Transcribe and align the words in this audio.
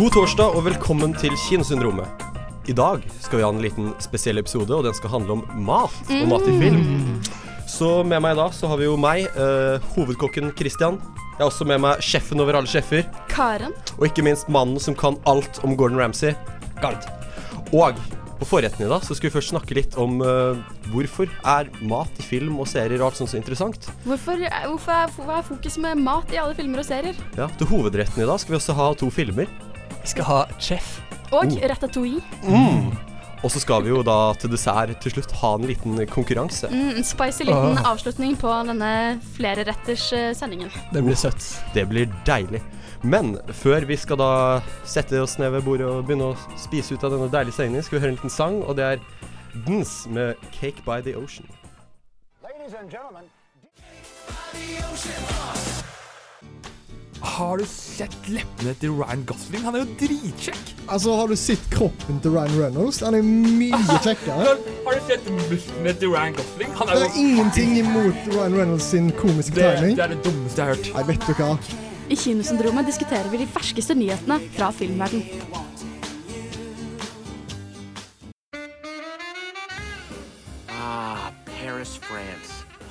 God 0.00 0.14
torsdag 0.14 0.54
og 0.56 0.62
velkommen 0.64 1.10
til 1.12 1.34
Kinosyndromet. 1.36 2.22
I 2.64 2.72
dag 2.72 3.02
skal 3.20 3.36
vi 3.36 3.42
ha 3.44 3.50
en 3.52 3.58
liten 3.60 3.90
spesiell 4.00 4.40
episode, 4.40 4.72
og 4.72 4.86
den 4.86 4.94
skal 4.96 5.12
handle 5.12 5.34
om 5.34 5.42
mat 5.66 5.92
og 6.16 6.30
mat 6.30 6.46
i 6.48 6.54
film. 6.56 6.86
Så 7.68 7.90
med 8.08 8.22
meg 8.24 8.38
da 8.38 8.46
så 8.56 8.70
har 8.70 8.80
vi 8.80 8.86
jo 8.86 8.94
meg, 8.96 9.26
eh, 9.28 9.90
hovedkokken 9.92 10.54
Christian. 10.56 10.96
Jeg 11.34 11.42
har 11.42 11.50
også 11.50 11.68
med 11.68 11.82
meg 11.84 12.00
sjefen 12.00 12.40
over 12.40 12.56
alle 12.56 12.72
sjefer, 12.72 13.04
Karen. 13.28 13.76
og 13.98 14.08
ikke 14.08 14.24
minst 14.24 14.48
mannen 14.48 14.80
som 14.80 14.96
kan 14.96 15.20
alt 15.26 15.60
om 15.68 15.76
Gordon 15.76 16.00
Ramsay, 16.00 16.32
Gard. 16.80 17.04
Og 17.68 18.00
på 18.40 18.48
forretten 18.48 18.86
i 18.86 18.88
dag 18.88 19.04
så 19.04 19.14
skal 19.14 19.28
vi 19.28 19.36
først 19.36 19.52
snakke 19.52 19.76
litt 19.76 20.00
om 20.00 20.22
eh, 20.24 20.56
hvorfor 20.94 21.28
er 21.44 21.68
mat 21.82 22.08
i 22.16 22.22
film 22.24 22.56
og 22.58 22.72
serier 22.72 23.02
og 23.02 23.10
alt 23.10 23.20
sånt 23.20 23.34
så 23.34 23.36
interessant. 23.36 23.92
Hvorfor, 24.08 24.48
hvorfor 24.64 24.96
er, 24.96 25.12
hva 25.28 25.42
er 25.42 25.50
fokus 25.52 25.76
med 25.76 26.00
mat 26.00 26.32
i 26.32 26.40
alle 26.40 26.56
filmer 26.56 26.80
og 26.80 26.88
serier? 26.88 27.20
Ja, 27.36 27.52
Til 27.58 27.68
hovedretten 27.68 28.24
i 28.24 28.24
dag 28.24 28.40
skal 28.40 28.56
vi 28.56 28.64
også 28.64 28.80
ha 28.80 28.94
to 28.96 29.10
filmer. 29.12 29.68
Vi 30.02 30.08
skal 30.14 30.24
ha 30.24 30.40
chef. 30.58 31.00
Og 31.30 31.44
Oh. 31.46 31.68
ratatouille. 31.70 32.22
Og 33.42 33.50
så 33.50 33.60
skal 33.62 33.82
vi 33.82 33.88
jo 33.88 34.02
da 34.04 34.34
til 34.36 34.50
dessert 34.52 34.92
til 35.00 35.14
slutt 35.14 35.32
ha 35.40 35.54
en 35.56 35.64
liten 35.64 35.96
konkurranse. 36.06 36.68
Mm, 36.68 36.96
en 37.00 37.04
spicy 37.04 37.46
liten 37.48 37.78
avslutning 37.88 38.36
på 38.36 38.50
denne 38.68 39.20
flereretters 39.36 40.12
eh, 40.12 40.34
sendingen. 40.36 40.68
Det 40.92 41.02
blir 41.06 41.16
søtt. 41.16 41.46
Det 41.72 41.86
blir 41.88 42.10
deilig. 42.26 42.60
Men 43.02 43.38
før 43.48 43.86
vi 43.88 43.96
skal 43.96 44.20
da 44.20 44.32
sette 44.84 45.22
oss 45.22 45.38
ned 45.40 45.54
ved 45.56 45.64
bordet 45.64 45.88
og 45.88 46.04
begynne 46.04 46.34
å 46.34 46.58
spise 46.60 46.92
ut 46.92 47.04
av 47.04 47.14
denne 47.14 47.30
deilige 47.32 47.56
sendingen, 47.56 47.82
skal 47.86 47.96
vi 47.96 48.02
høre 48.04 48.12
en 48.12 48.20
liten 48.20 48.36
sang, 48.36 48.60
og 48.62 48.76
det 48.76 48.84
er 48.84 49.00
Dns 49.66 50.06
med 50.06 50.36
'Cake 50.52 50.84
by 50.84 51.00
the 51.00 51.16
Ocean'. 51.16 51.48
Har 57.20 57.58
du 57.60 57.64
sett 57.68 58.14
leppene 58.32 58.72
til 58.80 58.94
Ryan 58.96 59.22
Gosling? 59.28 59.60
Han 59.66 59.76
er 59.76 59.82
jo 59.84 59.96
dritkjekk. 60.00 60.70
Altså, 60.88 61.12
har 61.18 61.28
du 61.28 61.36
sett 61.36 61.66
kroppen 61.72 62.20
til 62.24 62.32
Ryan 62.32 62.54
Reynolds? 62.56 63.00
Han 63.04 63.16
er 63.18 63.26
mye 63.26 63.80
kjekkere. 64.06 64.54
Har 64.86 64.96
du 64.96 65.04
sett 65.10 65.28
musklene 65.50 65.92
til 66.00 66.14
Ryan 66.14 66.38
Gosling? 66.38 66.72
Han 66.80 66.88
Det 66.94 67.02
er 67.10 67.18
ingenting 67.20 67.76
imot 67.82 68.24
Ryan 68.32 68.56
Reynolds 68.56 68.88
sin 68.94 69.12
komiske 69.20 69.58
det, 69.60 69.68
timing. 69.76 69.96
det 70.00 70.06
er 70.06 70.14
det 70.14 70.20
dummeste 70.24 70.62
jeg 70.64 70.72
har 70.72 70.80
hørt. 70.80 70.92
Nei, 70.96 71.06
vet 71.12 71.28
du 71.28 71.34
hva? 71.42 71.50
I 72.10 72.16
Kinosyndromet 72.18 72.88
diskuterer 72.90 73.28
vi 73.30 73.42
de 73.44 73.50
ferskeste 73.52 73.94
nyhetene 73.94 74.40
fra 74.56 74.72
filmverden. 74.74 75.26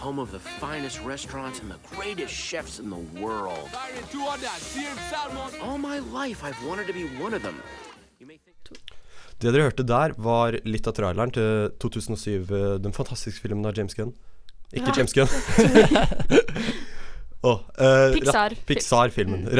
Home 0.09 0.17
of 0.17 0.31
the 0.31 0.39
finest 0.39 0.99
restaurants 1.05 1.59
and 1.61 1.69
the 1.69 1.77
greatest 1.95 2.33
chefs 2.33 2.79
in 2.79 2.89
the 2.89 3.21
world. 3.21 3.69
All 5.61 5.77
my 5.77 5.99
life, 5.99 6.43
I've 6.43 6.57
wanted 6.65 6.87
to 6.87 6.93
be 6.93 7.03
one 7.23 7.35
of 7.35 7.43
them. 7.43 7.61
Det 9.37 9.51
dere 9.53 9.67
hørte 9.67 9.85
der, 9.85 10.15
var 10.17 10.57
litt 10.65 10.89
av 10.89 10.95
traileren 10.97 11.29
til 11.35 11.69
2007, 11.77 12.49
eh, 12.49 12.65
den 12.81 12.95
fantastiske 12.97 13.43
filmen 13.45 13.69
av 13.69 13.77
James 13.77 13.93
Gunn. 13.93 14.15
Ikke 14.73 14.95
James 14.97 15.13
Gunn. 15.13 15.29
oh, 17.45 17.61
uh, 17.77 18.09
Pixar. 18.17 18.57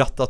Rat- 0.02 0.26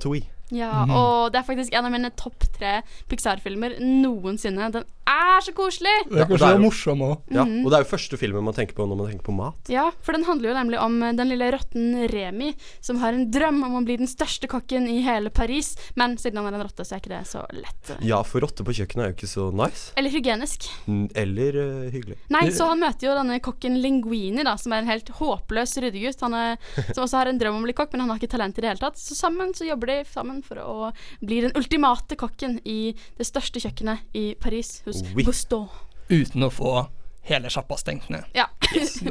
Pixar-filmen. 0.50 0.88
-hmm. 0.88 0.90
Ja, 0.90 0.96
og 0.96 1.32
det 1.32 1.38
er 1.38 1.42
faktisk 1.42 1.74
en 1.74 1.84
av 1.84 1.92
mine 1.92 2.10
topp 2.10 2.44
tre 2.58 2.82
Pixar-filmer 3.08 3.78
noensinne. 3.80 4.70
Den 4.72 4.84
er 5.10 5.40
så 5.42 5.52
koselig! 5.52 5.92
Det 6.08 6.20
er 6.20 6.26
det 6.26 6.42
er 6.42 6.54
jo- 6.54 6.62
morsom 6.62 7.00
òg. 7.02 7.20
Ja, 7.30 7.42
og 7.42 7.70
det 7.70 7.76
er 7.78 7.84
jo 7.84 7.90
første 7.96 8.16
filmen 8.16 8.44
man 8.44 8.54
tenker 8.54 8.74
på 8.74 8.86
når 8.86 8.96
man 8.96 9.10
tenker 9.10 9.24
på 9.24 9.34
mat. 9.34 9.68
Ja, 9.68 9.90
for 10.02 10.12
den 10.12 10.24
handler 10.24 10.50
jo 10.50 10.54
nemlig 10.54 10.78
om 10.80 11.02
eh, 11.02 11.12
den 11.12 11.28
lille 11.28 11.50
rotten 11.52 12.08
Remi, 12.08 12.54
som 12.80 12.98
har 12.98 13.12
en 13.12 13.30
drøm 13.30 13.62
om 13.64 13.76
å 13.80 13.84
bli 13.84 13.96
den 13.96 14.06
største 14.06 14.46
kokken 14.46 14.88
i 14.88 15.00
hele 15.02 15.30
Paris. 15.30 15.76
Men 15.96 16.16
siden 16.16 16.36
han 16.36 16.52
er 16.52 16.58
en 16.60 16.66
rotte, 16.66 16.84
så 16.84 16.94
er 16.94 17.00
ikke 17.00 17.18
det 17.18 17.26
så 17.26 17.44
lett. 17.52 17.94
Ja, 18.02 18.22
for 18.22 18.40
rotte 18.40 18.64
på 18.64 18.72
kjøkkenet 18.72 19.04
er 19.04 19.10
jo 19.10 19.16
ikke 19.18 19.30
så 19.30 19.50
nice. 19.52 19.92
Eller 19.96 20.10
hygienisk. 20.10 20.68
Mm, 20.86 21.10
Eller 21.14 21.56
uh, 21.56 21.90
hyggelig. 21.90 22.16
Nei, 22.30 22.50
så 22.50 22.68
han 22.68 22.80
møter 22.80 23.08
jo 23.08 23.16
denne 23.18 23.40
kokken 23.40 23.80
Linguini, 23.80 24.44
da, 24.44 24.56
som 24.56 24.72
er 24.72 24.84
en 24.84 24.90
helt 24.90 25.08
håpløs 25.08 25.76
ryddegutt. 25.82 26.20
Han 26.20 26.34
er, 26.34 26.56
som 26.94 27.04
også 27.04 27.16
har 27.16 27.26
en 27.26 27.38
drøm 27.38 27.56
om 27.56 27.64
å 27.64 27.68
bli 27.68 27.76
kokk, 27.76 27.92
men 27.92 28.04
han 28.04 28.10
har 28.10 28.20
ikke 28.20 28.34
talent 28.36 28.58
i 28.58 28.64
det 28.64 28.68
hele 28.68 28.84
tatt. 28.84 28.98
Så 28.98 29.14
sammen 29.18 29.54
så 29.54 29.66
jobber 29.66 29.86
de 29.86 30.04
sammen 30.10 30.39
for 30.46 30.60
å 30.62 30.90
bli 31.20 31.40
den 31.46 31.52
ultimate 31.58 32.16
kokken 32.20 32.58
i 32.64 32.94
det 33.18 33.26
største 33.28 33.62
kjøkkenet 33.62 34.16
i 34.16 34.34
Paris, 34.40 34.80
hos 34.86 35.02
Oui. 35.14 35.24
Gusteau. 35.26 35.68
Uten 36.10 36.42
å 36.46 36.50
få 36.52 36.74
hele 37.28 37.50
sjappa 37.52 37.76
stengt 37.78 38.08
ned. 38.10 38.24
Ja. 38.34 38.48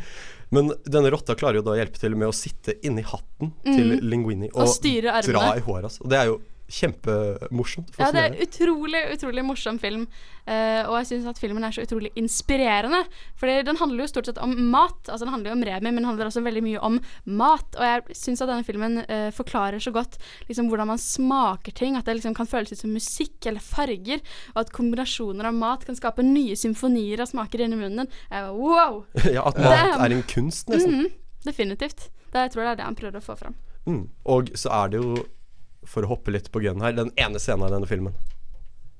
Men 0.54 0.72
denne 0.84 1.10
rotta 1.14 1.36
klarer 1.38 1.60
jo 1.60 1.66
da 1.66 1.76
å 1.76 1.78
hjelpe 1.78 2.00
til 2.00 2.16
med 2.18 2.30
å 2.30 2.34
sitte 2.34 2.74
inni 2.86 3.04
hatten 3.06 3.52
til 3.68 4.00
Linguini 4.02 4.48
og, 4.50 4.64
Og 4.64 4.72
styre 4.72 5.12
armene. 5.20 5.36
dra 5.36 5.52
i 5.54 5.62
håret 5.62 5.86
hans. 5.86 6.00
Og 6.02 6.10
det 6.10 6.18
er 6.18 6.32
jo 6.32 6.40
kjempemorsomt. 6.70 7.96
Ja, 7.98 8.10
det 8.14 8.22
er 8.22 8.36
utrolig, 8.44 9.00
utrolig 9.14 9.42
morsom 9.46 9.78
film. 9.82 10.06
Uh, 10.46 10.86
og 10.88 10.94
jeg 11.00 11.08
syns 11.10 11.28
at 11.30 11.38
filmen 11.38 11.64
er 11.66 11.74
så 11.74 11.84
utrolig 11.84 12.10
inspirerende. 12.18 13.02
Fordi 13.38 13.60
den 13.66 13.78
handler 13.80 14.04
jo 14.04 14.10
stort 14.12 14.30
sett 14.30 14.40
om 14.42 14.54
mat. 14.72 14.98
Altså 15.06 15.24
Den 15.24 15.34
handler 15.34 15.52
jo 15.52 15.56
om 15.58 15.64
Remi, 15.66 15.90
men 15.90 16.00
den 16.00 16.08
handler 16.08 16.30
også 16.30 16.44
veldig 16.46 16.62
mye 16.66 16.82
om 16.86 16.98
mat. 17.40 17.78
Og 17.78 17.86
jeg 17.86 18.18
syns 18.18 18.42
at 18.44 18.52
denne 18.52 18.66
filmen 18.66 19.02
uh, 19.04 19.30
forklarer 19.34 19.82
så 19.82 19.92
godt 19.94 20.18
liksom 20.48 20.70
hvordan 20.70 20.92
man 20.92 21.02
smaker 21.02 21.74
ting. 21.76 21.98
At 21.98 22.08
det 22.08 22.18
liksom 22.20 22.36
kan 22.38 22.50
føles 22.50 22.72
ut 22.72 22.82
som 22.82 22.94
musikk 22.94 23.50
eller 23.50 23.64
farger. 23.64 24.22
Og 24.54 24.62
at 24.64 24.74
kombinasjoner 24.74 25.50
av 25.50 25.58
mat 25.58 25.86
kan 25.88 25.98
skape 25.98 26.24
nye 26.26 26.58
symfonier 26.58 27.22
av 27.22 27.30
smaker 27.32 27.66
inni 27.66 27.80
munnen. 27.80 28.10
Var, 28.30 28.54
wow! 28.54 29.02
ja, 29.36 29.44
at 29.46 29.58
mat 29.58 29.98
er 29.98 30.16
en 30.16 30.24
kunst, 30.30 30.70
nesten. 30.70 31.02
Mhm, 31.02 31.12
definitivt. 31.46 32.08
Det, 32.30 32.46
jeg 32.46 32.54
tror 32.54 32.64
det 32.64 32.70
er 32.72 32.80
det 32.80 32.86
han 32.86 32.98
prøver 32.98 33.18
å 33.18 33.24
få 33.24 33.36
fram. 33.38 33.58
Mm. 33.88 34.02
Og 34.30 34.50
så 34.58 34.72
er 34.82 34.92
det 34.92 35.00
jo, 35.00 35.14
for 35.88 36.04
å 36.06 36.12
hoppe 36.14 36.34
litt 36.34 36.50
på 36.52 36.62
grønn 36.62 36.82
her, 36.84 36.92
den 36.96 37.12
ene 37.20 37.40
scenen 37.42 37.66
av 37.68 37.74
denne 37.74 37.88
filmen. 37.90 38.16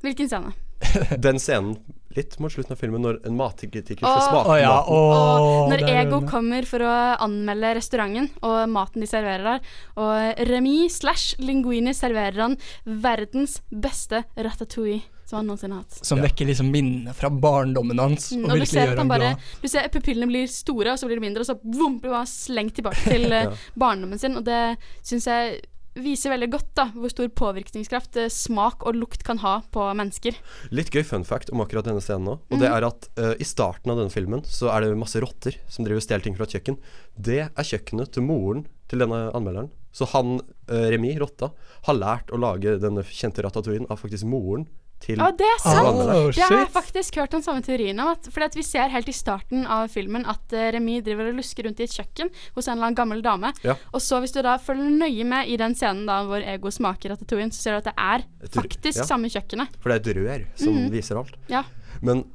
Hvilken 0.05 0.29
scene? 0.31 0.53
Den 1.21 1.37
scenen 1.37 1.75
litt 2.17 2.39
mot 2.41 2.51
slutten 2.51 2.73
av 2.75 2.81
filmen, 2.81 3.03
når 3.05 3.19
en 3.29 3.37
matkritiker 3.39 4.01
skal 4.01 4.23
smake 4.25 4.49
Å 4.51 4.57
ja, 4.59 4.71
maten. 4.81 4.97
åh, 4.97 5.69
Når 5.71 5.83
Ego 5.93 6.21
kommer 6.27 6.67
for 6.67 6.83
å 6.83 6.95
anmelde 7.23 7.75
restauranten 7.77 8.31
og 8.41 8.57
maten 8.73 9.05
de 9.05 9.09
serverer 9.11 9.45
der, 9.45 9.69
og 10.01 10.41
Remi 10.49 10.89
slash 10.91 11.37
Linguini 11.39 11.93
serverer 11.95 12.41
han 12.49 12.57
verdens 12.89 13.61
beste 13.71 14.25
ratatouille 14.41 15.05
som 15.31 15.39
han 15.39 15.47
noensinne 15.53 15.77
har 15.77 15.85
hatt. 15.85 16.01
Som 16.09 16.19
vekker 16.25 16.49
liksom 16.49 16.73
minnene 16.75 17.13
fra 17.15 17.29
barndommen 17.31 18.01
hans. 18.03 18.33
Mm, 18.35 18.49
Og 18.49 18.57
og 18.57 18.65
du 18.65 18.67
ser 18.67 18.81
gjør 18.81 18.89
at 18.89 18.97
han 18.97 19.05
han 19.05 19.13
bare 19.13 19.29
glad. 19.29 19.45
Du 19.63 19.69
ser 19.71 19.87
pupillene 19.95 20.27
blir 20.33 20.49
store, 20.51 20.97
og 20.97 20.99
så 20.99 21.07
blir 21.07 21.21
de 21.21 21.27
mindre, 21.29 21.45
og 21.45 21.53
så 21.53 21.55
vum, 21.63 22.01
blir 22.03 22.17
han 22.17 22.27
slengt 22.27 22.75
tilbake 22.81 23.05
til 23.15 23.29
ja. 23.31 23.45
barndommen 23.79 24.19
sin. 24.19 24.35
Og 24.41 24.49
det 24.49 24.59
syns 25.07 25.29
jeg 25.31 25.61
viser 25.99 26.33
veldig 26.35 26.49
godt 26.53 26.71
da 26.79 26.87
hvor 26.95 27.13
stor 27.13 27.31
påvirkningskraft 27.41 28.19
eh, 28.21 28.31
smak 28.33 28.85
og 28.87 28.99
lukt 28.99 29.25
kan 29.27 29.41
ha 29.43 29.59
på 29.75 29.87
mennesker. 29.99 30.37
Litt 30.75 30.93
gøy 30.95 31.03
fun 31.07 31.27
fact 31.27 31.53
om 31.55 31.63
akkurat 31.65 31.89
denne 31.89 32.03
scenen 32.05 32.29
nå. 32.29 32.37
Og 32.51 32.63
det 32.63 32.71
er 32.71 32.87
at 32.87 33.11
eh, 33.21 33.35
i 33.43 33.49
starten 33.49 33.93
av 33.93 34.01
denne 34.01 34.15
filmen 34.15 34.45
så 34.47 34.71
er 34.75 34.85
det 34.85 35.01
masse 35.01 35.21
rotter 35.23 35.59
som 35.69 35.87
driver 35.87 36.03
og 36.03 36.07
stjeler 36.07 36.27
ting 36.27 36.39
fra 36.39 36.47
et 36.47 36.57
kjøkken. 36.57 36.79
Det 37.17 37.43
er 37.49 37.71
kjøkkenet 37.73 38.15
til 38.15 38.27
moren 38.27 38.67
til 38.91 39.03
denne 39.03 39.29
anmelderen. 39.37 39.71
Så 39.95 40.07
han, 40.13 40.39
eh, 40.71 40.91
Remi, 40.95 41.17
rotta, 41.19 41.51
har 41.87 41.99
lært 41.99 42.31
å 42.31 42.39
lage 42.39 42.79
denne 42.83 43.03
kjente 43.07 43.43
ratatouillen 43.43 43.91
av 43.91 44.03
faktisk 44.03 44.29
moren 44.31 44.69
til 45.01 45.21
Å, 45.23 45.31
det 45.37 45.47
er 45.49 45.61
sant! 45.63 46.01
Oh, 46.01 46.29
Det 46.35 46.45
har 46.45 46.57
jeg 46.59 46.71
faktisk 46.75 47.19
hørt 47.21 47.35
den 47.35 47.45
samme 47.45 47.65
teorien 47.65 47.99
om. 48.03 48.13
At, 48.15 48.29
fordi 48.33 48.49
at 48.51 48.59
vi 48.59 48.65
ser 48.67 48.93
helt 48.93 49.09
i 49.11 49.15
starten 49.17 49.65
av 49.65 49.89
filmen 49.93 50.27
at 50.29 50.57
uh, 50.57 50.67
Remi 50.77 50.99
driver 51.05 51.31
og 51.31 51.39
lusker 51.41 51.67
rundt 51.67 51.81
i 51.81 51.87
et 51.87 51.95
kjøkken 51.95 52.33
hos 52.57 52.69
en 52.69 52.77
eller 52.77 52.91
annen 52.91 52.99
gammel 52.99 53.23
dame. 53.25 53.53
Ja. 53.67 53.77
Og 53.95 54.05
så 54.05 54.21
hvis 54.23 54.35
du 54.37 54.43
da 54.47 54.59
følger 54.63 54.91
nøye 55.03 55.27
med 55.29 55.51
i 55.53 55.57
den 55.61 55.77
scenen 55.79 56.05
da 56.09 56.21
hvor 56.29 56.45
Ego 56.45 56.73
smaker 56.75 57.15
ratatouillen, 57.15 57.55
så 57.55 57.65
ser 57.65 57.77
du 57.77 57.83
at 57.83 57.89
det 57.91 57.97
er 57.97 58.27
faktisk 58.59 59.03
ja. 59.03 59.09
samme 59.09 59.33
kjøkkenet. 59.33 59.81
For 59.81 59.93
det 59.93 60.01
er 60.01 60.05
et 60.05 60.21
rør 60.21 60.47
som 60.61 60.85
viser 60.93 61.23
alt. 61.23 61.41
Ja. 61.53 61.65
Men 62.05 62.27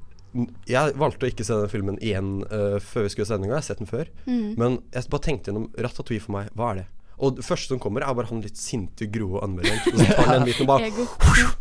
jeg 0.68 0.98
valgte 1.00 1.28
å 1.28 1.32
ikke 1.32 1.46
se 1.48 1.56
den 1.62 1.72
filmen 1.72 2.02
igjen 2.04 2.42
uh, 2.50 2.76
før 2.84 3.06
vi 3.06 3.14
skulle 3.14 3.30
ha 3.30 3.36
sendinga. 3.36 3.56
Jeg 3.56 3.62
har 3.62 3.70
sett 3.70 3.84
den 3.84 3.92
før. 3.92 4.12
Men 4.26 4.82
jeg 4.92 5.12
bare 5.14 5.28
tenkte 5.30 5.52
gjennom 5.52 5.70
Ratatouille 5.78 6.24
for 6.24 6.36
meg. 6.36 6.52
Hva 6.58 6.74
er 6.74 6.82
det? 6.82 6.90
Og 7.16 7.38
det 7.38 7.46
første 7.48 7.72
som 7.72 7.80
kommer, 7.80 8.04
er 8.04 8.16
bare 8.18 8.28
han 8.28 8.42
litt 8.44 8.60
sinte, 8.60 9.08
grove 9.12 9.44
anmelderen. 9.46 9.80
Så 10.02 10.18
tar 10.18 10.34
den 10.34 10.50
biten 10.50 10.68
og 10.68 10.74
bare 10.74 11.54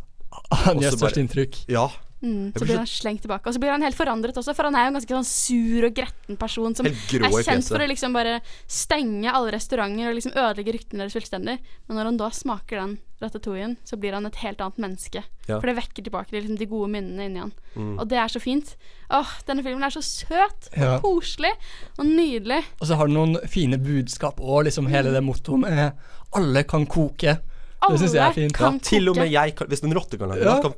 Ego. 0.51 0.63
Han 0.65 0.83
gjør 0.83 0.99
størst 0.99 1.21
inntrykk. 1.23 1.61
Ja. 1.73 1.89
Mm, 2.25 2.53
så 2.55 2.63
blir 2.63 2.71
blir 2.71 2.81
han 2.81 2.89
slengt 2.89 3.23
tilbake. 3.25 3.49
Og 3.49 3.55
så 3.55 3.61
blir 3.61 3.75
han 3.75 3.85
helt 3.85 3.97
forandret 3.99 4.37
også, 4.41 4.55
for 4.57 4.69
han 4.69 4.77
er 4.79 4.87
jo 4.87 4.93
en 4.93 4.97
ganske 4.97 5.17
sånn 5.19 5.27
sur 5.29 5.85
og 5.89 5.97
gretten 5.97 6.39
person 6.41 6.77
som 6.77 6.89
er 6.89 6.97
kjent 6.97 7.69
for 7.69 7.85
å 7.85 7.89
liksom 7.91 8.17
bare 8.17 8.39
stenge 8.71 9.29
alle 9.29 9.53
restauranter 9.53 10.09
og 10.09 10.17
liksom 10.17 10.33
ødelegge 10.33 10.77
ryktene 10.79 11.05
deres 11.05 11.17
fullstendig. 11.19 11.59
Men 11.85 12.01
når 12.01 12.11
han 12.11 12.21
da 12.23 12.31
smaker 12.33 12.81
den 12.81 12.97
ratatouillen, 13.21 13.77
så 13.85 13.99
blir 14.01 14.17
han 14.17 14.29
et 14.29 14.41
helt 14.41 14.65
annet 14.65 14.81
menneske. 14.81 15.25
Ja. 15.45 15.59
For 15.59 15.69
det 15.69 15.77
vekker 15.77 16.07
tilbake 16.07 16.33
de, 16.33 16.41
liksom, 16.41 16.59
de 16.61 16.71
gode 16.71 16.91
minnene 16.97 17.29
inni 17.29 17.45
han. 17.45 17.53
Mm. 17.77 17.95
Og 17.99 18.09
det 18.09 18.21
er 18.21 18.33
så 18.33 18.41
fint. 18.43 18.73
Åh, 19.13 19.39
denne 19.49 19.65
filmen 19.67 19.85
er 19.85 19.93
så 19.93 20.05
søt 20.05 20.71
og 20.73 20.81
Ja. 20.81 20.99
koselig 21.05 21.53
og 21.99 22.07
nydelig. 22.09 22.63
Og 22.81 22.89
så 22.89 22.97
har 22.97 23.11
den 23.11 23.21
noen 23.21 23.37
fine 23.49 23.77
budskap 23.77 24.41
og 24.41 24.65
liksom 24.65 24.89
hele 24.89 25.13
det 25.13 25.23
mottoet 25.25 25.61
med 25.61 25.93
'alle 26.33 26.65
kan 26.65 26.87
koke'. 26.87 27.41
Det 27.91 28.01
syns 28.01 28.15
jeg 28.15 28.23
er 28.25 28.33
fint. 28.33 28.57
fint. 28.57 28.59
Ja, 28.61 28.71
kan 28.71 28.81
til 28.81 29.09
og 29.13 29.17
med 29.17 29.31
jeg 29.33 29.55
kan 29.57 29.67
Hvis 29.69 29.83
en 29.85 29.95
rotte 29.95 30.19
kan 30.19 30.29
lage 30.29 30.45
Ja. 30.45 30.61
kan 30.63 30.75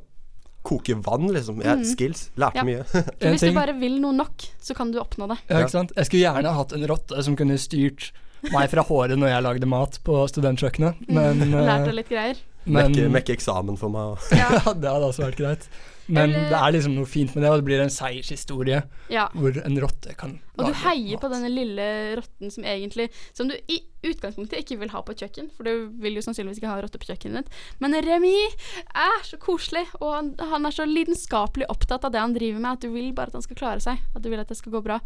koke 0.67 0.95
vann, 1.05 1.27
liksom. 1.31 1.61
Jeg, 1.63 1.85
skills. 1.85 2.29
Lærte 2.35 2.55
Ja. 2.59 2.63
mye. 2.67 2.83
Hvis 3.21 3.39
du 3.45 3.53
bare 3.55 3.73
vil 3.79 4.01
noe 4.01 4.11
nok, 4.13 4.43
så 4.61 4.75
kan 4.75 4.91
du 4.91 4.99
oppnå 4.99 5.27
det. 5.31 5.37
Ja, 5.49 5.61
ikke 5.63 5.71
sant? 5.71 5.93
Jeg 5.95 6.05
skulle 6.09 6.23
gjerne 6.25 6.51
hatt 6.53 6.73
en 6.73 6.87
rotte 6.87 7.23
som 7.23 7.35
kunne 7.39 7.55
styrt 7.57 8.11
meg 8.51 8.69
fra 8.69 8.83
håret 8.83 9.17
når 9.17 9.29
jeg 9.31 9.43
lagde 9.43 9.65
mat 9.67 9.99
på 10.03 10.27
studentkjøkkenet, 10.29 11.07
men, 11.07 11.39
Lært 11.55 11.79
eh, 11.79 11.85
deg 11.85 11.93
litt 11.95 12.09
greier. 12.09 12.35
men 12.65 12.91
Mekke, 12.91 13.07
mekke 13.09 13.33
eksamen 13.37 13.77
for 13.79 13.89
meg. 13.89 14.17
og- 14.17 14.19
ja, 14.37 14.49
det 14.81 14.89
hadde 14.91 15.07
også 15.07 15.23
vært 15.29 15.37
greit. 15.39 15.69
Men 16.07 16.29
Eller- 16.31 16.49
det 16.49 16.57
er 16.57 16.71
liksom 16.71 16.95
noe 16.95 17.05
fint 17.05 17.35
med 17.35 17.43
det, 17.43 17.49
og 17.51 17.57
det 17.59 17.65
blir 17.67 17.81
en 17.83 17.89
seiershistorie 17.91 18.83
Ja. 19.11 19.27
hvor 19.35 19.51
en 19.65 19.79
rotte 19.81 20.15
kan 20.15 20.39
Og 20.57 20.65
du 20.67 20.73
heier 20.73 20.95
heier 20.95 21.17
på 21.19 21.29
denne 21.29 21.49
lille 21.51 22.15
rotten 22.15 22.49
som 22.49 22.63
egentlig 22.63 23.09
Som 23.33 23.49
du 23.49 23.55
i 23.67 23.81
utgangspunktet 24.07 24.59
ikke 24.63 24.79
vil 24.79 24.89
ha 24.89 25.01
på 25.01 25.11
et 25.11 25.19
kjøkken, 25.19 25.49
for 25.51 25.63
du 25.63 25.89
vil 25.99 26.15
jo 26.15 26.21
sannsynligvis 26.21 26.61
ikke 26.61 26.69
ha 26.71 26.79
rotte 26.81 26.97
på 27.01 27.09
kjøkkenet 27.09 27.43
ditt. 27.43 27.49
Men 27.81 27.91
Remi 27.93 28.35
er 28.95 29.23
så 29.23 29.37
koselig, 29.37 29.85
og 29.99 30.13
han, 30.13 30.35
han 30.39 30.65
er 30.65 30.71
så 30.71 30.85
lidenskapelig 30.87 31.65
opptatt 31.67 32.05
av 32.05 32.11
det 32.13 32.21
han 32.21 32.33
driver 32.33 32.59
med, 32.61 32.71
at 32.77 32.85
du 32.85 32.91
vil 32.93 33.11
bare 33.11 33.27
at 33.27 33.33
han 33.33 33.41
skal 33.41 33.57
klare 33.59 33.81
seg. 33.83 33.99
At 34.15 34.21
du 34.21 34.29
vil 34.29 34.39
at 34.39 34.47
det 34.47 34.55
skal 34.57 34.71
gå 34.71 34.83
bra. 34.85 34.99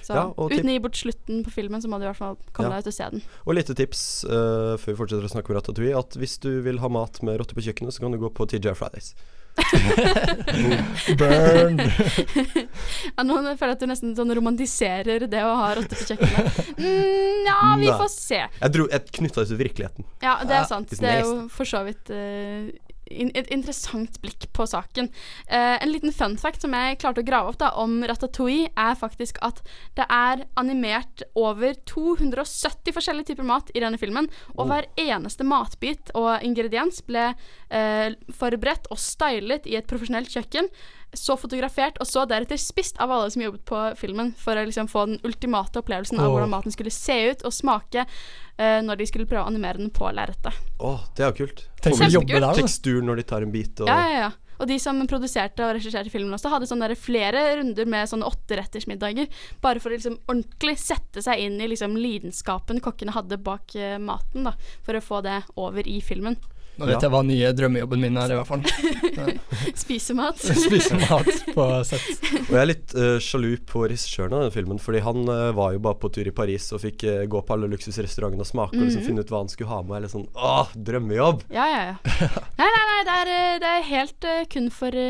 Så 0.00 0.14
Ja, 0.14 0.24
og 0.36 0.50
uten 0.52 0.68
å 0.70 0.72
gi 0.72 0.78
bort 0.82 0.96
slutten 0.96 1.44
på 1.44 1.52
filmen, 1.52 1.82
så 1.82 1.88
må 1.88 1.98
du 1.98 2.06
i 2.06 2.08
hvert 2.10 2.16
fall 2.16 2.36
komme 2.52 2.70
Ja. 2.70 2.76
deg 2.80 2.86
ut 2.86 2.92
og 2.92 2.96
se 2.96 3.10
den. 3.10 3.22
Og 3.46 3.54
lite 3.58 3.74
tips 3.76 4.24
uh, 4.24 4.76
før 4.80 4.92
vi 4.94 4.98
fortsetter 5.02 5.24
å 5.28 5.32
snakke 5.34 5.50
om 5.50 5.56
Ratatouille, 5.58 5.98
at 5.98 6.16
hvis 6.16 6.38
du 6.40 6.62
vil 6.62 6.78
ha 6.78 6.88
mat 6.88 7.20
med 7.22 7.38
rotte 7.40 7.54
på 7.54 7.64
kjøkkenet, 7.66 7.92
så 7.92 8.00
kan 8.00 8.12
du 8.12 8.18
gå 8.18 8.32
på 8.32 8.46
TJ 8.48 8.74
Fridays. 8.74 9.14
Burn! 11.18 11.80
Ja, 11.80 13.24
nå 13.24 13.36
føler 13.56 13.72
jeg 13.72 13.76
at 13.76 13.82
du 13.82 13.86
nesten 13.90 14.14
sånn 14.18 14.32
romantiserer 14.36 15.26
det 15.30 15.42
å 15.46 15.52
ha 15.60 15.70
rotte 15.78 15.96
på 15.98 16.06
kjøkkenet. 16.10 16.60
Mm, 16.78 17.46
ja, 17.48 17.58
vi 17.80 17.88
får 17.92 18.10
se. 18.12 18.40
Jeg, 18.44 18.72
dro- 18.76 18.88
jeg 18.92 19.06
knytta 19.20 19.42
det 19.44 19.50
til 19.52 19.60
virkeligheten. 19.62 20.08
Ja, 20.24 20.36
det 20.46 20.58
er 20.60 20.68
sant. 20.70 20.92
Det 20.96 21.12
er 21.16 21.22
jo 21.24 21.34
for 21.52 21.68
så 21.68 21.82
vidt 21.86 22.12
eh, 22.14 22.68
in 23.10 23.30
et 23.38 23.50
interessant 23.54 24.18
blikk 24.22 24.48
på 24.56 24.66
saken. 24.68 25.08
Eh, 25.46 25.76
en 25.82 25.92
liten 25.92 26.12
fun 26.14 26.36
fact 26.40 26.64
som 26.64 26.74
jeg 26.74 26.98
klarte 27.02 27.22
å 27.22 27.26
grave 27.26 27.52
opp 27.52 27.60
da 27.60 27.70
om 27.80 27.98
Ratatouille, 28.06 28.70
er 28.76 28.98
faktisk 28.98 29.38
at 29.46 29.62
det 29.98 30.06
er 30.12 30.44
animert 30.58 31.24
over 31.38 31.76
270 31.88 32.96
forskjellige 32.96 33.32
typer 33.32 33.46
mat 33.46 33.70
i 33.74 33.82
denne 33.84 34.00
filmen. 34.00 34.30
Og 34.56 34.70
hver 34.70 34.90
eneste 35.00 35.46
matbit 35.46 36.12
og 36.18 36.44
ingrediens 36.46 37.02
ble 37.06 37.30
eh, 37.30 38.12
forberedt 38.34 38.90
og 38.90 39.00
stylet 39.00 39.68
i 39.70 39.78
et 39.78 39.88
profesjonelt 39.90 40.32
kjøkken. 40.32 40.70
Så 41.16 41.36
fotografert 41.38 41.96
og 42.02 42.08
så 42.08 42.26
deretter 42.28 42.58
spist 42.60 42.98
av 43.00 43.12
alle 43.14 43.30
som 43.32 43.44
jobbet 43.44 43.62
på 43.68 43.82
filmen, 43.96 44.34
for 44.36 44.58
å 44.58 44.64
liksom 44.66 44.90
få 44.90 45.06
den 45.08 45.20
ultimate 45.24 45.80
opplevelsen 45.80 46.20
av 46.20 46.32
hvordan 46.32 46.52
maten 46.52 46.74
skulle 46.74 46.92
se 46.92 47.16
ut 47.30 47.44
og 47.46 47.54
smake 47.54 48.02
eh, 48.04 48.80
når 48.84 49.00
de 49.00 49.06
skulle 49.08 49.28
prøve 49.28 49.46
å 49.46 49.52
animere 49.52 49.80
den 49.80 49.92
på 49.94 50.10
lerretet. 50.12 50.58
Å, 50.82 50.96
det 51.16 51.24
er 51.28 51.36
kult. 51.38 51.64
Tenk 51.86 51.94
å 51.94 52.02
Kjempekult. 52.02 52.16
jobbe 52.18 52.34
der, 52.34 52.44
da. 52.44 52.56
Tekstur 52.58 53.06
når 53.06 53.22
de 53.22 53.24
tar 53.32 53.46
en 53.46 53.54
bit 53.54 53.80
og 53.84 53.90
Ja, 53.90 53.96
ja, 54.02 54.18
ja. 54.26 54.32
Og 54.56 54.70
de 54.70 54.78
som 54.80 54.96
produserte 55.04 55.60
og 55.66 55.74
regisserte 55.76 56.08
filmen 56.08 56.32
også, 56.32 56.48
hadde 56.48 56.68
sånne 56.68 56.88
flere 56.96 57.42
runder 57.58 57.88
med 57.92 58.08
sånne 58.08 58.24
åtterettersmiddager. 58.24 59.28
Bare 59.60 59.82
for 59.84 59.92
å 59.92 59.98
liksom 59.98 60.16
ordentlig 60.24 60.78
sette 60.80 61.20
seg 61.24 61.42
inn 61.44 61.60
i 61.60 61.68
liksom 61.68 61.96
lidenskapen 62.00 62.80
kokkene 62.80 63.12
hadde 63.12 63.36
bak 63.36 63.76
eh, 63.76 63.98
maten, 64.00 64.48
da. 64.48 64.54
For 64.86 64.96
å 64.96 65.04
få 65.04 65.20
det 65.26 65.42
over 65.60 65.86
i 65.86 65.98
filmen. 66.00 66.38
Nå 66.76 66.86
vet 66.90 67.00
jeg 67.06 67.10
hva 67.12 67.22
nye 67.24 67.50
drømmejobben 67.56 68.02
min 68.02 68.16
er, 68.20 68.32
i 68.34 68.36
hvert 68.36 68.48
fall. 68.50 68.62
Spise 69.82 70.14
mat. 70.18 70.36
Spise 70.66 70.98
mat 71.00 71.30
på 71.54 71.66
sett. 71.88 72.08
Og 72.42 72.52
jeg 72.52 72.60
er 72.60 72.68
litt 72.68 72.94
uh, 72.98 73.16
sjalu 73.22 73.54
på 73.68 73.86
regissøren 73.88 74.34
av 74.36 74.44
den 74.46 74.52
filmen, 74.54 74.80
fordi 74.82 75.00
han 75.06 75.22
uh, 75.30 75.50
var 75.56 75.72
jo 75.76 75.80
bare 75.86 75.98
på 76.02 76.10
tur 76.12 76.28
i 76.28 76.34
Paris 76.36 76.68
og 76.76 76.82
fikk 76.84 77.06
uh, 77.08 77.22
gå 77.32 77.40
på 77.48 77.56
alle 77.56 77.70
luksusrestaurantene 77.72 78.44
og 78.44 78.50
smake 78.50 78.76
og 78.76 78.82
Mhm. 78.82 78.90
liksom 78.90 79.06
finne 79.08 79.24
ut 79.24 79.32
hva 79.32 79.40
han 79.44 79.48
skulle 79.52 79.70
ha 79.72 79.80
med. 79.82 79.96
Eller 80.02 80.12
sånn 80.12 80.26
Åh, 80.36 80.74
drømmejobb! 80.76 81.46
Ja, 81.54 81.64
ja, 81.72 81.80
ja. 81.94 82.28
Nei, 82.60 82.68
nei, 82.76 82.84
nei, 82.92 83.00
det 83.08 83.16
er, 83.22 83.32
det 83.64 83.72
er 83.72 83.88
helt 83.94 84.30
kun 84.52 84.68
for 84.70 85.00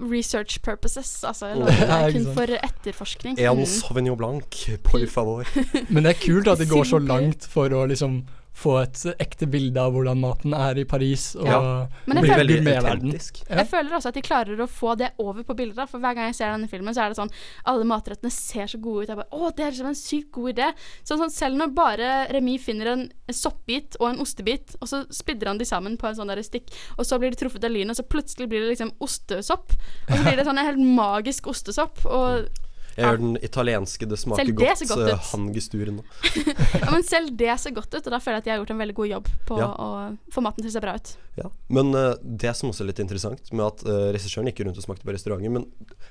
research 0.00 0.60
purposes. 0.62 1.10
Altså, 1.26 1.50
det 1.66 1.74
er 1.90 2.12
kun 2.14 2.28
for 2.36 2.54
etterforskning. 2.56 3.36
En 3.42 3.58
Mm. 3.58 3.66
Sauvignon 3.68 4.16
Blanc, 4.16 4.56
por 4.86 5.02
favor. 5.10 5.44
Men 5.90 6.04
det 6.06 6.14
er 6.14 6.20
kult 6.22 6.48
at 6.48 6.58
de 6.62 6.66
går 6.70 6.84
så 6.88 6.98
langt 7.02 7.44
for 7.50 7.68
å 7.74 7.84
liksom 7.90 8.22
få 8.54 8.76
et 8.84 9.00
ekte 9.18 9.48
bilde 9.50 9.82
av 9.82 9.92
hvordan 9.96 10.20
maten 10.22 10.52
er 10.54 10.78
i 10.78 10.84
Paris, 10.86 11.34
og 11.34 11.46
Ja. 11.48 11.58
Men 12.06 12.16
jeg 12.20 12.24
bli 12.24 12.30
føler- 12.30 12.84
veldig. 12.84 13.42
Ja. 13.50 13.56
Jeg 13.56 13.66
føler 13.68 13.96
også 13.98 14.08
at 14.12 14.14
de 14.14 14.22
klarer 14.22 14.56
å 14.62 14.68
få 14.70 14.96
det 14.96 15.10
over 15.18 15.42
på 15.42 15.56
bildet. 15.58 15.88
For 15.90 15.98
hver 15.98 16.14
gang 16.14 16.28
jeg 16.30 16.36
ser 16.36 16.52
denne 16.52 16.68
filmen, 16.70 16.94
så 16.94 17.02
er 17.04 17.08
det 17.10 17.18
sånn 17.18 17.32
Alle 17.66 17.84
matrettene 17.84 18.30
ser 18.30 18.66
så 18.70 18.78
gode 18.80 19.02
ut. 19.02 19.08
Jeg 19.08 19.16
bare, 19.16 19.32
Å, 19.32 19.50
det 19.56 19.64
er 19.66 19.70
liksom 19.72 19.86
en 19.90 19.94
sykt 19.98 20.30
god 20.30 20.54
idé. 20.54 20.72
Sånn, 21.04 21.18
sånn 21.18 21.30
Selv 21.34 21.56
når 21.58 21.74
bare 21.74 22.28
Remi 22.32 22.56
finner 22.58 22.86
en 22.92 23.10
soppbit 23.28 23.96
og 24.00 24.08
en 24.12 24.20
ostebit, 24.20 24.76
og 24.80 24.86
så 24.88 25.04
spidder 25.10 25.48
han 25.48 25.58
de 25.58 25.64
sammen 25.64 25.96
på 25.98 26.06
en 26.08 26.14
sånn 26.14 26.28
der 26.30 26.42
stikk, 26.42 26.70
og 26.96 27.04
så 27.04 27.18
blir 27.18 27.30
de 27.34 27.36
truffet 27.44 27.64
av 27.64 27.70
lyn, 27.74 27.90
og 27.90 27.96
så 27.96 28.06
plutselig 28.06 28.48
blir 28.48 28.60
det 28.60 28.76
liksom 28.78 28.92
ostesopp. 29.00 29.72
Og 30.08 30.16
så 30.16 30.22
blir 30.22 30.36
det 30.36 30.46
sånn 30.46 30.58
en 30.58 30.66
helt 30.70 30.78
magisk 30.78 31.46
ostesopp. 31.50 32.04
Og 32.06 32.46
Jeg 32.94 33.04
gjør 33.04 33.20
den 33.20 33.36
italienske 33.42 34.06
'det 34.06 34.18
smaker 34.18 34.46
det 34.46 34.54
godt', 34.54 34.84
godt 34.88 35.10
eh, 35.10 35.22
hangesturen. 35.32 36.00
ja, 36.80 36.90
Men 36.90 37.02
selv 37.02 37.36
det 37.36 37.58
ser 37.60 37.74
godt 37.74 37.94
ut, 37.94 38.06
og 38.06 38.10
da 38.14 38.20
føler 38.22 38.38
jeg 38.38 38.42
at 38.44 38.46
jeg 38.46 38.54
har 38.54 38.60
gjort 38.62 38.74
en 38.74 38.82
veldig 38.84 38.96
god 39.00 39.08
jobb 39.08 39.30
på 39.46 39.58
Ja. 39.58 39.68
å 39.74 39.88
få 40.30 40.44
maten 40.46 40.62
til 40.62 40.70
å 40.70 40.74
se 40.76 40.84
bra 40.84 40.94
ut. 40.94 41.14
Ja. 41.36 41.50
Men 41.68 41.94
uh, 41.94 42.14
det 42.22 42.54
som 42.54 42.70
også 42.70 42.84
er 42.84 42.92
litt 42.92 43.02
interessant, 43.02 43.52
med 43.52 43.66
at 43.66 43.82
uh, 43.86 44.10
regissøren 44.14 44.46
gikk 44.46 44.64
rundt 44.64 44.78
og 44.78 44.86
smakte 44.86 45.06
på 45.06 45.14
restauranter, 45.16 45.50
men 45.50 45.66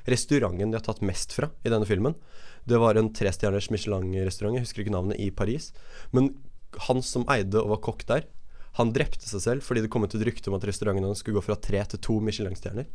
restauranten 0.06 0.72
de 0.72 0.80
har 0.80 0.84
tatt 0.84 1.02
mest 1.02 1.32
fra 1.32 1.50
i 1.64 1.72
denne 1.72 1.88
filmen, 1.88 2.16
det 2.68 2.80
var 2.80 2.96
en 3.00 3.12
trestjerners 3.16 3.70
Michelin-restaurant, 3.72 4.56
jeg 4.56 4.68
husker 4.68 4.84
ikke 4.84 4.96
navnet, 4.96 5.20
i 5.20 5.32
Paris. 5.32 5.72
Men 6.12 6.36
han 6.88 7.04
som 7.06 7.26
eide 7.32 7.60
og 7.62 7.76
var 7.76 7.84
kokk 7.86 8.06
der, 8.10 8.28
han 8.80 8.94
drepte 8.94 9.28
seg 9.30 9.42
selv 9.44 9.66
fordi 9.66 9.84
det 9.86 9.92
kom 9.94 10.06
ut 10.06 10.16
et 10.16 10.24
rykte 10.26 10.50
om 10.50 10.58
at 10.58 10.66
restauranten 10.66 11.06
hans 11.06 11.22
skulle 11.22 11.38
gå 11.38 11.46
fra 11.46 11.58
tre 11.62 11.84
til 11.92 12.02
to 12.02 12.18
Michelin-stjerner. 12.26 12.88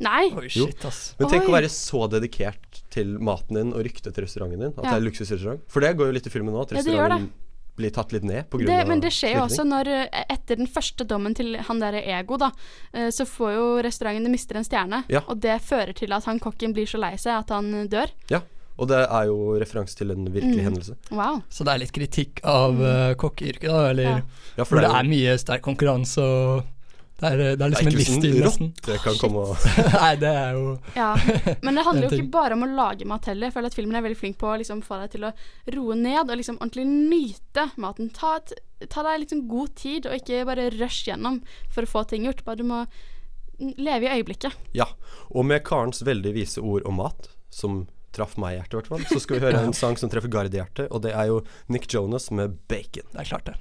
Nei! 0.00 0.26
Oi, 0.34 0.48
shit, 0.50 0.84
ass. 0.84 1.14
Men 1.20 1.28
tenk 1.30 1.44
Oi. 1.46 1.48
å 1.52 1.54
være 1.54 1.68
så 1.70 2.08
dedikert 2.10 2.82
til 2.90 3.14
maten 3.22 3.54
din 3.54 3.72
og 3.72 3.84
ryktet 3.86 4.12
til 4.16 4.24
restauranten 4.26 4.58
din, 4.58 4.72
at 4.76 4.82
Ja. 4.84 4.90
det 4.90 4.98
er 4.98 5.06
luksusrestaurant. 5.06 5.60
For 5.68 5.80
det 5.80 5.96
går 5.96 6.06
jo 6.10 6.12
litt 6.18 6.26
i 6.26 6.30
filmen 6.30 6.52
nå, 6.52 6.62
at 6.62 6.72
Ja, 6.74 6.82
det 6.82 6.92
gjør 6.92 7.04
restauranten 7.08 7.30
blir 7.76 7.90
tatt 7.90 8.12
litt 8.12 8.22
ned 8.22 8.48
pga. 8.50 8.66
Det, 8.66 8.86
men 8.86 9.00
det 9.00 9.10
skjer 9.10 9.34
jo 9.34 9.40
også 9.48 9.64
når 9.66 9.88
eh, 9.88 10.24
Etter 10.30 10.56
den 10.56 10.66
første 10.70 11.04
dommen 11.06 11.34
til 11.34 11.56
han 11.56 11.80
derre 11.80 12.02
Ego, 12.06 12.36
da, 12.38 12.50
eh, 12.92 13.08
så 13.10 13.24
får 13.26 13.54
jo 13.54 13.64
restauranten 13.82 14.30
mister 14.30 14.56
en 14.56 14.64
stjerne. 14.66 15.04
Ja. 15.10 15.22
Og 15.26 15.40
det 15.40 15.60
fører 15.62 15.92
til 15.94 16.12
at 16.12 16.24
han 16.24 16.38
kokken 16.38 16.72
blir 16.74 16.86
så 16.86 16.98
lei 17.02 17.16
seg 17.16 17.32
at 17.38 17.48
han 17.50 17.72
eh, 17.74 17.86
dør. 17.90 18.10
Ja, 18.30 18.42
og 18.78 18.88
det 18.90 19.00
er 19.08 19.26
jo 19.26 19.54
referanse 19.58 19.94
til 19.96 20.10
en 20.10 20.24
virkelig 20.26 20.58
Mm. 20.58 20.64
hendelse. 20.66 20.96
Wow. 21.10 21.42
Så 21.50 21.64
det 21.64 21.74
er 21.74 21.78
litt 21.78 21.92
kritikk 21.94 22.40
av 22.44 22.74
uh, 22.80 23.14
kokkeyrket, 23.14 23.66
da, 23.70 23.90
eller 23.90 24.02
Ja. 24.04 24.20
Ja, 24.58 24.64
hvor 24.64 24.80
det 24.80 24.88
jo- 24.90 24.94
er 24.98 25.02
mye 25.04 25.38
sterk 25.38 25.62
konkurranse 25.62 26.18
og 26.22 26.64
det 27.20 27.28
er, 27.28 27.36
det 27.38 27.44
er 27.46 27.56
det 27.56 27.64
er 27.64 27.70
liksom 27.70 27.86
en 27.86 27.92
ikke 27.92 27.98
hvis 28.00 28.08
livsstil, 28.10 28.34
en 28.34 28.44
nesten. 28.44 28.70
rotte 28.74 28.96
kan 29.04 29.18
komme 29.20 29.42
og 29.44 29.66
Nei, 30.02 30.12
det 30.18 30.32
er 30.34 30.56
jo 30.56 30.64
Ja. 30.96 31.10
Men 31.62 31.78
det 31.78 31.84
handler 31.88 32.08
jo 32.08 32.18
ikke 32.18 32.32
bare 32.34 32.56
om 32.58 32.64
å 32.66 32.70
lage 32.74 33.06
mat 33.08 33.28
heller. 33.30 33.48
Jeg 33.48 33.54
føler 33.54 33.70
at 33.70 33.78
filmen 33.78 33.98
er 33.98 34.04
veldig 34.08 34.18
flink 34.18 34.38
på 34.40 34.50
å 34.50 34.56
liksom 34.60 34.82
få 34.84 34.98
deg 35.04 35.12
til 35.14 35.28
å 35.28 35.32
roe 35.76 35.96
ned 36.00 36.24
og 36.26 36.40
liksom 36.40 36.58
ordentlig 36.58 36.86
nyte 36.90 37.68
maten. 37.80 38.10
Ta, 38.16 38.34
ta 38.90 39.06
deg 39.06 39.22
liksom 39.22 39.44
god 39.50 39.74
tid, 39.78 40.08
og 40.10 40.18
ikke 40.18 40.42
bare 40.50 40.68
rush 40.74 41.06
gjennom 41.08 41.38
for 41.70 41.86
å 41.86 41.92
få 41.94 42.02
ting 42.10 42.26
gjort. 42.26 42.42
Bare 42.48 42.60
du 42.60 42.66
må 42.68 42.82
leve 43.78 44.08
i 44.10 44.18
øyeblikket. 44.18 44.56
Ja. 44.74 44.88
Og 45.30 45.46
med 45.46 45.62
Karens 45.66 46.02
veldig 46.02 46.34
vise 46.34 46.62
ord 46.66 46.82
om 46.90 46.98
mat, 46.98 47.30
som 47.54 47.84
traff 48.14 48.34
meg 48.38 48.56
i 48.56 48.58
hjertet 48.58 48.74
i 48.74 48.78
hvert 48.80 48.90
fall, 48.90 49.06
så 49.10 49.22
skal 49.22 49.38
vi 49.38 49.46
høre 49.46 49.62
en 49.68 49.74
sang 49.76 49.96
som 49.98 50.10
treffer 50.10 50.30
Gard 50.30 50.50
i 50.54 50.58
hjertet, 50.58 50.90
og 50.90 51.02
det 51.06 51.14
er 51.14 51.30
jo 51.30 51.40
Nick 51.70 51.86
Jonas 51.94 52.30
med 52.34 52.58
'Bacon'. 52.66 53.06
Det 53.14 53.22
er 53.22 53.30
klart, 53.30 53.46
det. 53.52 53.56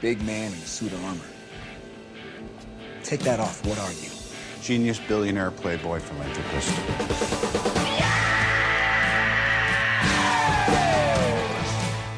Big 0.00 0.18
man 0.24 0.52
in 0.52 0.58
a 0.62 0.66
suit 0.66 0.92
of 0.92 1.04
armor. 1.04 1.24
Take 3.02 3.24
that 3.24 3.40
off. 3.40 3.64
What 3.66 3.78
are 3.78 3.92
you? 3.92 4.10
Genius 4.62 5.00
billionaire 5.08 5.50
playboy 5.50 5.98
philanthropist. 6.00 6.72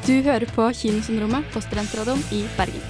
Du 0.06 0.22
hører 0.25 0.46
på 0.54 0.64
Kinosyndromet 0.75 1.44
på 1.52 1.60
Studentradioen 1.62 2.22
i 2.34 2.42
Bergen. 2.56 2.82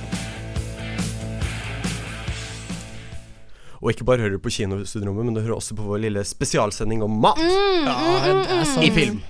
Og 3.81 3.91
ikke 3.95 4.05
bare 4.05 4.21
hører 4.21 4.37
du 4.37 4.43
på 4.45 4.53
Kinosyndromet, 4.53 5.25
men 5.27 5.35
du 5.37 5.41
hører 5.41 5.57
også 5.57 5.75
på 5.77 5.87
vår 5.87 6.03
lille 6.05 6.25
spesialsending 6.29 7.03
om 7.05 7.15
mat 7.23 7.41
Ja, 7.41 7.97
mm, 8.27 8.43
er 8.45 8.65
sant. 8.69 8.85
i 8.85 8.91
film. 8.93 9.23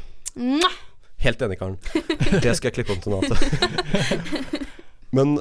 Helt 1.20 1.42
enig, 1.42 1.58
Karen. 1.60 1.76
Det 2.42 2.56
skal 2.56 2.70
jeg 2.70 2.78
klippe 2.80 2.96
om 2.96 3.00
til 3.04 3.12
Nate. 3.12 3.34
Men 5.16 5.38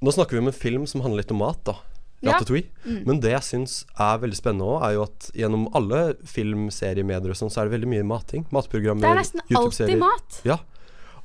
nå 0.00 0.12
snakker 0.16 0.36
vi 0.36 0.42
om 0.44 0.50
en 0.50 0.56
film 0.56 0.86
som 0.88 1.04
handler 1.04 1.22
litt 1.22 1.34
om 1.34 1.40
mat, 1.42 1.62
da. 1.68 1.76
Ja. 2.20 2.36
Mm. 2.36 2.98
Men 3.06 3.20
det 3.24 3.30
jeg 3.32 3.44
syns 3.46 3.74
er 3.96 4.18
veldig 4.20 4.36
spennende 4.36 4.66
òg, 4.68 4.82
er 4.84 4.96
jo 4.98 5.04
at 5.06 5.30
gjennom 5.36 5.68
alle 5.76 6.00
film, 6.28 6.66
serier, 6.74 7.06
medier 7.06 7.32
og 7.32 7.38
sånn, 7.38 7.52
så 7.52 7.62
er 7.62 7.70
det 7.70 7.78
veldig 7.78 7.88
mye 7.94 8.04
mating. 8.04 8.44
Matprogrammer, 8.52 9.06
Det 9.06 9.12
er 9.12 9.20
nesten 9.22 9.56
alltid 9.56 9.96
mat. 10.02 10.40
Ja. 10.44 10.58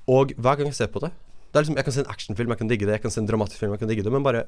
Og 0.07 0.31
hver 0.37 0.59
gang 0.59 0.69
jeg 0.71 0.77
ser 0.77 0.91
på 0.93 1.01
det 1.03 1.11
det 1.55 1.61
er 1.61 1.63
liksom, 1.63 1.77
Jeg 1.79 1.85
kan 1.87 1.93
se 1.95 2.01
en 2.03 2.11
actionfilm, 2.11 2.51
jeg 2.51 2.59
kan 2.59 2.67
digge 2.67 2.87
det. 2.87 2.95
Jeg 2.97 3.01
kan 3.05 3.13
se 3.13 3.21
en 3.21 3.27
dramatisk 3.29 3.61
film, 3.61 3.71
jeg 3.71 3.79
kan 3.79 3.87
digge 3.87 4.03
det. 4.03 4.11
Men 4.11 4.25
bare 4.25 4.43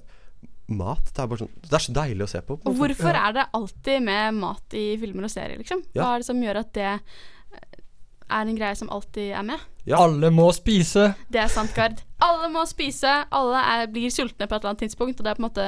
mat 0.68 1.06
Det 1.08 1.24
er 1.24 1.30
bare 1.32 1.39
sånn 1.39 1.54
Det 1.63 1.77
er 1.77 1.84
så 1.86 1.94
deilig 1.96 2.25
å 2.25 2.32
se 2.34 2.42
på. 2.44 2.58
på 2.60 2.74
Hvorfor 2.75 3.16
ja. 3.16 3.22
er 3.30 3.38
det 3.38 3.46
alltid 3.56 4.04
med 4.04 4.36
mat 4.42 4.75
i 4.75 4.86
filmer 5.00 5.27
og 5.30 5.32
serier, 5.32 5.56
liksom? 5.62 5.86
Ja. 5.96 6.01
Hva 6.01 6.10
er 6.12 6.24
det 6.24 6.27
som 6.27 6.44
gjør 6.44 6.60
at 6.66 6.74
det 6.75 6.89
eh, 6.92 7.80
er 8.27 8.51
en 8.51 8.60
greie 8.60 8.75
som 8.75 8.92
alltid 8.92 9.32
er 9.39 9.48
med? 9.48 9.63
Alle 9.96 10.34
må 10.36 10.50
spise. 10.51 11.13
Det 11.32 11.39
er 11.39 11.48
sant, 11.51 11.72
Gard. 11.77 12.04
Alle 12.28 12.50
må 12.52 12.66
spise. 12.68 13.14
Alle 13.36 13.64
er, 13.74 13.88
blir 13.92 14.12
sultne 14.14 14.48
på 14.48 14.56
et 14.56 14.60
eller 14.60 14.74
annet 14.74 14.84
tidspunkt, 14.86 15.20
og 15.20 15.26
det 15.26 15.32
er 15.32 15.40
på 15.40 15.44
en 15.44 15.48
måte 15.48 15.68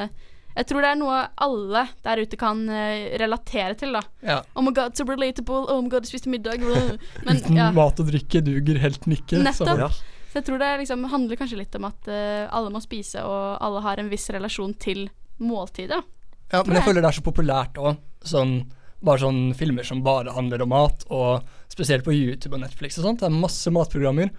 Jeg 0.58 0.68
tror 0.68 0.84
det 0.84 0.92
er 0.92 1.00
noe 1.00 1.18
alle 1.46 1.84
der 2.04 2.22
ute 2.26 2.40
kan 2.40 2.62
uh, 2.68 3.08
relatere 3.22 3.78
til, 3.80 3.96
da. 3.96 4.02
Ja. 4.26 4.40
Oh 4.58 4.66
my 4.66 4.74
god, 4.76 4.98
so 4.98 5.06
relatable. 5.08 5.66
Oh 5.72 5.82
my 5.84 5.92
god, 5.92 6.08
jeg 6.08 6.14
spiste 6.14 6.32
middag. 6.34 6.64
Men 7.26 7.40
Uten 7.40 7.60
ja. 7.60 7.70
mat 7.76 8.02
og 8.02 8.10
drikke 8.12 8.44
duger 8.46 8.82
helten 8.82 9.16
ikke. 9.16 9.44
Nettopp. 9.46 9.86
Så. 9.94 10.18
Så 10.30 10.38
jeg 10.38 10.46
tror 10.46 10.60
det 10.62 10.74
liksom 10.84 11.08
handler 11.10 11.40
kanskje 11.40 11.58
litt 11.58 11.76
om 11.80 11.88
at 11.90 12.10
uh, 12.10 12.46
alle 12.54 12.74
må 12.74 12.82
spise, 12.84 13.24
og 13.26 13.58
alle 13.66 13.86
har 13.86 14.02
en 14.02 14.12
viss 14.12 14.28
relasjon 14.34 14.76
til 14.78 15.08
måltidet. 15.42 16.02
Ja, 16.50 16.62
men 16.66 16.78
jeg 16.78 16.86
føler 16.86 17.02
det 17.06 17.10
er 17.10 17.18
så 17.18 17.26
populært 17.26 17.80
òg. 17.82 17.98
Sånn, 18.26 18.60
bare 19.06 19.22
sånn 19.22 19.42
filmer 19.58 19.86
som 19.88 20.04
bare 20.06 20.34
handler 20.36 20.66
om 20.66 20.74
mat, 20.74 21.06
og 21.14 21.48
spesielt 21.72 22.06
på 22.06 22.14
YouTube 22.14 22.58
og 22.58 22.64
Netflix 22.66 23.00
og 23.00 23.08
sånt. 23.08 23.24
Det 23.24 23.30
er 23.30 23.38
masse 23.38 23.74
matprogrammer. 23.74 24.34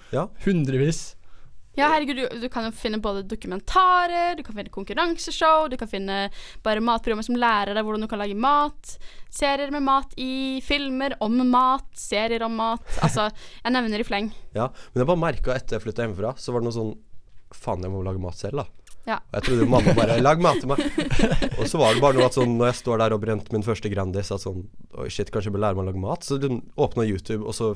Hundrevis. 0.45 1.03
Ja, 1.81 1.91
herregud, 1.95 2.21
du, 2.21 2.41
du 2.43 2.49
kan 2.53 2.67
jo 2.69 2.73
finne 2.77 3.01
både 3.03 3.25
dokumentarer, 3.29 4.35
du 4.39 4.43
kan 4.47 4.57
finne 4.57 4.73
konkurranseshow, 4.73 5.69
du 5.73 5.77
kan 5.81 5.91
finne 5.91 6.19
bare 6.67 6.83
matprogrammer 6.85 7.27
som 7.27 7.39
lærer 7.41 7.77
deg 7.77 7.87
hvordan 7.87 8.05
du 8.05 8.11
kan 8.11 8.21
lage 8.21 8.37
mat. 8.39 8.97
Serier 9.33 9.73
med 9.73 9.87
mat 9.87 10.13
i, 10.21 10.61
filmer 10.65 11.17
om 11.25 11.39
mat, 11.51 11.89
serier 11.99 12.45
om 12.47 12.59
mat. 12.61 12.85
Altså, 13.11 13.31
jeg 13.65 13.73
nevner 13.75 14.03
i 14.03 14.07
fleng. 14.07 14.29
Ja, 14.55 14.69
men 14.93 15.03
jeg 15.03 15.09
bare 15.09 15.25
merka 15.25 15.55
etter 15.57 15.79
jeg 15.79 15.87
flytta 15.87 16.05
hjemmefra, 16.05 16.35
så 16.39 16.53
var 16.53 16.63
det 16.63 16.71
noe 16.71 16.77
sånn 16.77 16.99
Faen, 17.51 17.83
jeg 17.83 17.91
må 17.91 18.05
lage 18.07 18.21
mat 18.23 18.39
selv, 18.39 18.61
da. 18.61 18.81
Ja. 19.09 19.17
Og 19.33 19.39
jeg 19.41 19.47
trodde 19.49 19.67
mamma 19.67 19.95
bare 19.97 20.21
'lag 20.21 20.39
mat 20.39 20.61
til 20.61 20.71
meg'. 20.71 20.85
og 21.59 21.65
så 21.67 21.81
var 21.81 21.97
det 21.97 22.03
bare 22.05 22.15
noe 22.15 22.29
at 22.29 22.37
sånn 22.37 22.53
når 22.59 22.71
jeg 22.71 22.79
står 22.83 23.01
der 23.03 23.15
og 23.17 23.23
brent 23.25 23.51
min 23.51 23.65
første 23.67 23.91
Grandis, 23.91 24.31
at 24.31 24.45
sånn 24.45 24.69
Oi, 25.01 25.09
shit, 25.11 25.33
kanskje 25.35 25.51
jeg 25.51 25.57
bør 25.57 25.65
lære 25.65 25.79
meg 25.79 25.83
å 25.83 25.89
lage 25.91 26.05
mat. 26.05 26.27
Så 26.27 26.39
åpna 26.39 27.09
YouTube, 27.09 27.43
og 27.43 27.57
så 27.57 27.73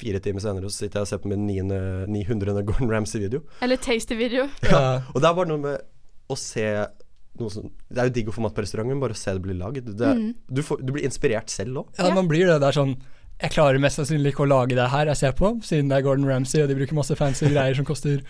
fire 0.00 0.18
timer 0.20 0.42
senere 0.42 0.68
så 0.70 0.84
sitter 0.84 1.00
jeg 1.00 1.06
og 1.06 1.10
ser 1.12 1.22
på 1.22 1.30
min 1.30 1.46
900. 1.46 2.06
900. 2.10 2.62
Gordon 2.66 2.90
Ramsay-video. 2.90 3.42
Eller 3.62 3.76
tasty-video. 3.78 4.48
Ja. 4.66 5.02
Og 5.14 5.20
det 5.22 5.28
er 5.30 5.34
bare 5.38 5.50
noe 5.52 5.62
med 5.62 5.82
å 6.30 6.36
se 6.40 6.64
noe 7.38 7.50
som 7.50 7.66
Det 7.90 7.98
er 7.98 8.06
jo 8.08 8.14
digg 8.14 8.28
å 8.30 8.32
få 8.36 8.42
mat 8.44 8.54
på 8.54 8.62
restaurant, 8.62 8.86
men 8.88 9.00
bare 9.02 9.14
å 9.16 9.18
se 9.18 9.32
det 9.34 9.42
bli 9.42 9.54
lagd. 9.58 9.88
Det 9.98 10.10
Mm. 10.14 10.34
du, 10.50 10.62
får, 10.62 10.82
du 10.86 10.92
blir 10.94 11.04
inspirert 11.06 11.50
selv 11.50 11.82
òg. 11.82 11.86
Ja, 11.98 12.10
man 12.14 12.28
blir 12.30 12.46
det. 12.46 12.60
Det 12.62 12.68
er 12.70 12.78
sånn 12.80 12.96
Jeg 13.42 13.50
klarer 13.50 13.80
mest 13.82 13.98
sannsynlig 13.98 14.30
ikke 14.30 14.44
å 14.44 14.50
lage 14.50 14.76
det 14.78 14.84
her 14.92 15.06
jeg 15.10 15.16
ser 15.18 15.32
på, 15.34 15.48
siden 15.66 15.88
det 15.90 15.96
er 15.98 16.02
Gordon 16.06 16.26
Ramsay, 16.30 16.62
og 16.62 16.68
de 16.70 16.76
bruker 16.78 16.94
masse 16.94 17.16
fancy 17.18 17.48
greier 17.50 17.74
som 17.74 17.84
koster 17.84 18.20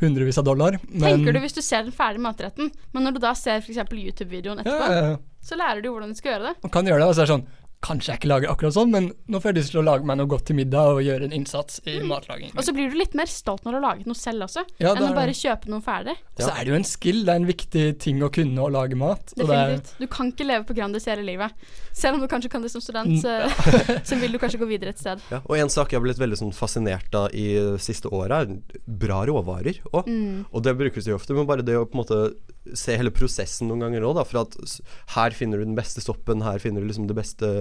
hundrevis 0.00 0.38
av 0.40 0.44
dollar. 0.48 0.78
Men 0.88 1.18
Tenker 1.20 1.36
du 1.36 1.40
hvis 1.44 1.52
du 1.56 1.60
ser 1.64 1.82
den 1.84 1.92
ferdige 1.92 2.24
matretten, 2.24 2.70
men 2.92 3.04
når 3.04 3.12
du 3.16 3.20
da 3.20 3.34
ser 3.36 3.60
f.eks. 3.60 3.76
YouTube-videoen 3.92 4.60
etterpå, 4.64 4.88
Ja, 4.88 4.96
ja, 4.96 5.10
ja. 5.12 5.16
så 5.44 5.56
lærer 5.60 5.82
du 5.84 5.90
hvordan 5.92 6.12
du 6.12 6.16
skal 6.16 6.32
gjøre 6.38 6.48
det. 6.50 6.54
man 6.64 6.72
kan 6.72 6.88
gjøre 6.88 7.00
det, 7.04 7.08
og 7.08 7.14
så 7.16 7.20
er 7.22 7.28
det 7.28 7.34
sånn 7.34 7.46
Kanskje 7.84 8.08
jeg 8.14 8.18
ikke 8.22 8.28
lager 8.30 8.50
akkurat 8.50 8.72
sånn, 8.74 8.88
men 8.90 9.04
nå 9.30 9.38
får 9.38 9.50
jeg 9.52 9.56
lyst 9.58 9.70
til 9.74 9.80
å 9.82 9.84
lage 9.84 10.06
meg 10.08 10.16
noe 10.18 10.26
godt 10.32 10.46
til 10.48 10.56
middag 10.58 10.94
og 10.96 11.02
gjøre 11.04 11.26
en 11.28 11.34
innsats 11.36 11.82
i 11.86 11.98
matlaging. 12.02 12.54
Og 12.56 12.64
så 12.64 12.72
blir 12.74 12.88
du 12.90 12.96
litt 12.98 13.12
mer 13.14 13.28
stolt 13.30 13.66
når 13.66 13.76
du 13.76 13.78
har 13.78 13.84
laget 13.84 14.08
noe 14.08 14.16
selv 14.18 14.46
også, 14.48 14.64
Ja, 14.80 14.94
enn 14.96 15.04
å 15.04 15.10
bare 15.14 15.34
kjøpe 15.36 15.68
noe 15.70 15.84
ferdig. 15.84 16.14
Ja. 16.38 16.46
så 16.46 16.54
er 16.54 16.64
det 16.64 16.72
jo 16.72 16.78
en 16.80 16.86
skill, 16.88 17.20
det 17.28 17.34
er 17.34 17.42
en 17.42 17.46
viktig 17.50 17.84
ting 18.02 18.22
å 18.24 18.30
kunne 18.32 18.64
å 18.64 18.70
lage 18.72 18.96
mat. 18.98 19.34
Og 19.36 19.44
det 19.44 19.46
er, 19.60 19.74
Definitivt. 19.76 19.92
Du 20.00 20.06
kan 20.16 20.32
ikke 20.32 20.48
leve 20.48 20.66
på 20.66 20.76
Grandis 20.80 21.06
hele 21.12 21.22
livet. 21.28 21.68
Selv 21.92 22.16
om 22.18 22.24
du 22.24 22.28
kanskje 22.32 22.50
kan 22.56 22.64
det 22.64 22.72
som 22.72 22.82
student, 22.82 23.06
Mm, 23.06 23.20
så, 23.22 23.36
så 24.08 24.18
vil 24.18 24.32
du 24.34 24.38
kanskje 24.42 24.58
gå 24.64 24.66
videre 24.72 24.90
et 24.96 24.98
sted. 24.98 25.20
Ja, 25.30 25.42
og 25.44 25.54
en 25.60 25.70
sak 25.70 25.92
jeg 25.92 26.00
har 26.00 26.04
blitt 26.08 26.18
veldig 26.18 26.40
sånn 26.40 26.56
fascinert 26.56 27.14
av 27.14 27.28
i 27.36 27.46
siste 27.78 28.08
året, 28.10 28.50
er 28.50 28.82
bra 28.88 29.20
råvarer. 29.28 29.78
òg. 29.92 30.08
Mm. 30.10 30.46
og 30.50 30.62
det 30.64 30.74
brukes 30.80 31.06
jo 31.06 31.14
ofte, 31.20 31.36
men 31.36 31.46
bare 31.46 31.62
det 31.62 31.76
å 31.78 31.84
på 31.86 31.94
en 31.94 32.02
måte 32.02 32.20
se 32.74 32.96
hele 32.98 33.12
prosessen 33.14 33.70
noen 33.70 33.84
ganger 33.86 34.06
òg. 34.08 34.20
For 34.26 34.42
at 34.42 34.56
her 35.14 35.36
finner 35.36 35.60
du 35.60 35.66
den 35.68 35.78
beste 35.78 36.02
soppen, 36.04 36.44
her 36.46 36.62
finner 36.62 36.82
du 36.82 36.88
liksom 36.90 37.08
det 37.10 37.18
beste 37.18 37.52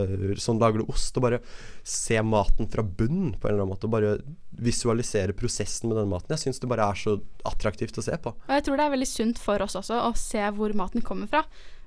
Sånn 0.42 0.62
lager 0.62 0.82
du 0.82 0.92
ost. 0.92 1.16
Og 1.18 1.28
bare 1.28 1.42
se 1.86 2.18
maten 2.26 2.70
fra 2.72 2.86
bunnen 2.86 3.36
på 3.36 3.48
en 3.48 3.56
eller 3.56 3.66
annen 3.66 3.74
måte. 3.76 3.90
Og 3.90 3.96
bare 3.96 4.18
visualisere 4.56 5.36
prosessen 5.36 5.92
med 5.92 6.00
den 6.00 6.12
maten. 6.12 6.34
Jeg 6.36 6.48
syns 6.48 6.62
det 6.64 6.72
bare 6.72 6.90
er 6.90 7.00
så 7.00 7.18
attraktivt 7.48 8.00
å 8.00 8.06
se 8.06 8.18
på. 8.22 8.36
Og 8.36 8.58
jeg 8.58 8.68
tror 8.68 8.80
det 8.80 8.88
er 8.88 8.96
veldig 8.96 9.12
sunt 9.12 9.42
for 9.42 9.66
oss 9.66 9.78
også 9.80 10.02
å 10.08 10.14
se 10.20 10.44
hvor 10.56 10.76
maten 10.78 11.06
kommer 11.06 11.30
fra. 11.32 11.46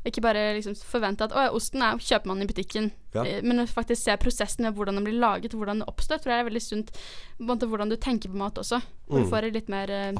Ikke 0.09 0.23
bare 0.25 0.55
liksom 0.57 0.75
forvente 0.89 1.27
at 1.29 1.33
å, 1.37 1.43
ja, 1.47 1.51
osten 1.53 1.83
er, 1.85 1.99
kjøper 2.01 2.27
man 2.33 2.41
i 2.43 2.47
butikken, 2.49 2.91
Ja. 3.15 3.23
Eh, 3.25 3.41
men 3.43 3.61
faktisk 3.67 4.03
se 4.05 4.17
prosessen 4.21 4.63
med 4.67 4.75
hvordan 4.77 4.95
den 4.99 5.05
blir 5.05 5.19
laget, 5.21 5.53
hvordan 5.57 5.81
den 5.81 5.89
oppstår, 5.89 6.21
tror 6.21 6.33
jeg 6.35 6.41
er 6.45 6.49
veldig 6.51 6.63
sunt. 6.65 6.91
Måte 7.41 7.69
hvordan 7.69 7.89
du 7.93 7.97
tenker 7.97 8.29
på 8.33 8.37
mat 8.37 8.55
også. 8.61 8.81
Hvor 9.09 9.21
Mm. 9.21 9.25
du 9.25 9.31
får 9.31 9.53
litt 9.53 9.69
mer, 9.69 9.91
eh, 9.91 10.13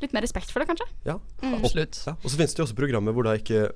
litt 0.00 0.12
mer 0.12 0.22
respekt 0.22 0.50
for 0.50 0.60
det, 0.60 0.68
kanskje. 0.68 0.88
Ja, 1.06 1.18
Mm. 1.42 1.54
Og, 1.64 1.74
ja. 1.74 2.12
og 2.12 2.30
så 2.30 2.36
finnes 2.36 2.54
det 2.54 2.58
jo 2.58 2.64
også 2.64 2.76
programmer 2.76 3.12
hvor 3.12 3.24
da 3.24 3.36
ikke 3.36 3.72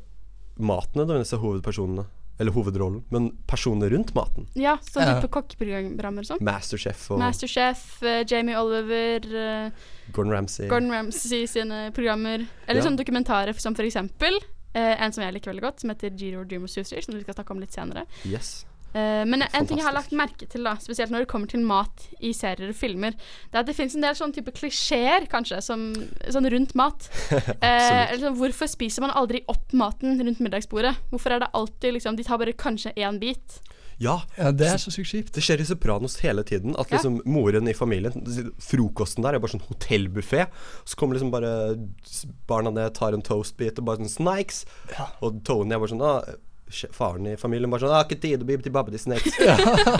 maten 0.58 1.00
nødvendigvis 1.00 1.32
er 1.34 1.38
hovedpersonene, 1.42 2.06
eller 2.40 2.50
hovedrollen, 2.52 3.04
men 3.10 3.30
personene 3.46 3.88
rundt 3.92 4.12
maten. 4.14 4.46
Ja, 4.56 4.76
sånn 4.78 5.06
Ja. 5.06 5.20
type 5.20 5.30
kokkeprogrammer 5.30 6.18
og 6.18 6.24
sånn. 6.26 6.40
Masterchef 6.40 7.10
og 7.12 7.18
Masterchef, 7.20 8.02
uh, 8.02 8.24
Jamie 8.24 8.56
Oliver, 8.56 9.20
uh, 9.68 9.70
Gordon 10.12 10.32
Ramsay. 10.32 10.68
Gordon 10.68 10.90
Ramsay 10.90 11.46
sine 11.46 11.92
programmer. 11.92 12.46
Eller 12.66 12.80
Ja. 12.82 12.88
sånne 12.90 12.96
dokumentarer 12.98 13.54
som 13.60 13.74
for 13.74 13.84
eksempel 13.84 14.32
eh, 14.74 14.94
en 15.00 15.14
som 15.14 15.24
jeg 15.24 15.36
liker 15.36 15.52
veldig 15.52 15.64
godt, 15.64 15.82
som 15.82 15.92
heter 15.94 16.14
Giro 16.18 16.44
Dreamer 16.44 16.70
Suicide, 16.70 17.02
som 17.06 17.16
vi 17.16 17.24
skal 17.24 17.38
snakke 17.38 17.56
om 17.56 17.62
litt 17.62 17.74
senere. 17.74 18.06
Yes. 18.28 18.62
Uh, 18.94 19.24
men 19.26 19.42
en 19.42 19.66
ting 19.66 19.80
jeg 19.80 19.88
har 19.88 19.94
lagt 19.96 20.12
merke 20.14 20.46
til, 20.46 20.62
da, 20.62 20.76
spesielt 20.78 21.10
når 21.10 21.24
det 21.24 21.30
kommer 21.32 21.50
til 21.50 21.64
mat 21.66 22.04
i 22.22 22.30
serier 22.36 22.70
og 22.70 22.78
filmer, 22.78 23.16
det 23.50 23.58
er 23.58 23.64
at 23.64 23.70
det 23.70 23.74
finnes 23.74 23.96
en 23.98 24.04
del 24.06 24.14
sånne 24.14 24.36
type 24.36 24.54
klisjeer, 24.54 25.26
kanskje, 25.32 25.58
som, 25.66 25.88
sånn 26.30 26.46
rundt 26.54 26.76
mat. 26.78 27.08
uh, 27.34 28.14
sånn, 28.20 28.38
hvorfor 28.38 28.70
spiser 28.70 29.02
man 29.02 29.14
aldri 29.18 29.42
opp 29.50 29.74
maten 29.74 30.20
rundt 30.22 30.42
middagsbordet? 30.44 30.94
Hvorfor 31.10 31.34
er 31.34 31.42
det 31.42 31.50
alltid 31.58 31.98
liksom 31.98 32.20
De 32.20 32.26
tar 32.26 32.38
bare 32.38 32.54
kanskje 32.54 32.94
én 32.94 33.18
bit. 33.18 33.58
Ja, 34.02 34.20
det 34.52 34.66
er 34.66 34.78
så 34.82 34.90
sykt 34.90 35.10
kjipt. 35.12 35.32
Det 35.36 35.42
skjer 35.44 35.60
i 35.62 35.66
Sopranos 35.68 36.16
hele 36.24 36.42
tiden. 36.46 36.74
At 36.78 36.90
Ja. 36.90 36.96
liksom 36.98 37.20
moren 37.24 37.68
i 37.68 37.74
familien 37.74 38.12
Frokosten 38.58 39.22
der 39.22 39.34
er 39.34 39.38
bare 39.38 39.52
sånn 39.54 39.62
hotellbuffé. 39.68 40.46
Så 40.84 40.96
kommer 40.96 41.14
liksom 41.14 41.30
bare 41.30 41.76
barna 42.48 42.70
ned, 42.74 42.94
tar 42.94 43.12
en 43.14 43.22
toastbit 43.22 43.78
og 43.78 43.84
bare 43.84 44.02
sånn 44.02 44.10
Snakes! 44.10 44.64
Og 45.22 45.42
Tony 45.44 45.74
er 45.74 45.78
bare 45.78 45.92
sånn 45.94 46.02
ah, 46.02 46.22
Faren 46.96 47.26
i 47.28 47.36
familien 47.36 47.70
bare 47.70 47.80
sånn 47.84 47.92
'Har 47.92 48.04
ikke 48.08 48.20
tid 48.20 48.40
å 48.42 48.46
bli 48.48 48.56
til 48.56 48.72
babbedi 48.72 48.98
snakes. 48.98 49.36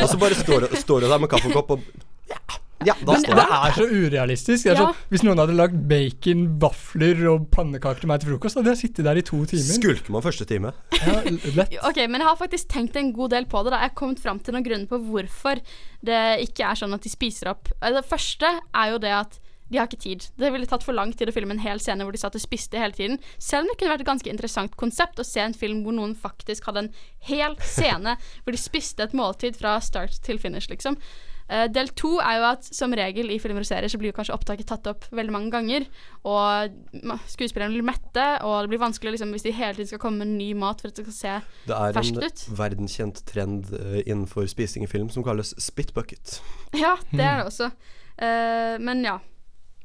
og 0.02 0.08
så 0.10 0.18
bare 0.18 0.34
står 0.34 1.00
du 1.00 1.08
der 1.08 1.18
med 1.20 1.30
kaffekopp 1.30 1.70
og 1.70 1.80
Ja, 2.28 2.38
ja 2.87 2.95
da 3.00 3.12
Men 3.12 3.23
står 3.25 3.35
det 3.35 3.45
det. 3.45 3.59
er 3.59 3.76
så 3.79 3.87
urealistisk. 3.91 4.64
Det 4.64 4.73
er 4.73 4.75
Ja. 4.81 4.87
sånn, 4.87 4.95
hvis 5.11 5.23
noen 5.25 5.38
hadde 5.38 5.57
lagd 5.59 5.79
bacon, 5.88 6.45
vafler 6.59 7.23
og 7.33 7.49
pannekaker 7.50 8.00
til 8.00 8.09
meg 8.09 8.21
til 8.21 8.31
frokost, 8.35 8.57
hadde 8.61 8.75
jeg 8.75 8.83
sittet 8.85 9.05
der 9.05 9.17
i 9.17 9.23
to 9.23 9.45
timer. 9.45 9.75
Skulker 9.79 10.11
man 10.11 10.23
første 10.23 10.47
time? 10.47 10.73
Ja, 10.93 11.21
lett. 11.57 11.79
Ok, 11.85 11.97
men 12.09 12.21
jeg 12.21 12.29
har 12.29 12.37
faktisk 12.37 12.69
tenkt 12.69 12.97
en 12.97 13.12
god 13.12 13.31
del 13.31 13.45
på 13.47 13.64
det. 13.64 13.71
da 13.73 13.81
Jeg 13.85 13.91
har 13.91 13.97
kommet 13.97 14.21
fram 14.21 14.38
til 14.41 14.55
noen 14.55 14.64
grunner 14.64 14.87
på 14.87 14.99
hvorfor 15.11 15.61
det 16.05 16.21
ikke 16.49 16.64
er 16.71 16.75
sånn 16.76 16.93
at 16.95 17.03
de 17.03 17.09
spiser 17.11 17.49
opp. 17.50 17.69
Eh, 17.83 17.91
Det 17.93 18.05
første 18.07 18.47
er 18.75 18.91
jo 18.93 18.99
det 18.99 19.11
at 19.12 19.38
de 19.71 19.79
har 19.79 19.87
ikke 19.88 19.99
tid. 19.99 20.26
Det 20.37 20.53
ville 20.53 20.67
tatt 20.67 20.83
for 20.85 20.93
lang 20.93 21.11
tid 21.17 21.26
å 21.26 21.33
filme 21.33 21.50
en 21.53 21.59
hel 21.59 21.79
scene 21.81 22.05
hvor 22.05 22.12
de 22.12 22.19
satt 22.21 22.35
og 22.37 22.41
spiste 22.43 22.76
hele 22.79 22.93
tiden. 22.93 23.19
Selv 23.38 23.62
om 23.64 23.69
det 23.73 23.79
kunne 23.81 23.97
vært 23.97 24.00
et 24.05 24.07
ganske 24.07 24.31
interessant 24.31 24.76
konsept 24.76 25.17
å 25.19 25.25
se 25.25 25.41
en 25.41 25.55
film 25.55 25.83
hvor 25.83 25.93
noen 25.97 26.14
faktisk 26.14 26.64
hadde 26.69 26.83
en 26.85 26.91
hel 27.21 27.57
scene 27.64 28.17
hvor 28.45 28.53
de 28.53 28.59
spiste 28.61 29.00
et 29.03 29.12
måltid 29.17 29.57
fra 29.57 29.79
start 29.81 30.21
til 30.23 30.38
finish, 30.38 30.69
liksom. 30.69 30.99
Eh, 31.44 31.66
del 31.68 31.90
to 31.92 32.14
er 32.24 32.38
jo 32.38 32.44
at 32.48 32.64
som 32.64 32.94
regel 32.96 33.28
i 33.34 33.36
filmer 33.42 33.64
og 33.64 33.68
serier 33.68 33.92
så 33.92 33.98
blir 34.00 34.08
jo 34.12 34.16
kanskje 34.16 34.32
opptaket 34.36 34.68
tatt 34.70 34.86
opp 34.88 35.04
veldig 35.12 35.34
mange 35.34 35.52
ganger. 35.52 35.84
Og 36.24 36.72
skuespillerne 37.28 37.74
blir 37.74 37.84
mette, 37.84 38.24
og 38.46 38.64
det 38.64 38.72
blir 38.72 38.80
vanskelig 38.80 39.16
liksom, 39.16 39.34
hvis 39.36 39.44
de 39.44 39.52
hele 39.56 39.76
tiden 39.76 39.90
skal 39.92 40.00
komme 40.06 40.24
med 40.24 40.38
ny 40.38 40.54
mat 40.56 40.80
for 40.80 40.88
at 40.88 40.96
det 40.96 41.04
skal 41.04 41.18
se 41.18 41.34
Det 41.68 41.76
er 41.76 42.00
en 42.00 42.56
verdenskjent 42.62 43.20
trend 43.28 43.68
uh, 43.76 44.00
innenfor 44.06 44.48
spising 44.50 44.86
i 44.86 44.90
film 44.90 45.12
som 45.12 45.26
kalles 45.26 45.52
spit 45.60 45.92
bucket. 45.96 46.38
Ja, 46.72 46.96
det 47.12 47.22
er 47.22 47.42
det 47.42 47.46
også. 47.52 47.70
Uh, 48.16 48.80
men 48.80 49.04
ja. 49.04 49.20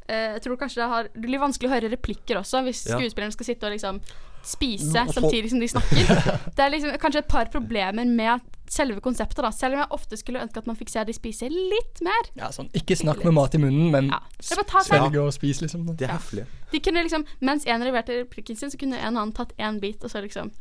Jeg 0.09 0.41
tror 0.41 0.57
kanskje 0.57 0.79
det, 0.81 0.85
har, 0.89 1.09
det 1.13 1.21
blir 1.21 1.37
vanskelig 1.37 1.69
å 1.69 1.73
høre 1.75 1.89
replikker 1.91 2.39
også, 2.39 2.63
hvis 2.65 2.87
Ja. 2.87 2.95
skuespilleren 2.97 3.35
skal 3.35 3.45
sitte 3.45 3.67
og 3.67 3.75
liksom 3.75 3.99
spise 4.45 5.01
Og 5.07 5.13
samtidig 5.13 5.49
som 5.51 5.59
de 5.59 5.67
snakker. 5.67 6.39
Det 6.55 6.63
er 6.65 6.69
liksom 6.73 6.95
kanskje 7.01 7.19
et 7.23 7.27
par 7.31 7.45
problemer 7.53 8.05
med 8.07 8.41
selve 8.69 9.01
konseptet, 9.01 9.41
da. 9.41 9.49
Selv 9.51 9.73
om 9.73 9.79
jeg 9.81 9.89
ofte 9.95 10.17
skulle 10.19 10.41
ønske 10.43 10.61
at 10.61 10.67
man 10.69 10.77
fikk 10.77 10.89
se 10.93 11.03
de 11.03 11.13
spise 11.17 11.47
litt 11.49 12.01
mer. 12.05 12.27
Ja, 12.37 12.51
sånn, 12.53 12.69
ikke 12.77 12.95
snakk 12.99 13.23
med 13.25 13.33
mat 13.33 13.55
i 13.57 13.61
munnen, 13.63 13.89
men 13.91 14.11
seg- 14.45 14.61
svelg 14.85 15.17
og 15.23 15.31
spis, 15.33 15.61
liksom. 15.65 15.87
Det 15.97 16.05
er 16.07 16.13
høflig. 16.17 16.45
De 16.71 16.79
kunne 16.85 17.01
liksom, 17.03 17.25
Mens 17.41 17.65
en 17.65 17.81
leverte 17.81 18.19
replikken 18.21 18.55
sin, 18.59 18.69
så 18.69 18.77
kunne 18.77 18.97
en 18.99 19.15
annen 19.17 19.33
tatt 19.33 19.55
én 19.57 19.79
bit, 19.81 20.03
og 20.03 20.11
så 20.13 20.21
liksom 20.21 20.51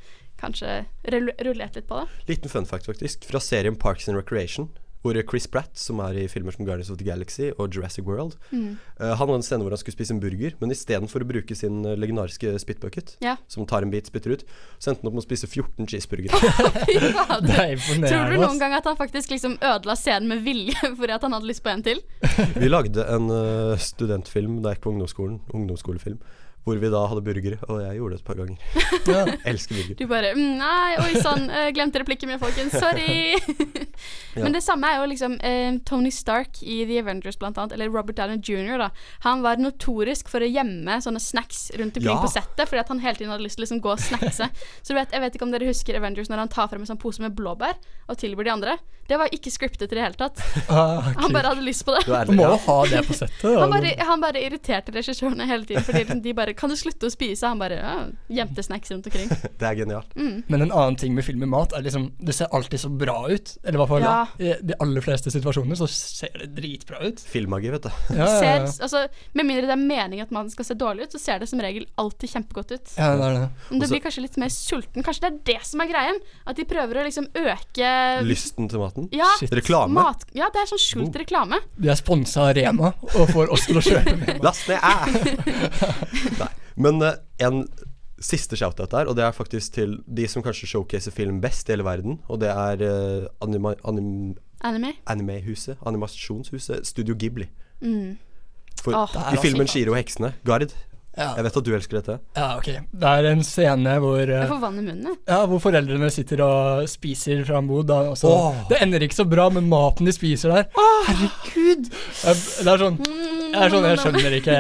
kanskje 0.41 0.87
rull- 1.13 1.35
rullert 1.45 1.75
litt 1.77 1.87
på 1.89 2.01
det. 2.01 2.09
Liten 2.29 2.49
fun 2.51 2.65
fact, 2.67 2.87
faktisk. 2.87 3.25
Fra 3.29 3.41
serien 3.41 3.77
Parks 3.77 4.09
and 4.09 4.17
Recreation. 4.17 4.71
Hvor 5.05 5.15
Chris 5.31 5.47
Pratt, 5.47 5.71
som 5.79 6.01
er 6.03 6.17
i 6.19 6.27
filmer 6.27 6.51
som 6.57 6.67
Guardians 6.67 6.91
of 6.91 6.99
the 6.99 7.07
Galaxy 7.07 7.53
og 7.57 7.71
Jurassic 7.75 8.05
World 8.05 8.35
Mm. 8.51 8.79
uh, 9.01 9.15
Han 9.15 9.29
hadde 9.29 9.35
en 9.39 9.43
scene 9.47 9.63
hvor 9.63 9.71
han 9.71 9.79
skulle 9.79 9.95
spise 9.95 10.11
en 10.15 10.21
burger, 10.21 10.55
men 10.61 10.71
istedenfor 10.75 11.23
å 11.23 11.29
bruke 11.29 11.55
sin 11.57 11.85
eh, 11.87 11.95
legendariske 11.97 12.55
spyttbucket, 12.59 13.17
Ja. 13.23 13.37
som 13.47 13.65
tar 13.67 13.83
en 13.87 13.91
bit, 13.91 14.07
spytter 14.11 14.33
ut, 14.35 14.43
så 14.79 14.91
endte 14.91 15.03
han 15.05 15.09
opp 15.13 15.15
med 15.19 15.23
å 15.23 15.29
spise 15.29 15.47
14 15.47 15.87
cheeseburgere. 15.87 16.35
Er 17.59 17.79
Tror 17.79 18.31
du 18.33 18.37
noen 18.43 18.59
gang 18.61 18.75
at 18.79 18.85
han 18.89 18.97
faktisk 18.99 19.31
liksom 19.35 19.57
ødela 19.63 19.95
scenen 19.99 20.29
med 20.29 20.43
vilje 20.47 20.75
fordi 20.99 21.15
at 21.15 21.23
han 21.23 21.33
hadde 21.37 21.47
lyst 21.51 21.63
på 21.65 21.71
en 21.73 21.83
til? 21.87 22.03
Vi 22.59 22.69
lagde 22.71 23.05
en 23.15 23.31
uh, 23.31 23.77
studentfilm 23.79 24.61
da 24.63 24.73
jeg 24.73 24.79
gikk 24.81 24.87
på 24.89 24.93
ungdomsskolen, 24.97 25.39
ungdomsskolefilm, 25.55 26.19
hvor 26.69 26.79
vi 26.83 26.91
da 26.93 27.01
hadde 27.11 27.25
burgere, 27.27 27.59
og 27.67 27.81
jeg 27.83 27.99
gjorde 27.99 28.15
det 28.15 28.21
et 28.21 28.27
par 28.29 28.39
ganger. 28.39 28.59
Jeg 29.09 29.39
elsker 29.53 29.79
burger. 29.79 29.97
Du 29.99 30.05
bare 30.11 30.31
mm, 30.37 30.55
Nei, 30.61 30.93
oi 31.03 31.23
sann, 31.25 31.49
eh, 31.51 31.71
glemte 31.77 32.03
replikken 32.03 32.29
min, 32.31 32.41
folkens. 32.43 32.77
Sorry. 32.79 33.35
Ja. 34.39 34.45
Men 34.45 34.55
det 34.55 34.61
samme 34.63 34.87
er 34.87 35.01
jo 35.01 35.07
liksom 35.11 35.33
eh, 35.43 35.79
Tony 35.89 36.13
Stark 36.15 36.61
i 36.63 36.77
The 36.87 37.01
Avengers, 37.01 37.35
blant 37.41 37.57
annet, 37.59 37.73
eller 37.75 37.91
Robert 37.91 38.15
Downey 38.21 38.39
jr., 38.39 38.77
da. 38.79 38.87
Han 39.25 39.41
var 39.43 39.59
notorisk 39.59 40.29
for 40.31 40.45
å 40.45 40.47
gjemme 40.47 41.01
sånne 41.03 41.19
snacks 41.23 41.73
rundt 41.81 41.97
omkring 41.99 42.13
Ja. 42.13 42.21
på 42.23 42.31
settet, 42.31 42.69
fordi 42.71 42.85
at 42.85 42.93
han 42.93 43.01
hele 43.03 43.19
tiden 43.19 43.33
hadde 43.35 43.43
lyst 43.43 43.59
til 43.59 43.65
å 43.65 43.67
liksom 43.67 43.81
gå 43.83 43.91
og 43.97 44.05
snackse. 44.05 44.47
Så 44.85 44.93
du 44.93 44.99
vet, 45.01 45.11
jeg 45.17 45.25
vet 45.25 45.35
ikke 45.35 45.49
om 45.49 45.55
dere 45.57 45.67
husker 45.73 45.99
Avengers 45.99 46.31
når 46.31 46.45
han 46.45 46.53
tar 46.55 46.71
frem 46.71 46.85
en 46.85 46.91
sånn 46.93 47.01
pose 47.03 47.25
med 47.25 47.35
blåbær 47.41 47.75
og 48.07 48.21
tilbyr 48.23 48.47
de 48.47 48.55
andre. 48.55 48.77
Det 49.09 49.17
var 49.17 49.31
ikke 49.33 49.51
scriptet 49.51 49.93
i 49.93 49.97
det 49.97 50.03
hele 50.05 50.19
tatt. 50.19 50.41
Ah, 50.69 50.99
okay. 51.01 51.15
Han 51.23 51.33
bare 51.33 51.49
hadde 51.55 51.63
lyst 51.65 51.85
på 51.87 51.95
det. 51.97 52.03
Du 52.29 52.33
må 52.37 52.45
jo 52.45 52.57
ha 52.67 52.75
det 52.91 53.01
på 53.09 53.15
settet. 53.17 53.45
Han 53.57 53.71
bare, 53.73 53.93
han 54.05 54.21
bare 54.21 54.41
irriterte 54.45 54.93
regissørene 54.93 55.47
hele 55.49 55.65
tiden, 55.65 55.83
fordi 55.87 56.19
de 56.25 56.33
bare 56.37 56.53
'Kan 56.55 56.69
du 56.69 56.77
slutte 56.77 57.09
å 57.09 57.11
spise?' 57.13 57.47
Han 57.49 57.59
bare 57.59 57.79
ja, 57.79 57.95
gjemte 58.29 58.63
snacks 58.63 58.91
rundt 58.93 59.07
omkring. 59.09 59.29
Det 59.61 59.65
er 59.65 59.75
genialt. 59.81 60.13
Mm. 60.17 60.43
Men 60.49 60.63
en 60.67 60.73
annen 60.73 60.97
ting 61.01 61.15
med 61.15 61.25
film 61.25 61.39
med 61.41 61.49
mat 61.49 61.73
er 61.73 61.83
liksom 61.87 62.11
Det 62.21 62.35
ser 62.35 62.53
alltid 62.53 62.81
så 62.81 62.91
bra 62.91 63.17
ut. 63.31 63.55
Eller 63.65 63.79
i 63.79 63.81
hvert 63.81 63.89
fall 63.89 64.03
Ja. 64.03 64.27
i 64.39 64.53
de 64.63 64.75
aller 64.81 65.01
fleste 65.01 65.31
situasjoner 65.33 65.75
så 65.81 65.89
ser 65.89 66.37
det 66.43 66.51
dritbra 66.59 67.01
ut. 67.09 67.21
Filmmagi, 67.21 67.71
vet 67.71 67.89
du. 67.89 67.91
Ja, 68.11 68.17
ja, 68.17 68.27
ja. 68.29 68.67
Ser, 68.67 68.83
altså, 68.85 69.07
med 69.35 69.47
mindre 69.49 69.67
det 69.71 69.77
er 69.79 69.83
meningen 69.89 70.23
at 70.29 70.31
man 70.35 70.51
skal 70.53 70.65
se 70.69 70.75
dårlig 70.75 71.09
ut, 71.09 71.13
så 71.17 71.23
ser 71.23 71.39
det 71.41 71.49
som 71.49 71.61
regel 71.65 71.87
alltid 71.97 72.29
kjempegodt 72.35 72.73
ut. 72.77 72.93
Ja, 72.99 73.15
det 73.17 73.25
er 73.25 73.33
det. 73.41 73.49
Men 73.71 73.79
du 73.81 73.85
Også- 73.87 73.95
blir 73.95 74.05
kanskje 74.05 74.23
litt 74.27 74.37
mer 74.37 74.53
sulten. 74.53 75.03
Kanskje 75.07 75.21
det 75.25 75.33
er 75.33 75.41
det 75.55 75.67
som 75.67 75.81
er 75.81 75.87
greien? 75.95 76.21
At 76.47 76.57
de 76.61 76.65
prøver 76.69 77.01
å 77.01 77.05
liksom 77.09 77.27
øke 77.35 77.89
Lysten 78.29 78.69
til 78.69 78.79
maten. 78.83 78.98
Ja, 79.15 79.29
Reklame. 79.59 79.95
Mat, 79.99 80.25
ja, 80.37 80.49
det 80.55 80.63
er 80.63 80.71
sånn 80.71 80.83
skjult 80.83 81.19
reklame. 81.21 81.61
De 81.79 81.91
er 81.93 81.99
sponsa 81.99 82.49
av 82.49 82.57
Rema 82.59 82.93
og 83.15 83.31
får 83.33 83.53
oss 83.55 83.69
til 83.69 83.81
å 83.81 83.85
kjøpe 83.85 84.17
mer. 84.21 84.41
Last 84.47 84.69
det! 84.71 84.79
Nei. 86.41 86.51
Men 86.79 87.03
uh, 87.03 87.15
en 87.43 87.65
siste 88.23 88.59
shout-out 88.59 88.91
der, 88.91 89.11
og 89.11 89.17
det 89.19 89.25
er 89.27 89.35
faktisk 89.35 89.77
til 89.79 89.99
de 90.07 90.27
som 90.31 90.43
kanskje 90.43 90.71
showcaser 90.73 91.15
film 91.15 91.41
best 91.43 91.71
i 91.71 91.77
hele 91.77 91.87
verden, 91.87 92.19
og 92.27 92.43
det 92.43 92.51
er 92.51 92.83
uh, 92.83 93.27
anima, 93.45 93.75
anim, 93.87 94.37
Anime. 94.67 94.93
Anime-huset, 95.07 95.79
animasjonshuset, 95.87 96.87
Studio 96.87 97.15
Ghibli. 97.15 97.47
Mm. 97.81 98.17
For 98.83 98.95
oh, 98.95 99.11
i 99.15 99.23
altså 99.23 99.43
filmen 99.43 99.67
'Shiro 99.67 99.95
og 99.95 99.99
heksene', 99.99 100.33
Gard, 100.47 100.75
Ja. 101.19 101.33
jeg 101.35 101.45
vet 101.49 101.57
at 101.59 101.67
du 101.67 101.71
elsker 101.75 101.99
dette. 101.99 102.15
Ja, 102.39 102.49
ok. 102.61 102.69
Det 103.03 103.13
er 103.19 103.27
en 103.33 103.41
scene 103.47 103.97
hvor 104.03 104.21
eh, 104.23 104.31
Jeg 104.37 104.51
får 104.53 104.61
vann 104.63 104.77
i 104.79 104.85
munnen, 104.85 105.09
jeg. 105.11 105.19
Ja, 105.27 105.41
hvor 105.51 105.63
foreldrene 105.65 106.11
sitter 106.15 106.43
og 106.47 106.85
spiser 106.91 107.43
fra 107.49 107.59
en 107.59 107.71
bod. 107.71 107.89
da, 107.91 108.01
og. 108.15 108.63
Det 108.71 108.79
ender 108.85 109.03
ikke 109.03 109.19
så 109.19 109.27
bra 109.29 109.49
med 109.51 109.67
maten 109.67 110.07
de 110.07 110.15
spiser 110.15 110.55
der. 110.55 110.69
Herregud! 111.09 111.91
Jeg, 111.91 112.39
det 112.63 112.73
er 112.75 112.85
sånn 112.85 113.01
jeg, 113.03 113.59
er 113.65 113.73
sånn, 113.73 113.87
jeg 113.89 114.01
skjønner 114.03 114.39
ikke 114.39 114.57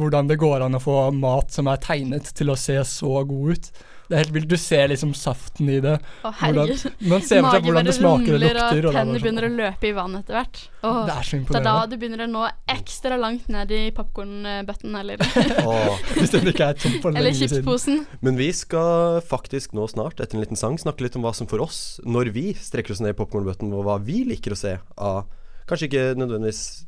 hvordan 0.00 0.28
det 0.30 0.38
går 0.40 0.64
an 0.64 0.78
å 0.78 0.82
få 0.82 0.96
mat 1.16 1.52
som 1.54 1.68
er 1.70 1.80
tegnet 1.82 2.32
til 2.38 2.52
å 2.52 2.58
se 2.58 2.78
så 2.88 3.22
god 3.28 3.58
ut. 3.58 3.70
Det 4.08 4.16
er 4.16 4.22
helt 4.22 4.32
vilt. 4.32 4.48
Du 4.48 4.56
ser 4.56 4.88
liksom 4.88 5.10
saften 5.16 5.68
i 5.68 5.78
det. 5.84 5.98
Å, 6.24 6.30
Hvordan, 6.40 6.70
man 7.10 7.24
ser 7.26 7.42
for 7.44 7.52
seg 7.52 7.66
hvordan 7.66 7.88
det 7.90 7.94
smaker 7.96 8.36
og 8.38 8.40
lukter. 8.40 8.86
og 8.88 8.96
tennene 8.96 9.18
bare 9.18 9.24
begynner 9.24 9.44
å 9.44 9.50
sånn, 9.50 9.58
løpe 9.60 9.88
i 9.88 9.92
vann 9.98 10.16
etter 10.16 10.38
hvert. 10.38 10.60
Åh, 10.80 11.00
Det 11.04 11.14
er 11.14 11.28
så 11.28 11.40
Det 11.44 11.58
er 11.60 11.66
da 11.66 11.74
du 11.84 11.96
begynner 12.00 12.24
å 12.24 12.28
nå 12.32 12.46
ekstra 12.72 13.18
langt 13.20 13.50
ned 13.52 13.74
i 13.76 13.82
popkornbøtten, 13.92 14.96
eller, 15.02 15.20
Hvis 16.16 16.32
den 16.32 16.48
ikke 16.54 16.70
er 16.72 16.80
tom 16.80 16.96
for 17.04 17.12
eller 17.12 17.28
lenge 17.28 17.50
siden. 17.52 18.06
Men 18.24 18.40
vi 18.40 18.48
skal 18.56 19.20
faktisk 19.28 19.76
nå 19.76 19.84
snart, 19.92 20.22
etter 20.24 20.38
en 20.40 20.46
liten 20.46 20.56
sang, 20.56 20.80
snakke 20.80 21.04
litt 21.04 21.18
om 21.20 21.28
hva 21.28 21.34
som 21.36 21.50
for 21.50 21.60
oss, 21.68 22.00
når 22.08 22.32
vi 22.32 22.46
strekker 22.56 22.96
oss 22.96 23.04
ned 23.04 23.12
i 23.12 23.18
popkornbøtten, 23.18 23.76
og 23.76 23.84
hva 23.90 24.00
vi 24.00 24.22
liker 24.32 24.56
å 24.56 24.58
se 24.58 24.78
av 24.96 25.26
Kanskje 25.68 25.84
ikke 25.90 26.02
nødvendigvis 26.16 26.87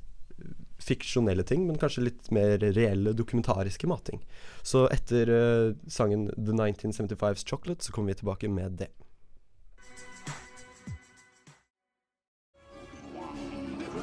fiksjonelle 0.91 1.45
ting, 1.47 1.67
men 1.69 1.79
kanskje 1.81 2.07
litt 2.09 2.31
mer 2.35 2.59
reelle, 2.61 3.15
dokumentariske 3.17 3.89
matting. 3.91 4.25
Så 4.63 4.87
etter 4.93 5.31
uh, 5.31 5.77
sangen 5.89 6.29
The 6.35 6.57
1975's 6.57 7.47
Chocolate, 7.47 7.85
så 7.85 7.93
kommer 7.93 8.13
vi 8.13 8.21
tilbake 8.23 8.49
med 8.49 8.81
det. 8.83 8.91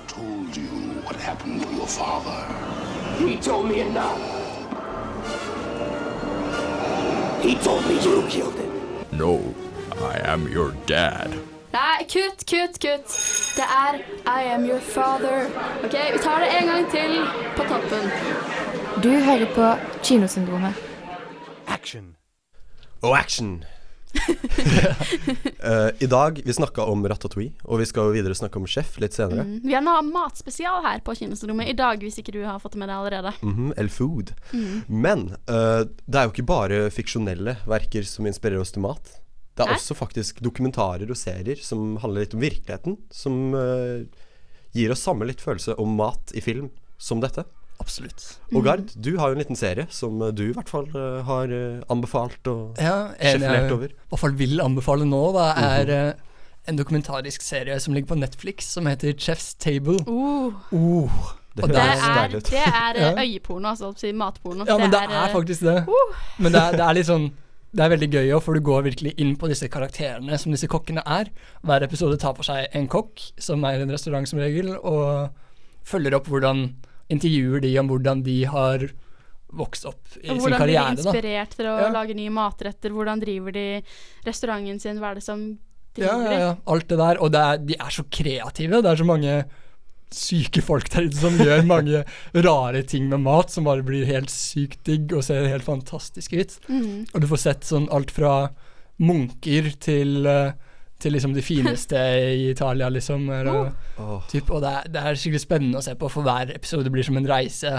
Told 0.07 0.57
you 0.57 1.03
what 1.05 1.15
happened 1.15 1.61
to 1.61 1.69
your 1.75 1.85
father. 1.85 2.39
He 3.19 3.37
told 3.37 3.69
me 3.69 3.81
enough. 3.81 4.17
He 7.41 7.55
told 7.55 7.85
me 7.85 7.99
you 8.03 8.23
killed 8.29 8.55
him. 8.55 8.71
No, 9.11 9.53
I 10.01 10.19
am 10.23 10.47
your 10.47 10.73
dad. 10.87 11.37
Nei, 11.71 12.05
kutt, 12.07 12.45
kutt, 12.47 12.77
kutt. 12.79 13.15
Det 13.57 13.65
er 13.67 13.97
I 14.23 14.43
am 14.53 14.63
your 14.65 14.79
father. 14.79 15.49
Ok, 15.83 15.95
vi 16.13 16.19
tar 16.23 16.39
det 16.39 16.51
en 16.61 16.69
gang 16.71 16.85
til 16.91 17.17
på 17.57 17.65
toppen. 17.67 18.07
Du 19.03 19.09
hører 19.11 19.49
på 19.51 19.71
Kinosyndromet. 19.99 20.79
Action. 21.67 22.13
Og 23.03 23.17
action! 23.17 23.65
uh, 24.17 25.89
I 26.05 26.07
dag 26.07 26.39
vi 26.45 26.55
snakka 26.55 26.87
om 26.87 27.03
Ratatouille, 27.03 27.51
og 27.67 27.83
vi 27.83 27.89
skal 27.91 28.07
jo 28.07 28.15
videre 28.15 28.39
snakke 28.39 28.61
om 28.61 28.65
Chef 28.69 28.95
litt 29.03 29.19
senere. 29.19 29.43
Mm. 29.43 29.59
Vi 29.67 29.75
har 29.75 29.83
en 29.83 30.11
matspesial 30.15 30.79
her 30.87 31.03
på 31.03 31.17
Kinosyndromet 31.19 31.67
i 31.73 31.75
dag, 31.77 31.99
hvis 31.99 32.23
ikke 32.23 32.37
du 32.39 32.41
har 32.47 32.63
fått 32.63 32.79
det 32.79 32.83
med 32.85 32.89
deg 32.93 32.97
allerede. 32.97 33.35
Mhm, 33.43 33.75
El 33.75 33.91
Food. 33.91 34.31
Mm. 34.55 34.87
Men 34.87 35.29
uh, 35.51 35.83
det 35.83 36.15
er 36.15 36.29
jo 36.29 36.35
ikke 36.37 36.47
bare 36.47 36.83
fiksjonelle 36.95 37.59
verker 37.67 38.07
som 38.07 38.31
inspirerer 38.31 38.63
oss 38.63 38.71
til 38.71 38.87
mat. 38.87 39.17
Det 39.57 39.65
er 39.65 39.73
Nei? 39.73 39.77
også 39.79 39.97
faktisk 39.97 40.41
dokumentarer 40.45 41.09
og 41.09 41.17
serier 41.17 41.57
som 41.65 41.95
handler 42.03 42.27
litt 42.27 42.35
om 42.37 42.43
virkeligheten. 42.43 42.97
Som 43.13 43.55
uh, 43.57 44.05
gir 44.77 44.93
oss 44.93 45.01
samme 45.05 45.25
litt 45.25 45.41
følelse 45.41 45.77
om 45.81 45.95
mat 45.97 46.33
i 46.37 46.43
film 46.45 46.69
som 47.01 47.21
dette. 47.23 47.45
Absolutt. 47.81 48.23
Og 48.57 48.63
Gard, 48.65 48.89
du 48.95 49.11
har 49.21 49.29
jo 49.29 49.37
en 49.37 49.41
liten 49.43 49.57
serie 49.57 49.85
som 49.93 50.17
eh, 50.25 50.31
du 50.33 50.47
i 50.47 50.53
hvert 50.55 50.69
fall 50.71 50.87
eh, 50.97 51.19
har 51.27 51.51
anbefalt 51.93 52.49
og 52.49 52.79
Ja, 52.81 53.11
sjeflert 53.19 53.69
i 53.69 53.91
hvert 53.93 54.21
fall 54.23 54.33
vil 54.39 54.63
anbefale 54.63 55.05
nå, 55.05 55.19
da, 55.35 55.51
er 55.61 55.91
eh, 55.93 56.23
en 56.67 56.79
dokumentarisk 56.79 57.45
serie 57.45 57.77
som 57.79 57.93
ligger 57.93 58.15
på 58.15 58.19
Netflix, 58.19 58.71
som 58.73 58.89
heter 58.89 59.13
Chef's 59.13 59.53
Table. 59.61 59.99
Uh. 60.09 60.57
Uh. 60.73 61.35
Det 61.57 61.63
Og 61.63 61.69
Det 61.69 61.81
er, 61.81 62.33
det 62.33 62.63
er 62.65 63.19
øyeporno, 63.23 63.69
altså 63.69 64.11
matporno. 64.13 64.65
Ja, 64.67 64.77
men 64.77 64.91
det 64.91 64.99
det 65.09 65.21
er 65.21 65.31
faktisk 65.33 65.61
det. 65.61 65.85
Men 66.37 66.51
det 66.51 66.61
er, 66.61 66.71
det 66.71 66.83
er 66.85 66.97
litt 66.97 67.07
sånn 67.07 67.31
Det 67.75 67.83
er 67.83 67.89
veldig 67.91 68.07
gøy 68.13 68.29
òg, 68.33 68.41
for 68.45 68.53
du 68.55 68.61
går 68.63 68.85
virkelig 68.87 69.11
inn 69.19 69.35
på 69.37 69.49
disse 69.51 69.67
karakterene 69.69 70.37
som 70.39 70.51
disse 70.53 70.67
kokkene 70.71 71.03
er. 71.05 71.29
Hver 71.67 71.83
episode 71.83 72.17
tar 72.21 72.33
for 72.37 72.43
seg 72.47 72.67
en 72.73 72.87
kokk, 72.87 73.19
som 73.37 73.63
er 73.67 73.77
i 73.79 73.81
en 73.83 73.91
restaurant 73.91 74.27
som 74.29 74.39
regel, 74.39 74.71
og 74.77 75.29
følger 75.87 76.15
opp 76.15 76.27
hvordan 76.31 76.69
Intervjuer 77.09 77.61
de 77.63 77.69
om 77.79 77.87
hvordan 77.87 78.19
de 78.25 78.41
har 78.51 78.81
vokst 79.55 79.85
opp 79.87 80.01
i 80.19 80.27
Og 80.27 80.41
sin 80.41 80.41
hvordan 80.41 80.59
blir 80.59 80.67
de 80.67 80.73
karriere. 80.75 80.95
da. 80.97 81.11
inspirert 81.13 81.53
til 81.55 81.65
å 81.71 81.75
Ja. 81.79 81.89
lage 81.93 82.13
nye 82.13 82.29
matretter? 82.29 82.89
Hvordan 82.91 83.21
driver 83.21 83.51
de 83.55 83.81
restauranten 84.25 84.81
sin? 84.81 84.99
Hva 84.99 85.11
er 85.11 85.15
det 85.15 85.23
som 85.23 85.57
Ja, 85.95 86.07
driver 86.17 86.31
ja, 86.33 86.39
ja. 86.39 86.55
Alt 86.67 86.87
det 86.89 86.97
der. 86.97 87.21
Og 87.23 87.31
det 87.31 87.39
er, 87.39 87.57
de 87.63 87.73
er 87.79 87.89
så 87.89 88.03
kreative. 88.11 88.81
Det 88.83 88.91
er 88.91 88.95
så 88.97 89.05
mange 89.05 89.45
syke 90.13 90.61
folk 90.63 90.87
der 90.93 91.09
ute 91.09 91.19
som 91.19 91.35
gjør 91.41 91.65
mange 91.67 92.03
rare 92.45 92.83
ting 92.87 93.09
med 93.11 93.25
mat 93.25 93.51
som 93.51 93.67
bare 93.67 93.83
blir 93.85 94.07
helt 94.07 94.31
sykt 94.31 94.79
digg 94.87 95.11
og 95.11 95.25
ser 95.27 95.49
helt 95.51 95.67
fantastisk 95.67 96.37
ut. 96.37 96.55
Mm. 96.69 97.07
Og 97.11 97.21
du 97.21 97.27
får 97.27 97.43
sett 97.43 97.67
sånn 97.67 97.89
alt 97.93 98.13
fra 98.15 98.37
munker 99.03 99.73
til 99.83 100.25
eh, 100.25 100.55
til 100.97 101.13
liksom 101.13 101.33
de 101.35 101.43
fineste 101.45 101.99
i 102.39 102.49
Italia, 102.49 102.89
liksom. 102.89 103.29
Eller, 103.29 103.71
oh. 104.01 104.21
typ, 104.31 104.49
og 104.49 104.63
det 104.63 104.73
er, 104.79 104.91
det 104.93 105.03
er 105.03 105.19
skikkelig 105.19 105.43
spennende 105.43 105.81
å 105.81 105.85
se 105.85 105.95
på, 105.99 106.09
for 106.09 106.25
hver 106.25 106.53
episode 106.55 106.89
blir 106.93 107.05
som 107.05 107.19
en 107.19 107.29
reise 107.29 107.73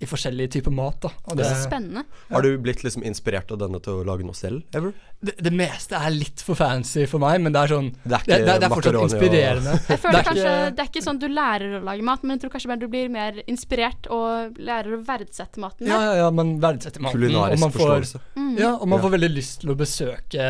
i 0.00 0.06
forskjellige 0.06 0.52
typer 0.58 0.70
mat. 0.70 1.00
Da. 1.02 1.10
Og 1.26 1.36
Det 1.36 1.44
er 1.46 1.54
så 1.56 1.64
spennende. 1.66 2.04
Har 2.30 2.42
du 2.44 2.52
blitt 2.62 2.84
liksom 2.86 3.02
inspirert 3.02 3.50
av 3.50 3.58
denne 3.58 3.80
til 3.82 3.98
å 3.98 4.04
lage 4.06 4.22
noe 4.26 4.36
selv, 4.38 4.62
ever? 4.74 4.92
det, 5.20 5.34
det 5.42 5.50
meste 5.50 5.98
er 5.98 6.12
litt 6.14 6.42
for 6.46 6.54
fancy 6.54 7.02
for 7.10 7.18
meg, 7.18 7.40
men 7.42 7.50
det 7.52 7.64
er 7.64 7.72
sånn 7.72 7.88
Det 8.04 8.14
er 8.14 8.20
ikke 8.22 8.28
det, 8.30 8.44
det, 8.46 8.54
det 8.62 8.68
er 8.68 8.74
fortsatt 8.76 8.98
inspirerende. 9.02 9.72
og-. 9.74 9.88
Jeg 9.88 9.88
Det 9.88 9.98
føler 10.04 10.18
er 10.20 10.28
kanskje 10.28 10.52
Det 10.76 10.84
er 10.84 10.90
ikke 10.92 11.02
sånn 11.08 11.18
du 11.18 11.26
lærer 11.32 11.74
å 11.80 11.82
lage 11.88 12.06
mat, 12.06 12.22
men 12.22 12.36
jeg 12.36 12.44
tror 12.44 12.54
kanskje 12.54 12.78
du 12.78 12.86
blir 12.92 13.10
mer 13.10 13.42
inspirert 13.50 14.06
og 14.14 14.60
lærer 14.62 14.94
å 14.94 15.02
verdsette 15.08 15.58
maten. 15.58 15.90
Ja, 15.90 15.98
ja, 16.06 16.14
ja, 16.22 16.30
man 16.30 16.54
verdsetter 16.62 17.02
maten. 17.02 17.18
Kulinarisk 17.18 17.58
og 17.58 17.66
man 17.66 17.74
får, 17.74 17.82
forståelse. 17.82 18.22
Mm. 18.38 18.54
Ja, 18.62 18.72
og 18.76 18.86
man 18.86 18.98
Ja. 19.00 19.04
får 19.08 19.16
veldig 19.18 19.32
lyst 19.34 19.60
til 19.64 19.74
å 19.74 19.78
besøke 19.78 20.48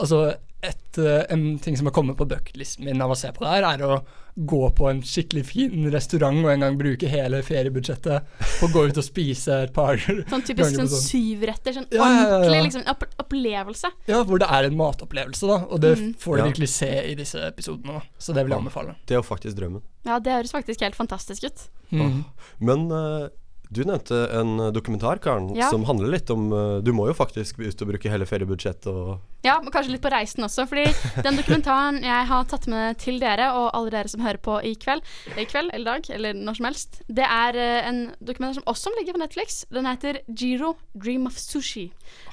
Altså, 0.00 0.34
et, 0.62 0.98
eh, 0.98 1.22
en 1.32 1.58
ting 1.58 1.76
som 1.76 1.86
har 1.86 1.92
kommet 1.96 2.16
på 2.18 2.26
bucketlisten 2.28 2.84
min 2.84 3.00
av 3.00 3.10
å 3.10 3.16
se 3.16 3.30
på 3.32 3.40
det 3.44 3.48
her, 3.48 3.64
er 3.74 3.78
å 3.86 4.00
gå 4.36 4.60
på 4.76 4.86
en 4.90 5.00
skikkelig 5.02 5.42
fin 5.48 5.90
restaurant 5.92 6.38
og 6.44 6.50
en 6.52 6.60
gang 6.60 6.76
bruke 6.78 7.08
hele 7.10 7.40
feriebudsjettet 7.42 8.28
på 8.60 8.68
å 8.68 8.72
gå 8.72 8.84
ut 8.88 9.00
og 9.00 9.04
spise 9.04 9.56
et 9.66 9.72
par 9.74 9.96
Sånn 10.30 10.44
typisk 10.46 10.76
ganger 10.76 10.86
sånn 10.86 11.02
syvretter, 11.02 11.74
sånn 11.76 11.88
Ja, 11.90 12.04
ordentlig 12.04 12.52
ja, 12.52 12.60
ja. 12.60 12.62
liksom, 12.68 12.84
opp 12.92 13.04
opplevelse. 13.24 13.90
Ja, 14.08 14.22
hvor 14.24 14.38
det 14.42 14.48
er 14.50 14.68
en 14.68 14.76
matopplevelse, 14.78 15.46
da. 15.50 15.58
Og 15.68 15.80
det 15.80 15.96
Mm. 15.98 16.14
får 16.16 16.36
du 16.36 16.42
Ja. 16.42 16.46
virkelig 16.50 16.68
se 16.68 16.90
i 17.10 17.14
disse 17.14 17.38
episodene. 17.46 17.98
da. 17.98 18.02
Så 18.18 18.32
det 18.34 18.44
vil 18.46 18.52
jeg 18.54 18.60
anbefale. 18.62 18.94
Det 19.06 19.14
er 19.16 19.20
jo 19.20 19.26
faktisk 19.26 19.56
drømmen. 19.58 19.82
Ja, 20.06 20.18
det 20.18 20.32
høres 20.32 20.52
faktisk 20.52 20.80
helt 20.80 20.94
fantastisk 20.96 21.44
ut. 21.44 21.68
Mm. 21.92 22.24
Men 22.60 22.90
eh, 22.92 23.28
du 23.70 23.84
nevnte 23.86 24.16
en 24.34 24.56
eh, 24.60 24.72
dokumentar, 24.74 25.20
Karen, 25.22 25.52
Ja. 25.54 25.68
som 25.70 25.84
handler 25.86 26.10
litt 26.10 26.30
om 26.34 26.48
eh, 26.52 26.80
Du 26.82 26.90
må 26.92 27.06
jo 27.06 27.14
faktisk 27.14 27.60
ut 27.62 27.82
og 27.84 27.88
bruke 27.92 28.10
hele 28.10 28.26
feriebudsjettet 28.26 28.88
og 28.90 29.20
Ja, 29.46 29.60
men 29.62 29.70
kanskje 29.72 29.94
litt 29.94 30.02
på 30.04 30.10
reisen 30.12 30.44
også, 30.44 30.66
fordi 30.68 30.90
den 31.22 31.38
dokumentaren 31.38 32.02
jeg 32.04 32.26
har 32.28 32.44
tatt 32.50 32.66
med 32.68 32.98
til 33.00 33.20
dere, 33.22 33.46
og 33.56 33.70
alle 33.72 33.90
dere 33.94 34.10
som 34.12 34.20
hører 34.20 34.42
på 34.42 34.58
i 34.66 34.74
kveld, 34.74 35.00
i 35.38 35.46
kveld 35.48 35.70
eller 35.72 35.94
dag, 35.94 36.10
eller 36.18 36.34
når 36.36 36.58
som 36.58 36.66
helst, 36.68 37.00
det 37.08 37.24
er 37.24 37.56
eh, 37.56 37.88
en 37.88 38.02
dokumentar 38.20 38.58
som 38.58 38.66
også 38.74 38.92
ligger 38.98 39.16
på 39.16 39.22
Netflix. 39.22 39.62
Den 39.72 39.86
heter 39.88 40.20
Jiro 40.28 40.74
Dream 40.92 41.24
of 41.30 41.38
Sushi. 41.40 41.86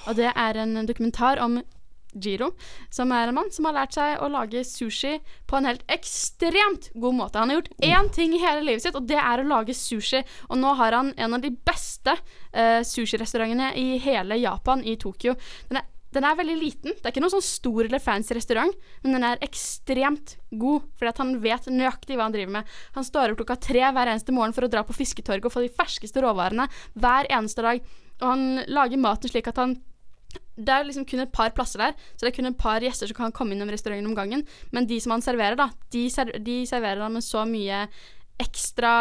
Og 0.07 0.17
det 0.19 0.33
er 0.35 0.57
en 0.65 0.75
dokumentar 0.89 1.39
om 1.39 1.61
Jiro, 2.23 2.51
som 2.93 3.11
er 3.15 3.29
en 3.29 3.37
mann 3.37 3.51
som 3.53 3.67
har 3.69 3.77
lært 3.77 3.97
seg 3.97 4.21
å 4.21 4.29
lage 4.31 4.63
sushi 4.67 5.17
på 5.47 5.59
en 5.59 5.69
helt 5.69 5.83
ekstremt 5.91 6.91
god 6.95 7.17
måte. 7.17 7.41
Han 7.41 7.53
har 7.53 7.61
gjort 7.61 7.85
én 7.87 8.09
ting 8.13 8.35
i 8.35 8.41
hele 8.41 8.65
livet 8.65 8.85
sitt, 8.85 8.97
og 8.97 9.07
det 9.09 9.19
er 9.21 9.43
å 9.43 9.47
lage 9.47 9.75
sushi. 9.77 10.23
Og 10.49 10.61
nå 10.61 10.73
har 10.79 10.97
han 10.97 11.13
en 11.17 11.37
av 11.37 11.43
de 11.43 11.51
beste 11.51 12.15
uh, 12.17 12.81
sushirestaurantene 12.85 13.73
i 13.79 13.99
hele 14.03 14.39
Japan, 14.41 14.83
i 14.83 14.97
Tokyo. 14.99 15.35
Den 15.69 15.81
er, 15.81 15.87
den 16.15 16.25
er 16.25 16.37
veldig 16.39 16.57
liten. 16.57 16.95
Det 16.95 17.05
er 17.05 17.13
ikke 17.13 17.23
noen 17.23 17.35
sånn 17.35 17.45
stor 17.45 17.83
eller 17.85 18.03
fancy 18.03 18.35
restaurant, 18.37 18.73
men 19.03 19.17
den 19.17 19.25
er 19.27 19.43
ekstremt 19.45 20.37
god, 20.49 20.87
fordi 20.97 21.11
at 21.11 21.21
han 21.21 21.35
vet 21.43 21.69
nøyaktig 21.71 22.17
hva 22.17 22.29
han 22.29 22.35
driver 22.35 22.55
med. 22.59 22.73
Han 22.97 23.07
står 23.07 23.33
opp 23.33 23.41
klokka 23.43 23.59
tre 23.67 23.83
hver 23.83 24.13
eneste 24.13 24.35
morgen 24.35 24.55
for 24.55 24.67
å 24.67 24.71
dra 24.71 24.85
på 24.87 24.95
fisketorget 24.97 25.49
og 25.49 25.53
få 25.53 25.65
de 25.65 25.73
ferskeste 25.73 26.23
råvarene 26.23 26.69
hver 26.97 27.29
eneste 27.33 27.65
dag. 27.65 27.83
Og 28.21 28.27
han 28.31 28.47
lager 28.71 29.01
maten 29.01 29.31
slik 29.31 29.51
at 29.51 29.59
han 29.61 29.77
det 30.57 30.73
er 30.73 30.87
liksom 30.87 31.05
kun 31.09 31.23
et 31.23 31.33
par 31.33 31.53
plasser 31.55 31.83
der, 31.83 31.95
så 32.15 32.25
det 32.25 32.31
er 32.31 32.37
kun 32.39 32.51
et 32.51 32.59
par 32.59 32.83
gjester 32.83 33.09
som 33.09 33.17
kan 33.19 33.35
komme 33.35 33.55
innom 33.55 33.71
restauranten 33.73 34.09
om 34.09 34.17
gangen. 34.17 34.45
Men 34.75 34.89
de 34.89 34.99
som 35.03 35.15
han 35.15 35.25
serverer, 35.25 35.57
da, 35.59 35.69
de, 35.93 36.07
ser, 36.13 36.33
de 36.43 36.61
serverer 36.69 37.03
han 37.05 37.17
med 37.17 37.25
så 37.25 37.45
mye 37.47 37.85
ekstra 38.37 38.91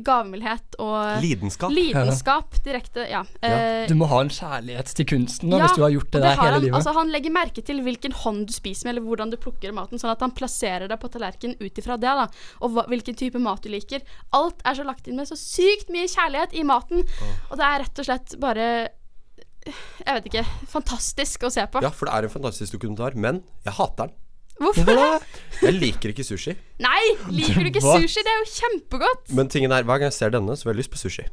gavmildhet 0.00 0.78
og 0.80 1.20
Lidenskap. 1.20 1.72
Lidenskap 1.72 2.56
direkte, 2.64 3.04
ja. 3.10 3.20
ja. 3.44 3.58
Du 3.88 3.92
må 3.98 4.08
ha 4.08 4.22
en 4.24 4.32
kjærlighet 4.32 4.92
til 4.96 5.08
kunsten 5.10 5.52
da, 5.52 5.58
ja, 5.60 5.66
hvis 5.66 5.76
du 5.76 5.84
har 5.84 5.92
gjort 5.92 6.08
det 6.08 6.22
det 6.22 6.24
der 6.24 6.40
hele 6.40 6.54
han, 6.54 6.64
livet. 6.64 6.76
Altså, 6.78 6.94
han 6.96 7.12
legger 7.12 7.34
merke 7.34 7.64
til 7.66 7.82
hvilken 7.84 8.16
hånd 8.22 8.46
du 8.48 8.54
spiser 8.56 8.88
med, 8.88 8.94
eller 8.94 9.06
hvordan 9.10 9.34
du 9.34 9.38
plukker 9.40 9.74
maten, 9.76 10.00
sånn 10.00 10.14
at 10.14 10.24
han 10.24 10.32
plasserer 10.36 10.88
deg 10.88 11.00
på 11.02 11.12
tallerkenen 11.12 11.60
ut 11.60 11.82
ifra 11.82 11.98
det, 12.00 12.14
da. 12.22 12.26
Og 12.64 12.72
hva, 12.72 12.86
hvilken 12.88 13.18
type 13.20 13.42
mat 13.42 13.60
du 13.64 13.72
liker. 13.72 14.04
Alt 14.36 14.64
er 14.64 14.80
så 14.80 14.86
lagt 14.88 15.10
inn 15.10 15.20
med 15.20 15.28
så 15.28 15.36
sykt 15.36 15.92
mye 15.92 16.08
kjærlighet 16.08 16.56
i 16.56 16.64
maten, 16.64 17.04
og 17.50 17.58
det 17.60 17.68
er 17.68 17.84
rett 17.84 18.00
og 18.00 18.08
slett 18.08 18.38
bare 18.40 18.70
Jeg 19.66 20.18
vet 20.18 20.28
ikke. 20.30 20.44
Fantastisk 20.70 21.46
å 21.48 21.50
se 21.52 21.64
på. 21.72 21.82
Ja, 21.84 21.90
for 21.94 22.08
det 22.08 22.14
er 22.14 22.28
en 22.28 22.32
fantastisk 22.32 22.76
dokumentar, 22.76 23.16
men 23.18 23.42
jeg 23.66 23.76
hater 23.78 24.08
den. 24.10 24.16
Hvorfor 24.56 24.88
det? 24.88 25.08
Jeg 25.60 25.76
liker 25.76 26.12
ikke 26.14 26.24
sushi. 26.24 26.54
Nei! 26.80 27.02
Liker 27.28 27.60
du 27.60 27.68
ikke 27.68 27.82
sushi? 27.84 28.22
Det 28.24 28.32
er 28.32 28.38
jo 28.40 28.48
kjempegodt! 28.54 29.34
Men 29.36 29.50
tingen 29.52 29.74
er, 29.74 29.84
hver 29.84 30.00
gang 30.00 30.08
jeg 30.08 30.16
ser 30.16 30.32
denne, 30.32 30.56
så 30.56 30.68
får 30.68 30.72
jeg 30.72 30.80
lyst 30.80 30.92
på 30.94 31.00
sushi. 31.02 31.26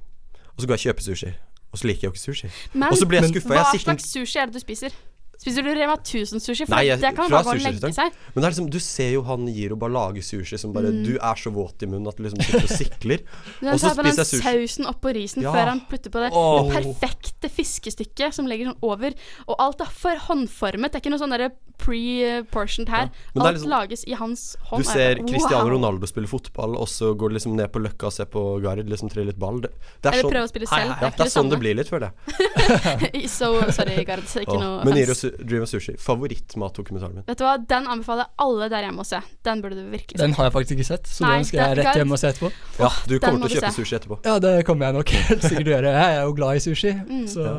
Og 0.54 0.60
så 0.60 0.68
går 0.68 0.76
jeg 0.76 0.82
og 0.82 0.86
kjøper 0.90 1.08
sushi. 1.08 1.32
Og 1.74 1.80
så 1.80 1.88
liker 1.90 2.04
jeg 2.06 2.10
jo 2.10 2.14
ikke 2.14 2.24
sushi. 2.26 2.50
Men 2.74 2.92
og 2.92 3.00
så 3.00 3.08
blir 3.10 3.24
jeg 3.24 3.32
skuffa. 3.32 3.54
hva 3.54 3.64
Jeg 3.72 3.86
slags 3.86 4.10
sushi 4.12 4.42
er 4.42 4.52
det 4.52 4.60
du 4.60 4.62
spiser? 4.62 4.98
Spiser 5.42 5.66
du 5.66 5.74
Rema 5.76 5.96
1000-sushi? 5.98 6.68
For 6.68 6.76
Nei, 6.76 6.86
jeg, 6.88 7.02
det 7.02 7.10
kan 7.18 7.28
fra 7.28 7.42
bare 7.44 7.60
legge 7.60 7.90
seg. 7.96 8.14
Men 8.34 8.38
det 8.38 8.48
er 8.48 8.54
liksom, 8.54 8.70
du 8.72 8.80
ser 8.84 9.10
jo 9.16 9.24
han 9.28 9.48
gir 9.52 9.74
og 9.76 9.82
bare 9.82 9.96
lager 9.96 10.26
sushi 10.26 10.60
som 10.62 10.76
bare 10.76 10.92
Mm. 10.94 11.00
Du 11.08 11.14
er 11.16 11.40
så 11.40 11.50
våt 11.50 11.82
i 11.82 11.88
munnen 11.90 12.10
at 12.12 12.18
du 12.20 12.26
liksom 12.26 12.42
sitter 12.44 12.66
og 12.68 12.72
sikler. 12.78 13.22
Og 13.72 13.80
så 13.82 13.94
spiser 13.96 14.20
jeg 14.20 14.30
sushi. 14.30 14.44
sausen 14.44 14.88
oppå 14.90 15.14
risen 15.16 15.42
Ja. 15.42 15.54
før 15.56 15.72
han 15.72 15.82
putter 15.90 16.12
på 16.14 16.22
det, 16.22 16.30
oh. 16.36 16.68
det 16.70 16.76
perfekte 16.76 17.50
fiskestykket 17.50 18.36
som 18.36 18.50
ligger 18.52 18.70
sånn 18.70 18.86
over. 18.86 19.16
Og 19.48 19.64
alt 19.64 19.82
er 19.82 19.90
for 19.90 20.20
håndformet. 20.28 20.94
Det 20.94 21.00
er 21.00 21.04
ikke 21.06 21.14
noe 21.16 21.24
sånn 21.24 21.34
pre-portioned 21.84 22.92
her. 22.94 23.10
Ja. 23.10 23.42
alt 23.42 23.58
liksom- 23.58 23.70
lages 23.70 24.04
i 24.06 24.14
hans 24.14 24.56
hånd. 24.70 24.84
Du 24.84 24.90
ser 24.90 25.18
wow. 25.18 25.28
Cristiano. 25.28 25.70
Ronaldo 25.70 26.08
spille 26.08 26.28
fotball, 26.28 26.78
og 26.78 26.88
så 26.88 27.14
går 27.18 27.30
du 27.30 27.36
liksom 27.40 27.56
ned 27.56 27.72
på 27.72 27.82
Løkka 27.82 28.08
og 28.08 28.14
ser 28.14 28.26
på 28.26 28.62
Gard 28.62 28.88
liksom 28.88 29.10
trille 29.10 29.32
litt 29.32 29.40
ball. 29.40 29.60
Det, 29.62 29.72
det 30.02 30.12
er 30.12 30.14
Eller 30.14 30.24
sånn, 30.24 30.32
prøve 30.32 30.46
å 30.46 30.52
spille 30.52 30.68
selv, 30.70 30.94
Ja, 30.94 31.00
det 31.00 31.08
er 31.10 31.18
det 31.18 31.26
er 31.26 31.34
sånn 31.34 31.50
det 31.50 31.60
blir 31.60 31.76
litt, 31.76 31.90
føler 31.90 32.12
jeg. 32.12 33.30
so, 33.38 33.50
sorry, 33.72 34.04
Gard. 34.06 34.24
Ikke 34.24 34.56
oh. 34.56 34.84
noe 34.84 35.33
Dream 35.40 35.64
of 35.66 35.70
Sushi, 35.70 35.96
favorittmatdokumentaren 35.98 37.16
min. 37.16 37.24
Vet 37.28 37.38
du 37.40 37.44
hva, 37.46 37.56
den 37.58 37.88
anbefaler 37.88 38.26
jeg 38.28 38.34
alle 38.46 38.70
der 38.74 38.86
hjemme 38.88 39.04
å 39.04 39.08
se. 39.08 39.20
Den 39.48 39.62
burde 39.64 39.76
du 39.80 39.90
virkelig 39.92 40.18
se. 40.18 40.22
Den 40.24 40.34
har 40.38 40.50
jeg 40.50 40.54
faktisk 40.58 40.76
ikke 40.78 40.88
sett, 40.90 41.08
så 41.10 41.26
Nei, 41.26 41.36
den 41.40 41.46
skal 41.50 41.60
jeg 41.74 41.78
rett 41.82 42.00
hjem 42.02 42.12
og 42.16 42.20
se 42.22 42.28
etterpå. 42.34 42.52
Ja, 42.80 42.90
du 43.08 43.16
kommer 43.20 43.48
til 43.48 43.58
å 43.58 43.62
kjøpe 43.62 43.74
sushi 43.78 43.98
etterpå. 44.00 44.20
Ja, 44.28 44.38
det 44.44 44.54
kommer 44.66 44.86
jeg 44.90 44.98
nok 45.00 45.10
helt 45.30 45.42
sikkert 45.48 45.66
til 45.66 45.74
å 45.74 45.76
gjøre. 45.78 45.94
Jeg 45.98 46.18
er 46.18 46.24
jo 46.28 46.34
glad 46.40 46.56
i 46.56 46.64
sushi, 46.68 46.94
Mm. 47.04 47.26
så 47.28 47.44
Ja. 47.44 47.54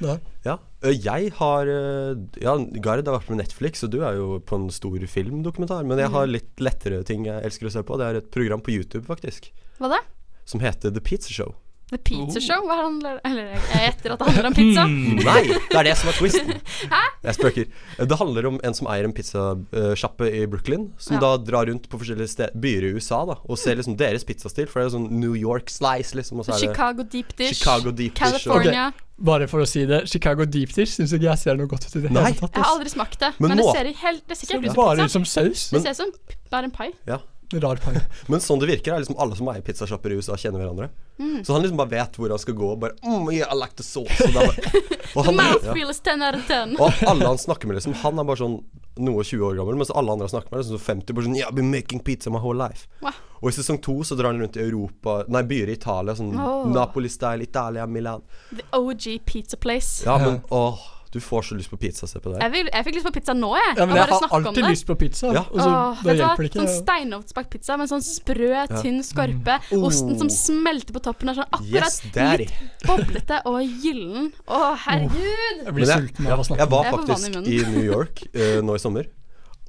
da. 0.00 0.18
Ja. 0.44 0.56
Jeg 0.92 1.32
har 1.38 1.66
Ja, 1.66 2.56
Gard 2.84 3.06
har 3.08 3.18
vært 3.18 3.30
med 3.30 3.38
Netflix, 3.40 3.82
og 3.82 3.90
du 3.90 4.02
er 4.04 4.14
jo 4.18 4.38
på 4.40 4.54
en 4.60 4.68
stor 4.70 4.98
filmdokumentar. 5.06 5.84
Men 5.86 5.98
jeg 5.98 6.08
Mm. 6.10 6.12
har 6.12 6.26
litt 6.26 6.56
lettere 6.60 7.04
ting 7.04 7.24
jeg 7.24 7.42
elsker 7.44 7.66
å 7.66 7.72
se 7.72 7.82
på. 7.82 7.96
Det 7.98 8.04
er 8.06 8.16
et 8.20 8.30
program 8.30 8.60
på 8.60 8.72
YouTube, 8.76 9.06
faktisk, 9.06 9.50
Hva 9.80 9.88
da? 9.88 10.00
som 10.44 10.60
heter 10.60 10.90
The 10.92 11.00
Pizza 11.00 11.32
Show. 11.32 11.54
The 11.86 11.98
Pizza 12.02 12.40
Show? 12.42 12.64
Hva 12.66 12.76
handler 12.80 13.20
Eller 13.24 13.52
jeg 13.54 13.82
gjetter 13.84 14.14
at 14.16 14.18
det 14.18 14.26
handler 14.26 14.46
om 14.48 14.54
pizza. 14.56 14.84
Mm, 14.90 15.20
Nei, 15.28 15.42
det 15.70 15.76
er 15.78 15.86
det 15.86 15.92
som 16.00 16.08
er 16.10 16.16
twisten. 16.18 16.48
Hæ? 16.94 17.02
Jeg 17.28 17.36
spøker. 17.38 17.68
Det 18.10 18.18
handler 18.18 18.48
om 18.50 18.56
en 18.66 18.74
som 18.74 18.88
eier 18.90 19.06
en 19.06 19.14
pizzasjappe 19.14 20.26
i 20.34 20.42
Brooklyn, 20.50 20.88
som 20.98 21.14
Ja. 21.14 21.20
da 21.22 21.30
drar 21.46 21.68
rundt 21.70 21.86
på 21.92 22.00
forskjellige 22.02 22.48
byer 22.58 22.88
i 22.88 22.92
USA 22.98 23.20
da 23.30 23.36
og 23.46 23.58
ser 23.62 23.78
liksom 23.78 23.94
deres 24.00 24.26
pizzastil. 24.26 24.66
For 24.66 24.82
det 24.82 24.88
er 24.90 24.96
sånn 24.98 25.06
New 25.14 25.36
York 25.38 25.70
slice, 25.70 26.16
liksom. 26.18 26.42
Og 26.42 26.48
så 26.48 26.56
er 26.56 26.64
det 26.64 26.72
Chicago 26.72 27.06
deep 27.14 27.30
dish. 27.38 27.60
Chicago 27.60 27.92
deep 27.94 28.14
dish 28.18 28.22
California. 28.24 28.88
Ok, 28.90 29.02
Bare 29.30 29.46
for 29.48 29.62
å 29.64 29.66
si 29.70 29.86
det, 29.88 30.02
Chicago 30.12 30.44
deep 30.44 30.74
dish 30.76 30.92
syns 30.98 31.14
ikke 31.16 31.24
jeg 31.30 31.38
ser 31.40 31.56
noe 31.56 31.70
godt 31.70 31.86
ut 31.86 31.94
i 31.96 32.02
det 32.04 32.10
Nei. 32.12 32.26
hele 32.26 32.36
tatt. 32.42 32.52
Jeg 32.58 32.66
har 32.66 32.74
aldri 32.74 32.90
smakt 32.92 33.16
det, 33.22 33.30
Men 33.40 33.54
men, 33.54 33.62
det 33.62 33.70
ser 33.72 33.88
helt 34.02 34.26
Det 34.28 34.36
ser 34.36 34.44
ikke 34.44 34.58
helt 34.58 34.66
ut 34.66 34.74
som 34.74 34.82
Bare 34.82 34.96
pizza. 34.98 35.06
ut 35.06 35.14
som 35.14 35.24
saus. 35.24 35.62
Det 35.72 35.80
ser 35.86 35.94
ut 35.94 36.00
som 36.02 36.10
bare 36.52 36.64
en 36.68 36.74
pai. 36.74 36.90
Ja. 37.08 37.22
Rar 37.52 37.76
pai. 37.76 37.94
Men 38.32 38.42
sånn 38.42 38.58
det 38.62 38.68
virker, 38.70 38.94
er 38.94 39.04
liksom 39.04 39.18
alle 39.22 39.36
som 39.38 39.48
eier 39.52 39.62
pizzasjapper 39.66 40.12
i 40.12 40.18
USA, 40.18 40.38
kjenner 40.40 40.62
hverandre. 40.62 40.88
Mm. 41.18 41.44
Så 41.44 41.54
han 41.54 41.62
liksom 41.62 41.78
bare 41.78 41.92
vet 41.94 42.18
hvor 42.18 42.32
han 42.34 42.42
skal 42.42 42.56
gå, 42.58 42.72
bare 42.82 42.96
mm, 43.04 43.28
yeah, 43.32 43.52
I 43.52 43.58
like 43.58 43.78
the 43.78 43.86
sauce. 43.86 44.16
Og, 44.26 44.34
bare, 44.34 44.72
og, 45.14 45.28
han, 45.28 45.38
ja. 45.62 45.74
10 45.74 46.26
out 46.26 46.40
of 46.40 46.48
10. 46.50 46.74
og 46.80 47.06
alle 47.06 47.30
han 47.30 47.38
snakker 47.38 47.70
med, 47.70 47.78
liksom, 47.78 47.94
han 48.02 48.18
er 48.18 48.26
bare 48.26 48.42
sånn 48.42 48.58
noe 48.96 49.24
20 49.24 49.44
år 49.44 49.56
gammel, 49.58 49.76
mens 49.76 49.92
alle 49.92 50.12
andre 50.12 50.26
han 50.26 50.34
snakker 50.34 50.52
med, 50.52 50.58
er 50.58 50.66
liksom 50.66 50.84
50. 50.86 51.16
Bare 51.16 51.28
sånn 51.28 51.38
Yeah, 51.38 51.52
I've 51.52 51.58
been 51.58 51.70
making 51.70 52.02
pizza 52.04 52.32
my 52.32 52.42
whole 52.42 52.56
life. 52.58 52.88
Wow. 53.04 53.22
Og 53.42 53.50
i 53.50 53.54
sesong 53.54 53.78
to 53.84 53.98
så 54.06 54.16
drar 54.16 54.32
han 54.32 54.40
rundt 54.40 54.56
i 54.56 54.62
Europa 54.64 55.18
Nei, 55.28 55.42
byer 55.46 55.68
i 55.68 55.76
Italia, 55.76 56.16
sånn 56.16 56.32
oh. 56.40 56.64
Napoli-style, 56.72 57.44
Italia, 57.44 57.86
Milan. 57.86 58.24
The 58.50 58.64
OG 58.76 59.10
pizza 59.28 59.60
place. 59.60 60.06
Ja, 60.08 60.16
men 60.22 60.40
åh, 60.48 60.80
du 61.12 61.20
får 61.22 61.42
så 61.48 61.54
lyst 61.56 61.70
på 61.70 61.76
pizza, 61.80 62.06
se 62.10 62.18
på 62.20 62.32
det. 62.32 62.40
Jeg, 62.42 62.50
vil, 62.52 62.68
jeg 62.72 62.84
fikk 62.86 62.96
lyst 62.98 63.06
på 63.06 63.12
pizza 63.14 63.32
nå, 63.36 63.50
jeg. 63.56 63.76
Ja, 63.78 63.86
men 63.86 63.96
jeg 63.96 64.08
har 64.10 64.34
alltid 64.38 64.64
lyst 64.66 64.86
på 64.88 64.96
pizza, 64.98 65.32
Ja. 65.32 65.42
og 65.50 65.60
så 65.60 65.68
Åh, 65.70 66.02
da 66.04 66.14
hjelper 66.18 66.42
det 66.42 66.50
ikke. 66.50 66.60
Sånn 66.64 66.82
steinovnsbakt 66.82 67.50
pizza 67.54 67.76
med 67.80 67.88
sånn 67.88 68.02
sprø, 68.04 68.48
Ja. 68.52 68.66
tynn 68.82 69.02
skorpe. 69.06 69.58
Mm. 69.70 69.84
Osten 69.86 70.18
som 70.18 70.26
Oh. 70.28 70.34
smelter 70.34 70.92
på 70.92 71.02
toppen. 71.02 71.28
Er 71.30 71.34
sånn 71.40 71.50
akkurat 71.52 71.86
Yes, 71.86 72.02
litt 72.04 72.52
boblete 72.86 73.40
og 73.46 73.60
gyllen. 73.62 74.32
Å, 74.48 74.76
herregud! 74.86 75.64
Jeg 75.64 75.74
blir 75.74 75.86
sulten 75.86 76.26
av 76.26 76.38
å 76.40 76.44
snakke 76.44 76.58
jeg 76.64 76.70
var 76.70 76.84
Jeg 76.84 76.92
i 76.92 76.96
faktisk 76.96 77.46
i 77.46 77.70
New 77.76 77.84
York 77.84 78.22
uh, 78.34 78.60
nå 78.62 78.74
i 78.74 78.78
sommer, 78.78 79.06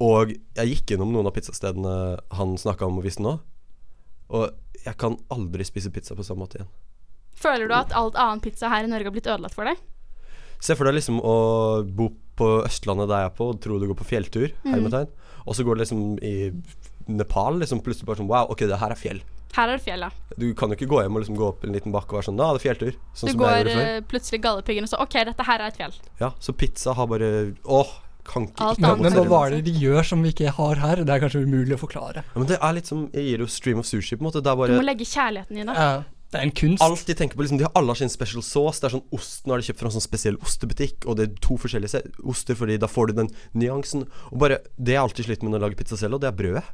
og 0.00 0.32
jeg 0.56 0.66
gikk 0.74 0.96
innom 0.96 1.12
noen 1.12 1.26
av 1.26 1.32
pizzastedene 1.34 2.18
han 2.32 2.56
snakka 2.56 2.86
om 2.86 2.98
og 2.98 3.04
visste 3.04 3.22
nå, 3.22 3.38
og 4.30 4.50
jeg 4.84 4.96
kan 5.00 5.16
aldri 5.30 5.64
spise 5.64 5.90
pizza 5.90 6.14
på 6.14 6.24
samme 6.26 6.44
måte 6.44 6.58
igjen. 6.60 6.68
Føler 7.38 7.68
du 7.68 7.74
at 7.74 7.92
alt 7.94 8.14
annen 8.18 8.40
pizza 8.42 8.68
her 8.68 8.84
i 8.84 8.90
Norge 8.90 9.04
har 9.04 9.14
blitt 9.14 9.26
ødelagt 9.30 9.54
for 9.54 9.64
deg? 9.64 9.78
Se 10.60 10.74
for 10.74 10.88
deg 10.88 10.94
liksom 10.98 11.20
å 11.22 11.34
bo 11.86 12.10
på 12.38 12.48
Østlandet 12.66 13.08
der 13.10 13.24
jeg 13.24 13.30
er 13.32 13.36
på, 13.38 13.48
og 13.52 13.60
tro 13.62 13.78
du 13.78 13.86
går 13.90 13.98
på 13.98 14.06
fjelltur, 14.06 14.52
Mm. 14.64 14.86
og 15.46 15.54
så 15.54 15.64
går 15.64 15.76
du 15.76 15.82
liksom 15.84 16.18
i 16.22 16.52
Nepal, 17.08 17.58
liksom 17.58 17.80
plutselig 17.82 18.06
bare 18.06 18.18
sånn 18.20 18.28
Wow, 18.28 18.50
ok, 18.52 18.66
det 18.68 18.78
her 18.78 18.90
er 18.92 18.98
fjell. 19.00 19.20
Her 19.56 19.70
er 19.72 19.78
det 19.78 19.84
fjell, 19.86 20.00
ja. 20.04 20.10
Du 20.36 20.52
kan 20.54 20.68
jo 20.68 20.76
ikke 20.76 20.88
gå 20.90 20.98
hjem 21.02 21.16
og 21.16 21.22
liksom 21.24 21.38
gå 21.38 21.46
opp 21.48 21.64
en 21.64 21.72
liten 21.72 21.90
bakke 21.94 22.12
og 22.12 22.18
være 22.20 22.28
sånn 22.28 22.36
Da 22.36 22.50
er 22.50 22.58
det 22.58 22.62
fjelltur. 22.66 22.98
Sånn 23.16 23.30
Du 23.30 23.32
som 23.32 23.40
går 23.40 23.70
eh, 23.72 24.00
plutselig 24.10 24.42
gallepiggen 24.44 24.84
og 24.84 24.90
så 24.92 25.00
OK, 25.00 25.16
dette 25.24 25.46
her 25.48 25.58
er 25.64 25.72
et 25.72 25.78
fjell. 25.80 25.94
Ja, 26.20 26.30
så 26.38 26.52
pizza 26.52 26.92
har 26.94 27.08
bare 27.10 27.30
Åh, 27.64 27.94
kan 28.28 28.44
ikke 28.46 28.60
Alt 28.60 28.76
ikke 28.78 28.82
Men, 28.84 28.90
annet 28.90 29.02
men 29.08 29.16
hva 29.16 29.24
er 29.24 29.32
var 29.32 29.50
det 29.56 29.62
de 29.64 29.72
gjør 29.72 30.04
som 30.04 30.22
vi 30.22 30.34
ikke 30.34 30.52
har 30.58 30.74
her? 30.84 30.96
Det 31.02 31.14
er 31.16 31.24
kanskje 31.24 31.42
umulig 31.48 31.78
å 31.78 31.80
forklare. 31.80 32.22
Ja, 32.28 32.36
men 32.36 32.46
det 32.52 32.58
er 32.60 32.76
litt 32.76 32.86
som 32.92 33.08
Jeg 33.14 33.24
gir 33.24 33.38
jo 33.46 33.48
stream 33.48 33.78
of 33.80 33.86
sushi, 33.88 34.18
på 34.18 34.20
en 34.20 34.28
måte. 34.28 34.42
Det 34.44 34.52
er 34.52 34.74
Du 34.74 34.76
må 34.76 34.84
legge 34.84 35.08
kjærligheten 35.08 35.56
i 35.56 35.64
det. 35.64 35.74
Ja, 35.80 36.02
det 36.28 36.36
er 36.36 36.44
en 36.44 36.52
kunst. 36.52 36.82
Alt 36.84 37.06
de 37.08 37.14
tenker 37.16 37.38
på, 37.38 37.44
liksom 37.44 37.60
De 37.60 37.64
har 37.64 37.72
alle 37.78 37.94
sin 37.96 38.10
special 38.12 38.44
sauce. 38.44 38.82
Det 38.82 38.90
er 38.90 38.98
sånn 38.98 39.06
ost 39.16 39.46
Nå 39.46 39.54
har 39.54 39.62
de 39.62 39.68
kjøpt 39.70 39.80
fra 39.80 39.88
en 39.88 39.94
sånn 39.96 40.04
spesiell 40.04 40.36
ostebutikk, 40.44 41.06
og 41.08 41.16
det 41.16 41.24
er 41.24 41.38
to 41.44 41.56
forskjellige 41.60 42.02
oster, 42.28 42.58
Fordi 42.58 42.76
da 42.80 42.90
får 42.90 43.08
du 43.08 43.22
den 43.22 43.30
nyansen. 43.56 44.04
Og 44.28 44.42
bare 44.42 44.60
Det 44.76 44.92
jeg 44.92 45.00
alltid 45.00 45.30
sliter 45.30 45.48
med 45.48 45.54
når 45.54 45.58
jeg 45.58 45.66
lager 45.66 45.80
pizza 45.80 45.96
selv, 45.96 46.18
og 46.18 46.24
det 46.24 46.28
er 46.28 46.36
brødet. 46.36 46.66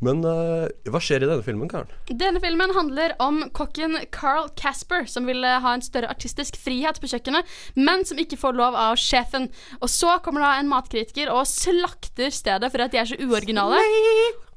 Men 0.04 0.24
uh, 0.24 0.66
hva 0.90 1.00
skjer 1.02 1.24
i 1.24 1.30
denne 1.30 1.44
filmen, 1.46 1.70
Karen? 1.70 1.90
Denne 2.10 2.42
filmen 2.42 2.74
handler 2.76 3.14
om 3.22 3.42
kokken 3.56 3.98
Carl 4.14 4.50
Casper, 4.58 5.06
som 5.10 5.28
vil 5.28 5.44
ha 5.44 5.74
en 5.74 5.84
større 5.84 6.10
artistisk 6.12 6.58
frihet 6.60 7.00
på 7.00 7.10
kjøkkenet, 7.12 7.48
men 7.78 8.04
som 8.08 8.20
ikke 8.20 8.38
får 8.40 8.58
lov 8.58 8.78
av 8.78 8.98
sjefen. 9.00 9.50
Og 9.80 9.90
så 9.92 10.18
kommer 10.24 10.44
da 10.44 10.54
en 10.58 10.70
matkritiker 10.70 11.32
og 11.32 11.46
slakter 11.48 12.32
stedet 12.34 12.70
for 12.72 12.84
at 12.84 12.94
de 12.94 13.02
er 13.02 13.10
så 13.10 13.18
uoriginale. 13.20 13.80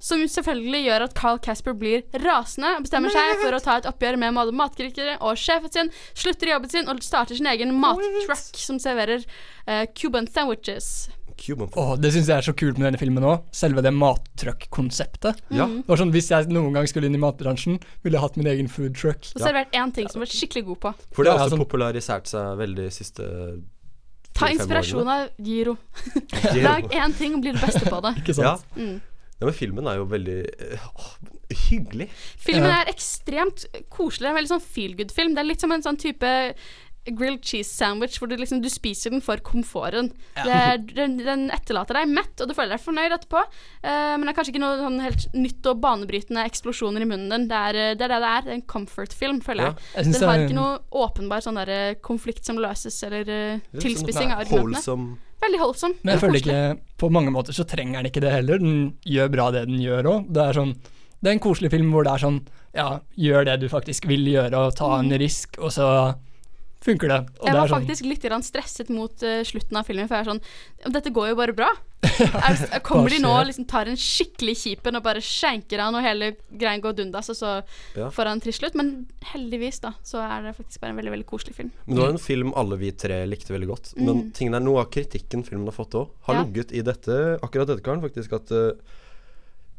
Som 0.04 0.26
selvfølgelig 0.28 0.82
gjør 0.84 1.06
at 1.06 1.13
Carl 1.15 1.38
Casper 1.43 1.76
blir 1.80 2.02
rasende 2.26 2.73
og 2.76 2.84
bestemmer 2.84 3.13
seg 3.13 3.38
for 3.39 3.56
å 3.56 3.62
ta 3.63 3.78
et 3.80 3.88
oppgjør 3.88 4.17
med 4.19 4.36
både 4.36 4.56
matkritikere 4.60 5.15
og 5.23 5.39
sjefen 5.39 5.71
sin, 5.71 5.91
slutter 6.12 6.49
i 6.49 6.52
jobben 6.52 6.73
sin 6.73 6.91
og 6.91 6.99
starter 7.06 7.39
sin 7.39 7.47
egen 7.54 7.71
mattruck 7.80 8.60
som 8.60 8.82
serverer 8.84 9.23
uh, 9.23 9.86
Cuban 9.95 10.28
sandwiches. 10.28 11.08
Cuban 11.38 11.69
Åh, 11.76 11.96
det 12.00 12.12
syns 12.13 12.28
jeg 12.30 12.38
er 12.38 12.46
så 12.46 12.54
kult 12.56 12.78
med 12.78 12.88
denne 12.88 13.00
filmen 13.02 13.24
òg. 13.24 13.43
Selve 13.56 13.82
det 13.86 13.91
mattruck-konseptet. 13.93 15.39
Ja. 15.50 15.65
Mm. 15.67 15.82
Det 15.84 15.88
var 15.91 15.98
sånn, 16.04 16.12
Hvis 16.13 16.30
jeg 16.32 16.48
noen 16.54 16.74
gang 16.76 16.88
skulle 16.89 17.10
inn 17.10 17.15
i 17.17 17.22
matbransjen, 17.22 17.80
ville 18.04 18.17
jeg 18.17 18.22
hatt 18.24 18.38
min 18.39 18.48
egen 18.48 18.67
food 18.72 18.96
truck. 18.96 19.26
Og 19.36 19.41
servert 19.43 19.72
én 19.74 19.93
ting 19.96 20.08
som 20.10 20.19
du 20.22 20.26
var 20.26 20.32
skikkelig 20.34 20.65
god 20.72 20.80
på. 20.86 20.93
For 21.13 21.24
det 21.24 21.32
har 21.34 21.39
Ja, 21.39 21.46
også 21.48 21.56
sånn- 21.58 21.65
popularisert 21.65 22.28
seg 22.28 22.58
veldig 22.58 22.89
siste 22.93 23.28
Ta 24.34 24.48
inspirasjon 24.50 25.08
av 25.08 25.30
Giro. 25.38 25.78
Lag 26.65 26.88
én 26.89 27.13
ting 27.17 27.36
og 27.36 27.41
bli 27.41 27.52
det 27.54 27.62
beste 27.62 27.86
på 27.86 28.02
det. 28.02 28.15
Ikke 28.24 28.34
Ja. 28.41 28.56
sant? 28.58 28.65
Mm. 28.76 29.02
ja, 29.39 29.46
men 29.46 29.54
filmen 29.54 29.88
er 29.88 29.96
jo 30.00 30.06
veldig 30.10 30.38
øh, 30.72 30.88
hyggelig. 31.69 32.10
Filmen 32.41 32.69
Ja. 32.69 32.82
er 32.82 32.89
ekstremt 32.93 33.65
koselig. 33.89 34.26
Det 34.26 34.30
er 34.32 34.34
en 34.34 34.39
veldig 34.41 34.54
sånn 34.56 34.65
feel 34.65 34.96
good-film. 34.98 35.36
Det 35.36 35.43
er 35.43 35.50
litt 35.52 35.62
som 35.62 35.72
en 35.72 35.84
sånn 35.86 36.00
type 36.02 36.32
grilled 37.12 37.44
cheese 37.44 37.68
sandwich 37.68 38.20
hvor 38.20 38.30
du 38.32 38.38
liksom 38.39 38.62
du 38.63 38.70
spiser 38.72 39.12
den 39.13 39.24
for 39.24 39.42
komforten. 39.44 40.12
Det 40.38 40.54
er, 40.54 40.78
den, 40.80 41.18
den 41.20 41.50
etterlater 41.54 42.00
deg 42.00 42.12
mett, 42.13 42.34
og 42.39 42.50
du 42.50 42.56
føler 42.56 42.78
deg 42.78 42.84
fornøyd 42.84 43.18
etterpå. 43.18 43.44
Uh, 43.84 44.16
men 44.16 44.26
det 44.26 44.32
er 44.34 44.38
kanskje 44.38 44.54
ikke 44.56 44.63
noe 44.63 44.80
sånn 44.80 45.02
helt 45.04 45.28
nytt 45.36 45.70
og 45.72 45.82
banebrytende 45.84 46.46
eksplosjoner 46.48 47.04
i 47.04 47.10
munnen 47.10 47.34
din. 47.34 47.50
Det 47.52 47.60
er 47.60 47.82
eh, 47.82 47.92
det 48.00 48.08
er 48.08 48.16
det 48.16 48.22
det 48.24 48.32
er. 48.32 48.48
Det 48.48 48.54
er 48.54 48.60
en 48.60 48.66
comfort-film, 48.76 49.44
føler 49.44 49.70
jeg. 49.70 49.92
Jeg 49.98 50.16
Den 50.16 50.30
har 50.30 50.46
ikke 50.46 50.58
noe 50.58 51.04
åpenbar 51.04 51.44
sånn 51.44 51.60
der 51.60 52.00
konflikt 52.06 52.48
som 52.48 52.62
løses, 52.62 52.98
eller 53.08 53.28
uh, 53.28 53.62
sånn, 53.72 53.84
tilspissing 53.84 54.34
av 54.34 54.46
argumentene. 54.46 54.80
Wholesome. 54.80 55.13
Veldig 55.44 55.60
holdsom. 55.60 55.96
Men 56.04 56.16
jeg 56.16 56.22
føler 56.22 56.39
ikke 56.39 56.60
På 57.02 57.10
mange 57.12 57.32
måter 57.36 57.56
så 57.56 57.66
trenger 57.68 58.00
den 58.00 58.12
ikke 58.12 58.24
det 58.24 58.32
heller. 58.32 58.62
Den 58.62 58.94
gjør 59.04 59.32
bra 59.34 59.48
det 59.52 59.66
den 59.68 59.82
gjør 59.84 60.12
òg. 60.12 60.30
Det 60.32 60.44
er 60.44 60.60
sånn 60.60 60.76
Det 61.20 61.30
er 61.30 61.36
en 61.36 61.44
koselig 61.44 61.72
film 61.74 61.89
hvor 61.92 62.08
det 62.08 62.13
er 62.13 62.24
sånn 62.24 62.38
Ja, 62.76 62.88
gjør 63.20 63.50
det 63.50 63.58
du 63.63 63.68
faktisk 63.72 64.08
vil 64.10 64.24
gjøre, 64.28 64.56
og 64.56 64.78
ta 64.80 64.94
en 64.98 65.12
risk, 65.20 65.60
og 65.60 65.74
så 65.76 65.88
funker 66.84 67.08
det. 67.12 67.17
Og 67.39 67.48
Jeg 67.48 67.54
det 67.54 67.58
var 67.58 67.63
er 67.65 67.72
sånn 67.72 67.86
faktisk 67.88 68.06
litt 68.10 68.46
stresset 68.46 68.89
mot 68.93 69.24
uh, 69.24 69.41
slutten 69.48 69.80
av 69.80 69.88
filmen, 69.88 70.08
for 70.10 70.15
jeg 70.19 70.26
er 70.28 70.32
sånn 70.34 70.93
Dette 70.93 71.12
går 71.15 71.30
jo 71.32 71.36
bare 71.39 71.56
bra. 71.56 71.69
Jeg, 72.04 72.82
kommer 72.84 73.10
de 73.10 73.19
nå 73.24 73.30
og 73.32 73.46
liksom 73.48 73.65
tar 73.72 73.88
en 73.88 73.96
skikkelig 74.00 74.56
kjipen 74.60 74.98
og 75.00 75.04
bare 75.06 75.22
skjenker 75.24 75.80
han, 75.80 75.96
og 75.96 76.04
hele 76.04 76.34
greien 76.52 76.82
går 76.84 76.98
dundas, 76.98 77.30
og 77.32 77.38
så 77.39 77.52
Ja. 77.96 78.10
får 78.12 78.28
han 78.28 78.41
trist 78.43 78.60
slutt? 78.60 78.76
Men 78.76 79.08
heldigvis, 79.32 79.80
da, 79.80 79.93
så 80.04 80.19
er 80.19 80.43
det 80.50 80.56
faktisk 80.58 80.82
bare 80.84 80.91
en 80.91 81.00
veldig, 81.00 81.13
veldig 81.15 81.28
koselig 81.30 81.56
film. 81.56 81.72
Men 81.86 81.96
det 81.96 82.04
var 82.04 82.12
en 82.12 82.17
film 82.26 82.52
alle 82.60 82.78
vi 82.82 82.91
tre 82.91 83.22
likte 83.26 83.56
veldig 83.56 83.69
godt. 83.72 83.93
Men 83.96 84.15
Mm. 84.26 84.34
tingen 84.34 84.56
er 84.56 84.60
noe 84.60 84.82
av 84.84 84.91
kritikken 84.91 85.46
filmen 85.48 85.65
har 85.72 85.78
fått 85.78 85.96
òg, 85.96 86.10
har 86.28 86.36
Ja. 86.36 86.43
ligget 86.43 86.74
i 86.76 86.82
dette, 86.84 87.39
akkurat 87.41 87.67
dette, 87.67 87.82
Karen, 87.84 88.02
faktisk, 88.04 88.34
at 88.34 88.52
uh, 88.52 88.72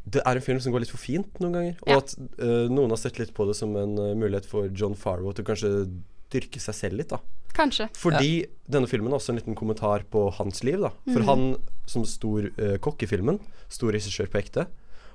det 0.09 0.23
er 0.25 0.37
en 0.37 0.41
film 0.45 0.61
som 0.61 0.73
går 0.73 0.81
litt 0.81 0.91
for 0.91 0.99
fint 1.01 1.29
noen 1.41 1.53
ganger. 1.53 1.77
Og 1.83 1.89
Ja. 1.89 1.97
at 1.99 2.15
uh, 2.41 2.69
noen 2.73 2.89
har 2.91 2.97
sett 2.97 3.19
litt 3.19 3.35
på 3.35 3.47
det 3.47 3.57
som 3.57 3.77
en 3.77 3.99
uh, 3.99 4.15
mulighet 4.15 4.47
for 4.47 4.69
John 4.69 4.95
Farrow 4.95 5.33
til 5.33 5.45
kanskje 5.45 5.91
dyrke 6.35 6.61
seg 6.63 6.75
selv 6.77 6.99
litt, 7.01 7.13
da. 7.15 7.21
Kanskje. 7.55 7.87
Fordi 7.95 8.33
denne 8.67 8.89
filmen 8.91 9.13
er 9.13 9.19
også 9.21 9.31
en 9.33 9.39
liten 9.39 9.55
kommentar 9.59 10.03
på 10.11 10.27
hans 10.41 10.65
liv, 10.67 10.81
da. 10.83 10.91
For 11.07 11.23
Mm. 11.23 11.29
han 11.31 11.45
som 11.87 12.05
stor 12.05 12.49
uh, 12.59 12.77
kokk 12.83 13.05
i 13.07 13.11
filmen, 13.11 13.39
stor 13.71 13.93
regissør 13.95 14.27
på 14.33 14.41
ekte, 14.43 14.67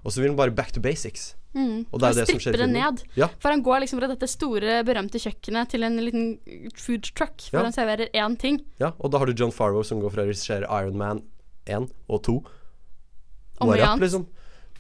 og 0.06 0.14
så 0.16 0.22
vil 0.22 0.30
han 0.32 0.38
bare 0.40 0.54
back 0.56 0.72
to 0.72 0.80
basics. 0.80 1.34
Mm. 1.54 1.88
Og 1.92 2.00
det 2.00 2.06
er 2.08 2.14
Han 2.14 2.16
det 2.22 2.28
som 2.30 2.40
skjer 2.40 2.54
i 2.54 2.56
stripper 2.56 2.62
det 2.62 2.70
ned. 2.72 3.02
Ja. 3.18 3.28
For 3.42 3.50
han 3.52 3.64
går 3.66 3.82
liksom 3.84 4.00
fra 4.00 4.08
dette 4.08 4.28
store, 4.30 4.78
berømte 4.88 5.20
kjøkkenet 5.20 5.70
til 5.74 5.84
en 5.84 5.98
liten 6.00 6.28
food 6.78 7.10
truck, 7.18 7.42
hvor 7.50 7.60
Ja. 7.60 7.64
han 7.68 7.74
serverer 7.76 8.08
én 8.14 8.38
ting. 8.40 8.62
Ja, 8.80 8.94
og 9.00 9.12
da 9.12 9.18
har 9.20 9.26
du 9.26 9.34
John 9.34 9.52
Farrow 9.52 9.84
som 9.84 10.00
går 10.00 10.12
fra 10.14 10.24
å 10.24 10.28
regissere 10.30 10.70
Iron 10.70 10.96
Man 10.98 11.24
1 11.68 11.90
og 12.08 12.24
2 12.24 12.38
Og 13.62 13.68
mye 13.68 14.00
liksom. 14.00 14.26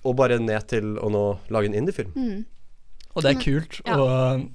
Og 0.06 0.16
bare 0.16 0.40
ned 0.40 0.68
til 0.72 0.96
å 1.04 1.10
nå 1.12 1.24
lage 1.52 1.66
en 1.68 1.74
indie-film. 1.76 2.14
Mm. 2.16 2.46
Og 3.16 3.24
det 3.26 3.36
er 3.36 3.42
kult. 3.44 3.82
Ja. 3.86 3.98
Og 4.00 4.46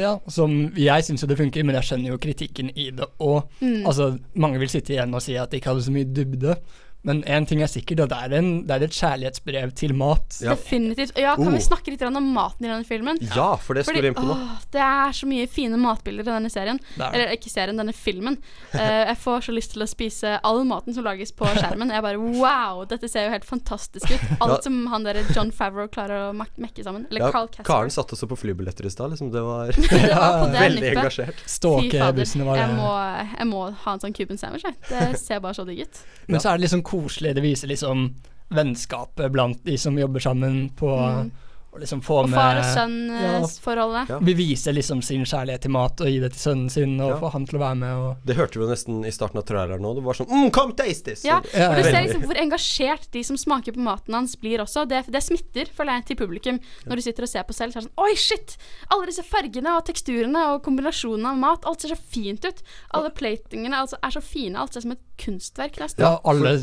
ja, 0.00 0.16
som 0.28 0.72
Jeg 0.76 1.04
syns 1.06 1.22
jo 1.22 1.28
det 1.30 1.38
funker, 1.38 1.64
men 1.64 1.76
jeg 1.78 1.88
skjønner 1.88 2.14
jo 2.14 2.18
kritikken 2.22 2.70
i 2.74 2.90
det 2.90 3.06
Og 3.18 3.48
Mm. 3.60 3.86
Altså, 3.86 4.18
mange 4.34 4.58
vil 4.58 4.68
sitte 4.68 4.94
igjen 4.94 5.14
og 5.14 5.22
si 5.22 5.34
at 5.38 5.50
det 5.50 5.60
ikke 5.60 5.72
hadde 5.72 5.84
så 5.86 5.92
mye 5.94 6.04
dybde. 6.04 6.56
Men 7.04 7.22
én 7.28 7.44
ting 7.46 7.60
er 7.60 7.68
sikkert, 7.68 8.00
og 8.00 8.08
det 8.08 8.16
er, 8.16 8.32
en, 8.38 8.46
det 8.66 8.74
er 8.78 8.84
et 8.86 8.94
kjærlighetsbrev 8.96 9.72
til 9.76 9.92
mat. 9.94 10.38
Ja. 10.40 10.54
Definitivt. 10.56 11.12
Ja, 11.20 11.34
kan 11.36 11.48
Oh. 11.50 11.52
vi 11.52 11.60
snakke 11.60 11.92
litt 11.92 12.00
om 12.08 12.16
maten 12.32 12.64
i 12.64 12.70
denne 12.70 12.84
filmen? 12.88 13.18
Ja, 13.36 13.50
for 13.60 13.74
det 13.76 13.84
skulle 13.84 14.08
inn 14.08 14.14
på 14.16 14.24
nå. 14.24 14.36
det 14.72 14.80
er 14.80 15.12
så 15.12 15.26
mye 15.28 15.46
fine 15.52 15.76
matbilder 15.76 16.24
i 16.24 16.30
denne 16.32 16.50
serien. 16.50 16.80
Er. 16.96 17.10
Eller 17.12 17.34
ikke 17.36 17.50
serien, 17.52 17.76
denne 17.76 17.92
filmen. 17.92 18.38
Uh, 18.72 18.80
jeg 19.10 19.18
får 19.20 19.44
så 19.48 19.52
lyst 19.54 19.74
til 19.76 19.84
å 19.84 19.88
spise 19.90 20.38
all 20.42 20.62
maten 20.64 20.94
som 20.96 21.04
lages 21.04 21.30
på 21.36 21.44
skjermen. 21.58 21.92
Jeg 21.92 22.02
bare 22.06 22.16
wow, 22.18 22.84
dette 22.88 23.08
ser 23.12 23.26
jo 23.28 23.34
helt 23.36 23.44
fantastisk 23.44 24.08
ut. 24.10 24.24
Alt 24.40 24.54
Ja. 24.54 24.60
som 24.64 24.80
han 24.94 25.04
der 25.04 25.20
John 25.36 25.50
Favreau 25.52 25.88
klarer 25.92 26.30
å 26.30 26.32
mekke 26.34 26.82
sammen. 26.86 27.04
Eller 27.10 27.26
Ja, 27.26 27.30
Carl 27.34 27.48
Casper. 27.52 27.68
Karen 27.68 27.90
satt 27.92 28.16
også 28.16 28.26
på 28.32 28.38
flybilletter 28.40 28.86
i 28.88 28.90
stad, 28.90 29.12
liksom. 29.12 29.30
Det 29.34 29.42
var 29.44 29.68
Det 29.76 30.08
var 30.08 30.48
det 30.48 30.60
veldig 30.64 30.80
nippet. 30.80 30.98
engasjert. 31.04 31.44
Ståke 31.44 31.84
bussene 31.84 32.00
Ståkebussene 32.00 32.48
var 32.48 32.56
jeg 32.62 32.68
det. 32.72 32.80
må, 32.80 32.90
jeg 33.38 33.46
må 33.52 33.62
ha 33.84 33.92
en 33.98 34.00
sånn 34.00 34.16
Cuban 34.16 34.40
sandwich. 34.40 34.64
Jeg. 34.64 34.76
Det 34.88 35.20
ser 35.20 35.40
bare 35.44 35.54
så 35.60 35.64
digg 35.68 35.84
ut. 35.84 36.02
Men 36.32 36.40
så 36.40 36.48
er 36.54 36.56
det 36.58 36.64
liksom 36.68 36.82
koselig. 36.94 37.34
Det 37.34 37.44
viser 37.44 37.70
liksom 37.74 38.08
vennskapet 38.54 39.32
blant 39.34 39.64
de 39.66 39.78
som 39.80 39.98
jobber 39.98 40.20
sammen 40.22 40.68
på 40.78 40.94
Mm. 40.94 41.32
Og 41.74 41.80
liksom 41.82 42.00
få 42.06 42.20
Og 42.22 42.28
far 42.30 42.60
og 42.60 42.66
sønn-forholdet. 42.70 44.10
Ja. 44.12 44.18
Vi 44.22 44.34
viser 44.38 44.72
liksom 44.76 45.00
sin 45.02 45.24
kjærlighet 45.26 45.64
til 45.64 45.72
mat 45.74 45.98
og 46.04 46.06
gi 46.06 46.20
det 46.22 46.28
til 46.30 46.38
sønnen 46.44 46.70
sin, 46.70 47.00
og 47.00 47.10
Ja. 47.10 47.16
få 47.18 47.32
han 47.32 47.46
til 47.46 47.58
å 47.58 47.62
være 47.64 47.74
med 47.80 47.94
og 47.98 48.16
Det 48.24 48.36
hørte 48.36 48.54
vi 48.54 48.64
jo 48.64 48.70
nesten 48.70 49.04
i 49.04 49.10
starten 49.10 49.38
av 49.38 49.44
traileren 49.44 49.82
nå. 49.82 49.94
Det 49.96 50.04
var 50.04 50.14
sånn 50.14 50.28
mm, 50.30 50.52
Come 50.52 50.72
taste 50.78 51.04
this! 51.10 51.24
Ja, 51.24 51.40
ja. 51.52 51.70
og 51.70 51.76
du 51.76 51.82
ser 51.82 52.06
liksom 52.06 52.22
hvor 52.22 52.38
engasjert 52.38 53.10
de 53.10 53.24
som 53.24 53.36
smaker 53.36 53.72
på 53.74 53.80
maten 53.82 54.14
hans, 54.14 54.36
blir 54.36 54.58
også. 54.62 54.86
Det, 54.86 55.02
det 55.10 55.22
smitter, 55.22 55.66
føler 55.66 55.98
jeg, 55.98 56.06
til 56.06 56.16
publikum. 56.16 56.60
Når 56.86 56.94
du 56.94 57.02
sitter 57.02 57.22
og 57.26 57.28
ser 57.28 57.42
på 57.42 57.52
selv, 57.52 57.72
så 57.72 57.78
er 57.78 57.82
det 57.82 57.90
sånn 57.90 58.04
Oi, 58.06 58.14
shit! 58.14 58.56
Alle 58.94 59.06
disse 59.06 59.24
fargene 59.26 59.74
og 59.76 59.84
teksturene 59.84 60.54
og 60.54 60.62
kombinasjonen 60.62 61.26
av 61.26 61.36
mat. 61.42 61.66
Alt 61.66 61.80
ser 61.82 61.88
så 61.88 61.98
fint 61.98 62.44
ut. 62.44 62.62
Alle 62.94 63.10
platingene 63.10 63.74
altså, 63.82 63.98
er 64.00 64.10
så 64.14 64.22
fine. 64.22 64.54
Alt 64.54 64.74
ser 64.74 64.86
som 64.86 64.92
et 64.92 65.02
kunstverk, 65.20 65.78
nesten. 65.80 66.04
Ja, 66.04 66.18
alle 66.26 66.56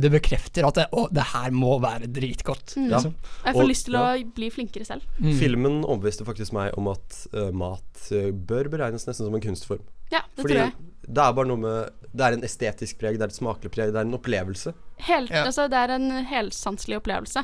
Det 0.00 0.10
bekrefter 0.12 0.66
at 0.68 0.78
det, 0.78 0.86
å, 0.92 1.06
det 1.12 1.24
her 1.32 1.54
må 1.54 1.76
være 1.82 2.08
dritgodt. 2.12 2.76
Mm. 2.76 2.88
Liksom. 2.92 3.14
Jeg 3.44 3.56
får 3.56 3.62
Og- 3.62 3.70
lyst 3.70 3.88
til 3.88 3.98
å 4.00 4.04
ja. 4.04 4.24
bli 4.36 4.50
flinkere 4.52 4.88
selv. 4.88 5.06
Mm. 5.18 5.32
Filmen 5.40 5.78
overbeviste 5.84 6.26
faktisk 6.28 6.52
meg 6.56 6.76
om 6.78 6.88
at 6.92 7.20
uh, 7.34 7.50
mat 7.54 8.08
eh, 8.12 8.30
bør 8.32 8.68
beregnes 8.72 9.06
nesten 9.08 9.26
som 9.26 9.34
en 9.34 9.44
kunstform. 9.44 9.84
Ja, 10.12 10.20
det 10.36 10.44
Fordi 10.44 10.54
tror 10.54 10.62
jeg. 10.66 10.93
Det 11.06 11.22
er 11.24 11.32
bare 11.36 11.46
noe 11.46 11.56
med 11.60 11.90
Det 12.14 12.22
er 12.22 12.32
en 12.36 12.44
estetisk 12.46 12.98
preg, 13.00 13.16
det 13.18 13.22
er 13.26 13.32
et 13.32 13.34
smakelig 13.34 13.70
preg, 13.74 13.88
det 13.90 13.98
er 13.98 14.06
en 14.06 14.14
opplevelse. 14.14 14.72
Helt, 15.02 15.30
Ja. 15.34 15.44
altså, 15.48 15.64
det 15.68 15.74
er 15.76 15.90
en 15.96 16.10
helsanselig 16.30 17.00
opplevelse. 17.00 17.42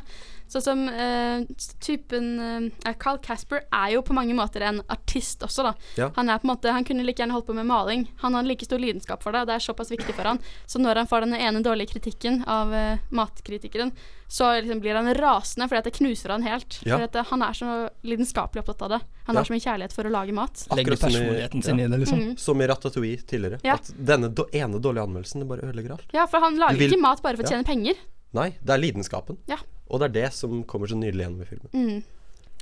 Sånn 0.50 0.62
som 0.62 0.84
uh, 0.88 1.42
typen 1.82 2.70
uh, 2.86 2.92
Carl 2.98 3.18
Casper 3.22 3.64
er 3.72 3.96
jo 3.96 4.02
på 4.06 4.14
mange 4.14 4.34
måter 4.34 4.62
en 4.62 4.78
artist 4.90 5.42
også, 5.42 5.62
da. 5.66 5.72
Ja. 5.98 6.08
Han 6.14 6.30
er 6.30 6.38
på 6.38 6.46
en 6.46 6.52
måte 6.54 6.70
Han 6.74 6.84
kunne 6.86 7.02
like 7.06 7.18
gjerne 7.22 7.34
holdt 7.34 7.46
på 7.50 7.54
med 7.58 7.66
maling. 7.66 8.06
Han 8.22 8.34
har 8.38 8.46
like 8.46 8.64
stor 8.66 8.78
lidenskap 8.78 9.22
for 9.26 9.32
det, 9.34 9.40
og 9.42 9.50
det 9.50 9.56
er 9.58 9.66
såpass 9.66 9.90
viktig 9.90 10.14
for 10.14 10.22
han. 10.30 10.38
Så 10.70 10.78
når 10.78 11.02
han 11.02 11.10
får 11.10 11.26
den 11.26 11.34
ene 11.34 11.62
dårlige 11.66 11.90
kritikken 11.96 12.44
av 12.46 12.70
uh, 12.70 12.96
matkritikeren, 13.10 13.90
så 14.30 14.52
liksom 14.62 14.78
blir 14.80 14.94
han 14.94 15.10
rasende 15.18 15.66
fordi 15.66 15.78
at 15.82 15.88
det 15.90 15.96
knuser 15.98 16.30
han 16.30 16.46
helt. 16.46 16.78
Ja. 16.86 16.94
For 17.00 17.08
at 17.10 17.26
han 17.32 17.42
er 17.42 17.58
så 17.58 17.72
lidenskapelig 18.06 18.62
opptatt 18.62 18.82
av 18.86 18.90
det. 18.94 19.00
Han 19.26 19.34
Ja. 19.34 19.40
har 19.40 19.44
så 19.50 19.54
mye 19.54 19.66
kjærlighet 19.66 19.92
for 19.92 20.04
å 20.06 20.10
lage 20.14 20.32
mat. 20.32 20.66
Legger 20.70 20.94
Akkurat 20.94 20.98
som 21.00 21.10
i- 21.10 21.14
personligheten 21.18 21.62
sin 21.64 21.80
i 21.80 21.86
det, 21.88 21.98
liksom. 21.98 22.18
Mm. 22.20 22.38
Som 22.38 22.60
i 22.62 22.66
Ratatouille 22.70 23.22
tidligere. 23.26 23.49
Ja. 23.64 23.74
At 23.74 23.90
denne 23.96 24.28
do 24.34 24.44
ene 24.52 24.78
dårlige 24.80 25.02
anmeldelsen 25.08 25.40
det 25.42 25.48
bare 25.48 25.66
ødelegger 25.66 25.92
alt. 25.96 26.12
Ja, 26.14 26.26
for 26.26 26.40
han 26.40 26.56
lager 26.60 26.78
vil- 26.78 26.92
ikke 26.92 27.00
mat 27.02 27.22
bare 27.22 27.36
for 27.36 27.42
å 27.44 27.50
Ja. 27.50 27.56
tjene 27.56 27.66
penger. 27.66 27.94
Nei, 28.32 28.50
det 28.64 28.70
er 28.70 28.78
lidenskapen. 28.78 29.36
Ja. 29.48 29.56
Og 29.90 30.00
det 30.00 30.10
er 30.10 30.22
det 30.22 30.32
som 30.32 30.62
kommer 30.64 30.86
så 30.86 30.94
nydelig 30.96 31.24
gjennom 31.26 31.42
i 31.42 31.44
filmen. 31.44 31.70
Mm. 31.74 32.02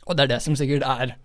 Og 0.07 0.16
det 0.16 0.22
er 0.24 0.27
det 0.37 0.42
som 0.42 0.55
sikkert 0.55 0.83
er 0.83 1.16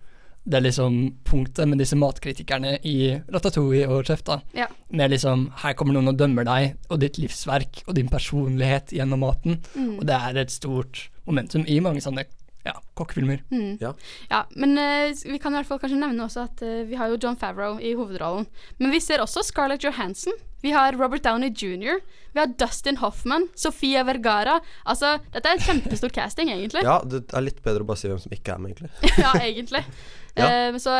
det 0.46 0.58
er 0.58 0.60
liksom 0.60 1.14
punktet 1.24 1.66
med 1.66 1.78
disse 1.78 1.96
matkritikerne 1.96 2.78
i 2.84 3.18
Ratatouille 3.32 3.88
og 3.88 4.04
Chef, 4.04 4.22
da. 4.24 4.42
Ja. 4.52 4.66
Med 4.92 5.10
liksom 5.10 5.50
Her 5.62 5.72
kommer 5.72 5.94
noen 5.94 6.08
og 6.08 6.18
dømmer 6.18 6.44
deg 6.44 6.76
og 6.90 7.00
ditt 7.00 7.16
livsverk 7.16 7.82
og 7.88 7.94
din 7.94 8.08
personlighet 8.10 8.92
gjennom 8.92 9.20
maten. 9.20 9.62
Mm. 9.74 9.98
Og 10.00 10.04
det 10.04 10.14
er 10.20 10.36
et 10.36 10.50
stort 10.50 11.08
momentum 11.26 11.64
i 11.66 11.80
mange 11.80 12.02
sånne 12.04 12.26
ja, 12.64 12.74
kokkefilmer. 12.96 13.42
Mm. 13.52 13.76
Ja. 13.80 14.40
men 14.56 14.78
uh, 14.78 15.12
vi 15.12 15.38
kan 15.40 15.52
i 15.52 15.58
hvert 15.58 15.68
fall 15.68 15.80
kanskje 15.82 16.00
nevne 16.00 16.24
også 16.24 16.46
at 16.48 16.62
uh, 16.64 16.80
vi 16.88 16.96
har 16.96 17.12
jo 17.12 17.18
John 17.20 17.36
Favreau 17.40 17.76
i 17.76 17.92
hovedrollen. 17.96 18.48
Men 18.80 18.94
vi 18.94 19.02
ser 19.04 19.22
også 19.24 19.44
Scarlett 19.44 19.84
Johansson. 19.84 20.36
Vi 20.64 20.72
har 20.72 20.96
Robert 20.96 21.24
Downey 21.26 21.52
jr. 21.52 22.00
Vi 22.32 22.40
har 22.40 22.48
Dustin 22.56 22.96
Hoffman, 23.02 23.50
Sofia 23.54 24.02
Vergara. 24.08 24.56
Altså, 24.88 25.18
dette 25.34 25.50
er 25.50 25.60
et 25.60 25.66
kjempestor 25.66 26.12
casting, 26.16 26.48
egentlig. 26.52 26.86
Ja, 26.86 27.02
det 27.04 27.26
er 27.28 27.44
litt 27.44 27.60
bedre 27.64 27.84
å 27.84 27.90
bare 27.90 28.00
si 28.00 28.08
hvem 28.08 28.22
som 28.22 28.32
ikke 28.32 28.56
er 28.56 28.64
med, 28.64 28.72
egentlig. 28.72 28.92
ja, 29.26 29.34
egentlig. 29.40 29.84
Ja. 30.34 30.48
Uh, 30.50 30.76
så 30.82 30.90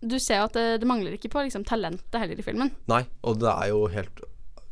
du 0.00 0.14
ser 0.16 0.38
jo 0.38 0.46
at 0.46 0.54
det, 0.56 0.62
det 0.80 0.86
mangler 0.88 1.12
ikke 1.12 1.28
på 1.28 1.42
liksom, 1.44 1.66
talentet 1.68 2.16
heller 2.16 2.38
i 2.40 2.44
filmen. 2.46 2.70
Nei, 2.88 3.02
og 3.28 3.42
det 3.42 3.50
er 3.50 3.66
jo 3.68 3.82
helt 3.92 4.22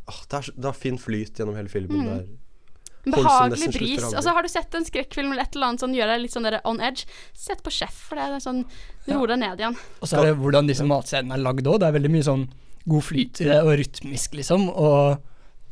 ah, 0.08 0.22
det, 0.30 0.38
er, 0.38 0.48
det 0.56 0.70
er 0.70 0.78
fin 0.78 0.96
flyt 0.96 1.36
gjennom 1.36 1.58
hele 1.58 1.68
filmen. 1.68 2.06
Mm. 2.06 2.06
Det 2.08 2.47
behagelig 3.04 3.70
bris. 3.74 4.04
Altså, 4.12 4.34
har 4.34 4.42
du 4.42 4.50
sett 4.52 4.74
en 4.74 4.86
skrekkfilm 4.86 5.32
eller 5.32 5.46
et 5.46 5.56
eller 5.56 5.70
annet 5.70 5.84
som 5.84 5.94
gjør 5.94 6.12
deg 6.12 6.22
litt 6.24 6.34
sånn 6.34 6.48
on 6.64 6.80
edge, 6.84 7.06
sett 7.36 7.62
på 7.64 7.72
Chef, 7.74 8.04
for 8.08 8.18
det 8.18 8.26
er 8.26 8.44
sånn 8.44 8.64
roer 9.08 9.34
deg 9.34 9.42
ned 9.44 9.62
igjen. 9.62 9.78
Og 10.00 10.10
så 10.10 10.20
er 10.20 10.30
det 10.30 10.38
hvordan 10.42 10.68
disse 10.70 10.86
matscenene 10.88 11.38
er 11.38 11.44
lagd 11.44 11.66
òg. 11.66 11.80
Det 11.82 11.88
er 11.88 11.98
veldig 11.98 12.12
mye 12.14 12.28
sånn 12.28 12.46
god 12.88 13.04
flyt 13.04 13.42
i 13.42 13.48
det, 13.50 13.58
og 13.64 13.74
rytmisk, 13.80 14.36
liksom. 14.38 14.68
Og 14.72 15.18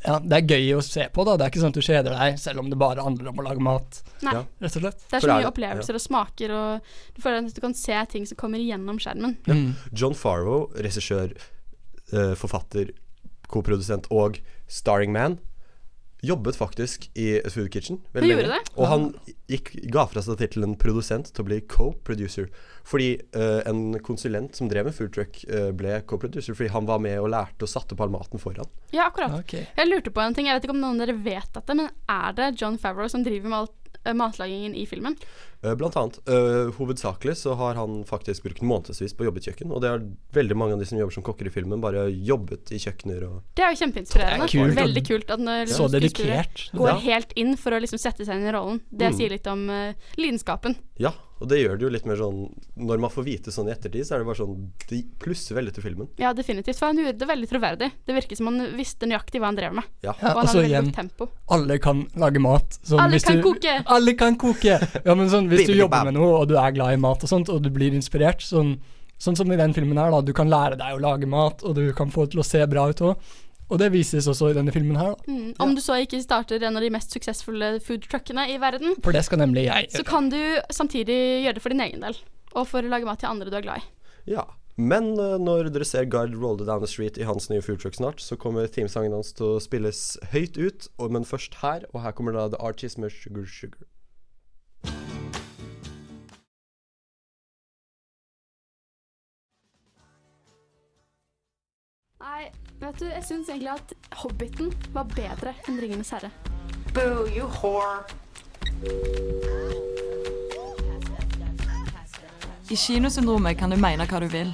ja, 0.05 0.19
det 0.21 0.37
er 0.37 0.51
gøy 0.53 0.75
å 0.77 0.83
se 0.85 1.07
på, 1.13 1.25
da. 1.25 1.35
Det 1.37 1.45
er 1.45 1.51
ikke 1.51 1.63
sånn 1.63 1.73
at 1.73 1.79
du 1.79 1.85
kjeder 1.85 2.13
deg, 2.13 2.37
selv 2.41 2.61
om 2.61 2.69
det 2.71 2.77
bare 2.79 3.03
handler 3.05 3.31
om 3.31 3.41
å 3.41 3.47
lage 3.47 3.63
mat. 3.65 3.99
Nei. 4.25 4.35
Ja. 4.37 4.43
Rett 4.63 4.77
og 4.77 4.85
slett. 4.85 5.01
Det 5.07 5.17
er 5.17 5.25
så 5.25 5.33
mye 5.33 5.49
opplevelser 5.49 5.97
og 5.97 6.03
smaker, 6.03 6.53
og 6.53 6.93
du 7.17 7.23
føler 7.23 7.41
at 7.41 7.57
du 7.57 7.63
kan 7.63 7.75
se 7.77 7.97
ting 8.13 8.27
som 8.29 8.39
kommer 8.39 8.61
gjennom 8.61 9.01
skjermen. 9.01 9.35
Ja. 9.49 9.57
John 9.91 10.15
Farrow, 10.17 10.67
regissør, 10.77 11.33
eh, 12.13 12.33
forfatter, 12.37 12.93
koprodusent 13.51 14.09
og 14.13 14.39
starring 14.67 15.13
man, 15.15 15.39
jobbet 16.21 16.55
faktisk 16.55 17.09
i 17.13 17.41
Food 17.49 17.69
Kitchen. 17.71 17.99
Han 18.13 18.25
gjorde 18.25 18.47
det? 18.49 18.59
Og 18.75 18.87
han 18.89 19.05
gikk, 19.51 19.71
ga 19.93 20.07
fra 20.09 20.23
seg 20.25 20.39
tittelen 20.41 20.73
produsent 20.79 21.29
til 21.31 21.43
å 21.43 21.47
bli 21.47 21.59
co-producer. 21.69 22.49
Fordi 22.87 23.11
uh, 23.35 23.61
en 23.69 23.99
konsulent 24.03 24.57
som 24.57 24.69
drev 24.71 24.89
med 24.89 24.95
food 24.95 25.11
truck, 25.15 25.41
eh, 25.51 25.69
ble 25.75 25.99
co-producer 26.07 26.55
fordi 26.55 26.71
han 26.71 26.87
var 26.87 27.01
med 27.03 27.19
og 27.19 27.29
lærte 27.33 27.67
og 27.67 27.71
satte 27.71 27.95
opp 27.95 28.05
all 28.05 28.13
maten 28.13 28.41
foran. 28.41 28.69
Ja, 28.95 29.09
akkurat. 29.09 29.35
Okay. 29.41 29.67
Jeg 29.75 29.91
lurte 29.91 30.13
på 30.15 30.23
en 30.23 30.37
ting, 30.37 30.47
jeg 30.47 30.57
vet 30.57 30.67
ikke 30.67 30.77
om 30.77 30.83
noen 30.83 31.01
av 31.01 31.09
dere 31.09 31.17
vet 31.25 31.51
dette, 31.57 31.75
men 31.75 31.91
er 31.91 32.37
det 32.37 32.53
John 32.61 32.79
Favreau 32.81 33.11
som 33.11 33.25
driver 33.27 33.51
med 33.51 33.59
alt, 33.59 33.91
eh, 34.03 34.15
matlagingen 34.15 34.75
i 34.75 34.87
filmen? 34.89 35.19
Eh, 35.63 35.73
Blant 35.75 35.95
annet. 35.97 36.19
Uh, 36.29 36.69
hovedsakelig 36.77 37.35
så 37.39 37.55
har 37.57 37.75
han 37.79 38.03
faktisk 38.05 38.43
brukt 38.45 38.61
månedsvis 38.61 39.15
på 39.17 39.25
å 39.25 39.29
jobbe 39.31 39.41
i 39.41 39.47
kjøkken. 39.47 39.71
Og 39.73 39.81
det 39.81 39.89
har 39.89 40.03
veldig 40.37 40.55
mange 40.59 40.73
av 40.77 40.79
de 40.79 40.85
som 40.85 40.99
jobber 41.01 41.13
som 41.17 41.23
kokker 41.25 41.49
i 41.49 41.53
filmen, 41.53 41.81
bare 41.81 42.07
jobbet 42.13 42.71
i 42.71 42.79
kjøkkener 42.83 43.25
og 43.29 43.41
Det 43.57 43.65
er 43.65 43.73
jo 43.73 43.81
kjempeinspirerende. 43.85 44.45
Er 44.45 44.53
kult. 44.53 44.75
Veldig 44.77 45.05
kult 45.07 45.31
at 45.33 45.39
når 45.39 45.65
skuespillere 45.65 45.99
dedikert. 45.99 46.65
går 46.77 46.87
Ja. 46.93 46.97
helt 47.09 47.33
inn 47.35 47.55
for 47.57 47.71
å 47.71 47.81
liksom 47.81 47.97
sette 47.99 48.25
seg 48.25 48.35
inn 48.37 48.47
i 48.47 48.51
rollen. 48.53 48.81
Det 48.91 49.07
Mm. 49.11 49.17
sier 49.17 49.29
litt 49.29 49.47
om 49.47 49.69
uh, 49.69 49.93
lidenskapen. 50.17 50.75
Ja, 50.97 51.11
og 51.39 51.49
det 51.49 51.59
gjør 51.61 51.77
det 51.77 51.83
jo 51.85 51.89
litt 51.93 52.05
mer 52.09 52.15
sånn 52.17 52.49
Når 52.75 52.97
man 52.99 53.11
får 53.13 53.23
vite 53.23 53.51
sånn 53.53 53.67
i 53.69 53.71
ettertid, 53.71 54.01
så 54.07 54.15
er 54.15 54.19
det 54.23 54.25
bare 54.25 54.39
sånn 54.39 54.71
De 54.89 55.03
plusser 55.21 55.53
veldig 55.53 55.73
til 55.75 55.83
filmen. 55.83 56.07
Ja, 56.17 56.33
definitivt. 56.33 56.79
For 56.79 56.87
han 56.87 56.97
gjorde 56.97 57.19
det 57.19 57.27
veldig 57.29 57.49
troverdig. 57.51 57.91
Det 58.07 58.15
virker 58.15 58.35
som 58.39 58.47
han 58.47 58.75
visste 58.75 59.05
nøyaktig 59.05 59.37
hva 59.39 59.45
han 59.51 59.55
drev 59.59 59.73
med. 59.77 59.83
Ja. 60.01 60.13
Ja, 60.21 60.31
og 60.33 60.37
han 60.37 60.37
og 60.37 60.49
så 60.49 60.57
hadde 60.57 60.63
veldig 60.63 60.71
igjen, 60.73 60.85
godt 60.85 60.95
tempo. 60.95 61.29
alle 61.49 61.77
kan 61.79 62.07
lage 62.15 62.39
mat. 62.41 62.79
Sånn, 62.83 62.99
Alle 62.99 63.11
hvis 63.19 63.23
kan 63.29 63.35
du, 63.37 63.43
koke. 63.43 63.83
Alle 63.85 64.13
kan 64.17 64.35
koke! 64.35 64.79
Ja, 65.05 65.13
men 65.15 65.29
sånn, 65.29 65.46
hvis 65.51 65.67
du 65.69 65.75
jobber 65.77 66.07
med 66.07 66.17
noe, 66.17 66.41
og 66.41 66.51
du 66.51 66.55
er 66.59 66.75
glad 66.75 66.95
i 66.95 67.01
mat 67.01 67.23
og 67.25 67.31
sånt, 67.31 67.51
og 67.53 67.63
du 67.63 67.71
blir 67.73 67.95
inspirert, 67.97 68.43
sånn, 68.45 68.75
sånn 69.21 69.37
som 69.39 69.51
i 69.51 69.59
den 69.59 69.75
filmen 69.75 69.99
her, 69.99 70.13
da, 70.13 70.21
du 70.21 70.33
kan 70.37 70.51
lære 70.51 70.79
deg 70.79 70.95
å 70.95 71.03
lage 71.03 71.29
mat, 71.29 71.63
og 71.63 71.77
du 71.77 71.89
kan 71.97 72.13
få 72.13 72.27
det 72.27 72.35
til 72.35 72.43
å 72.43 72.47
se 72.47 72.63
bra 72.69 72.87
ut 72.91 73.03
òg. 73.09 73.35
Og 73.67 73.81
det 73.81 73.89
vises 73.91 74.29
også 74.31 74.53
i 74.53 74.55
denne 74.55 74.71
filmen 74.71 74.95
her, 74.95 75.11
da. 75.11 75.33
Mm. 75.33 75.49
Om 75.63 75.73
du 75.75 75.81
så 75.83 75.97
ikke 75.99 76.21
starter 76.23 76.63
en 76.63 76.79
av 76.79 76.85
de 76.85 76.91
mest 76.93 77.11
suksessfulle 77.11 77.73
foodtruckene 77.83 78.47
i 78.53 78.55
verden, 78.63 78.95
For 79.03 79.15
det 79.15 79.25
skal 79.27 79.41
nemlig 79.43 79.65
jeg 79.67 79.89
så 79.91 80.05
kan 80.07 80.29
du 80.31 80.39
samtidig 80.71 81.17
gjøre 81.43 81.57
det 81.57 81.63
for 81.65 81.75
din 81.75 81.83
egen 81.83 82.05
del. 82.05 82.15
Og 82.55 82.63
for 82.69 82.79
å 82.79 82.93
lage 82.93 83.07
mat 83.07 83.19
til 83.19 83.29
andre 83.29 83.51
du 83.51 83.59
er 83.59 83.65
glad 83.65 83.83
i. 83.83 83.89
Ja. 84.37 84.47
Men 84.77 85.15
eh, 85.17 85.39
når 85.41 85.71
dere 85.73 85.85
ser 85.89 86.05
Guide 86.05 86.37
Roll 86.37 86.59
Down 86.61 86.83
the 86.83 86.89
Street 86.89 87.17
i 87.17 87.25
hans 87.25 87.49
nye 87.49 87.63
foodtruck 87.65 87.97
snart, 87.97 88.21
så 88.21 88.37
kommer 88.37 88.69
teamsangen 88.69 89.15
hans 89.15 89.33
til 89.35 89.55
å 89.55 89.61
spilles 89.63 90.01
høyt 90.31 90.57
ut. 90.57 90.87
Og, 91.01 91.11
men 91.15 91.25
først 91.25 91.57
her, 91.63 91.87
og 91.93 92.03
her 92.05 92.13
kommer 92.15 92.37
da 92.37 92.45
The 92.53 92.61
Archies 92.61 92.95
med 93.01 93.11
Sugar 93.11 93.49
Sugar. 93.49 93.87
Nei, 102.27 102.49
vet 102.81 102.97
du, 102.99 103.05
jeg 103.07 103.23
syns 103.23 103.47
egentlig 103.47 103.69
at 103.71 103.91
Hobbiten 104.19 104.71
var 104.91 105.05
bedre 105.13 105.53
enn 105.69 105.77
Ringenes 105.79 106.09
herre. 106.11 106.27
Boo, 106.91 107.23
you 107.31 107.47
whore. 107.47 108.03
I 112.67 112.75
Kinosyndromet 112.75 113.55
kan 113.61 113.71
du 113.71 113.77
mene 113.79 114.03
hva 114.11 114.19
du 114.19 114.27
vil. 114.33 114.51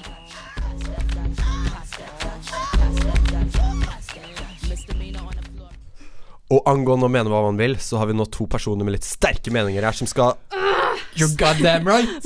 Og 6.54 6.70
angående 6.70 7.10
å 7.10 7.14
mene 7.16 7.34
hva 7.34 7.42
man 7.48 7.58
vil, 7.58 7.80
så 7.82 7.98
har 7.98 8.12
vi 8.12 8.20
nå 8.20 8.30
to 8.30 8.46
personer 8.46 8.86
med 8.86 9.00
litt 9.00 9.10
sterke 9.10 9.50
meninger 9.50 9.82
her 9.82 9.98
som 9.98 10.06
skal 10.06 10.38
You're 11.18 11.34
goddamn 11.42 11.90
right! 11.90 12.22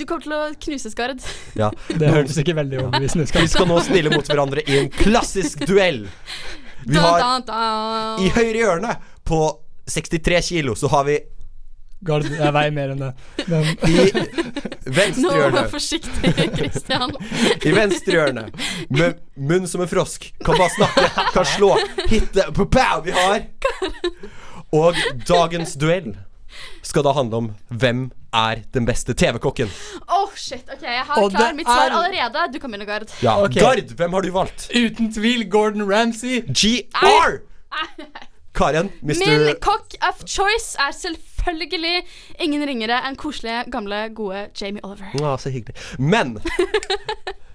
Du, 0.00 0.06
kommer 0.08 0.24
til 0.24 0.32
å 0.36 0.42
knuse 0.66 0.92
Skard. 0.92 1.20
Ja. 1.60 1.70
Det 1.88 2.08
hørtes 2.08 2.38
ikke 2.40 2.56
veldig 2.56 2.78
overbevisende 2.86 3.26
ut. 3.26 3.34
Vi 3.36 3.50
skal 3.52 3.68
nå 3.68 3.80
stille 3.84 4.12
mot 4.12 4.26
hverandre 4.26 4.64
i 4.64 4.78
en 4.84 4.92
klassisk 4.94 5.66
duell. 5.68 6.06
Vi 6.86 6.96
har 6.96 7.44
i 8.22 8.30
høyre 8.32 8.62
hjørne 8.62 8.94
på 9.28 9.42
63 9.90 10.40
kilo 10.42 10.74
så 10.78 10.88
har 10.88 11.04
vi 11.04 11.18
Gard, 12.00 12.24
jeg 12.32 12.52
veier 12.56 12.70
mer 12.72 12.94
enn 12.94 13.02
det. 13.02 13.08
Men 13.50 13.66
i 13.84 13.96
venstre 15.00 15.24
Nå, 15.26 15.32
hjørne 15.36 15.58
vær 15.58 15.66
forsiktig, 15.68 16.30
Christian. 16.54 17.12
I 17.68 17.74
venstre 17.76 18.14
hjørne 18.16 18.46
med 18.88 19.18
munn 19.36 19.68
som 19.68 19.84
en 19.84 19.90
frosk. 19.90 20.30
Kan 20.40 20.56
bare 20.56 20.72
snakke, 20.78 21.26
kan 21.34 21.50
slå, 21.50 21.74
hitte 22.08 22.46
Pow! 22.56 23.02
Vi 23.04 23.12
har 23.12 23.44
Og 24.72 24.96
dagens 25.28 25.76
duell 25.76 26.14
skal 26.80 27.04
da 27.04 27.12
handle 27.12 27.42
om 27.42 27.52
hvem 27.68 28.06
er 28.34 28.60
den 28.74 28.86
beste 28.86 29.14
TV-kokken. 29.14 29.70
Oh, 30.08 30.28
shit. 30.36 30.62
OK, 30.72 30.82
jeg 30.82 31.02
har 31.06 31.22
Og 31.22 31.30
klar 31.30 31.52
mitt 31.54 31.66
svar 31.66 31.90
er- 31.90 31.96
allerede. 32.04 32.52
Du 32.54 32.58
kan 32.58 32.70
begynne, 32.70 32.86
Gard. 32.86 33.10
Ja, 33.22 33.42
okay. 33.42 33.60
Gard, 33.60 33.94
hvem 33.96 34.12
har 34.12 34.20
du 34.20 34.30
valgt? 34.32 34.68
uten 34.76 35.12
tvil 35.12 35.48
Gordon 35.50 35.86
Ramsay. 35.92 36.42
GR! 36.46 37.40
Karen, 38.54 38.90
Min 39.02 39.16
Mr. 39.16 39.54
kokk 39.62 39.94
of 40.08 40.24
choice 40.26 40.76
er 40.78 40.90
selvfølgelig 40.92 42.02
ingen 42.40 42.64
ringere 42.68 42.96
enn 43.08 43.16
koselige, 43.16 43.62
gamle, 43.70 44.00
gode 44.14 44.48
Jamie 44.60 44.82
Oliver. 44.84 45.12
Ja, 45.20 45.36
så 45.38 45.50
hyggelig. 45.54 45.76
Men 45.98 46.34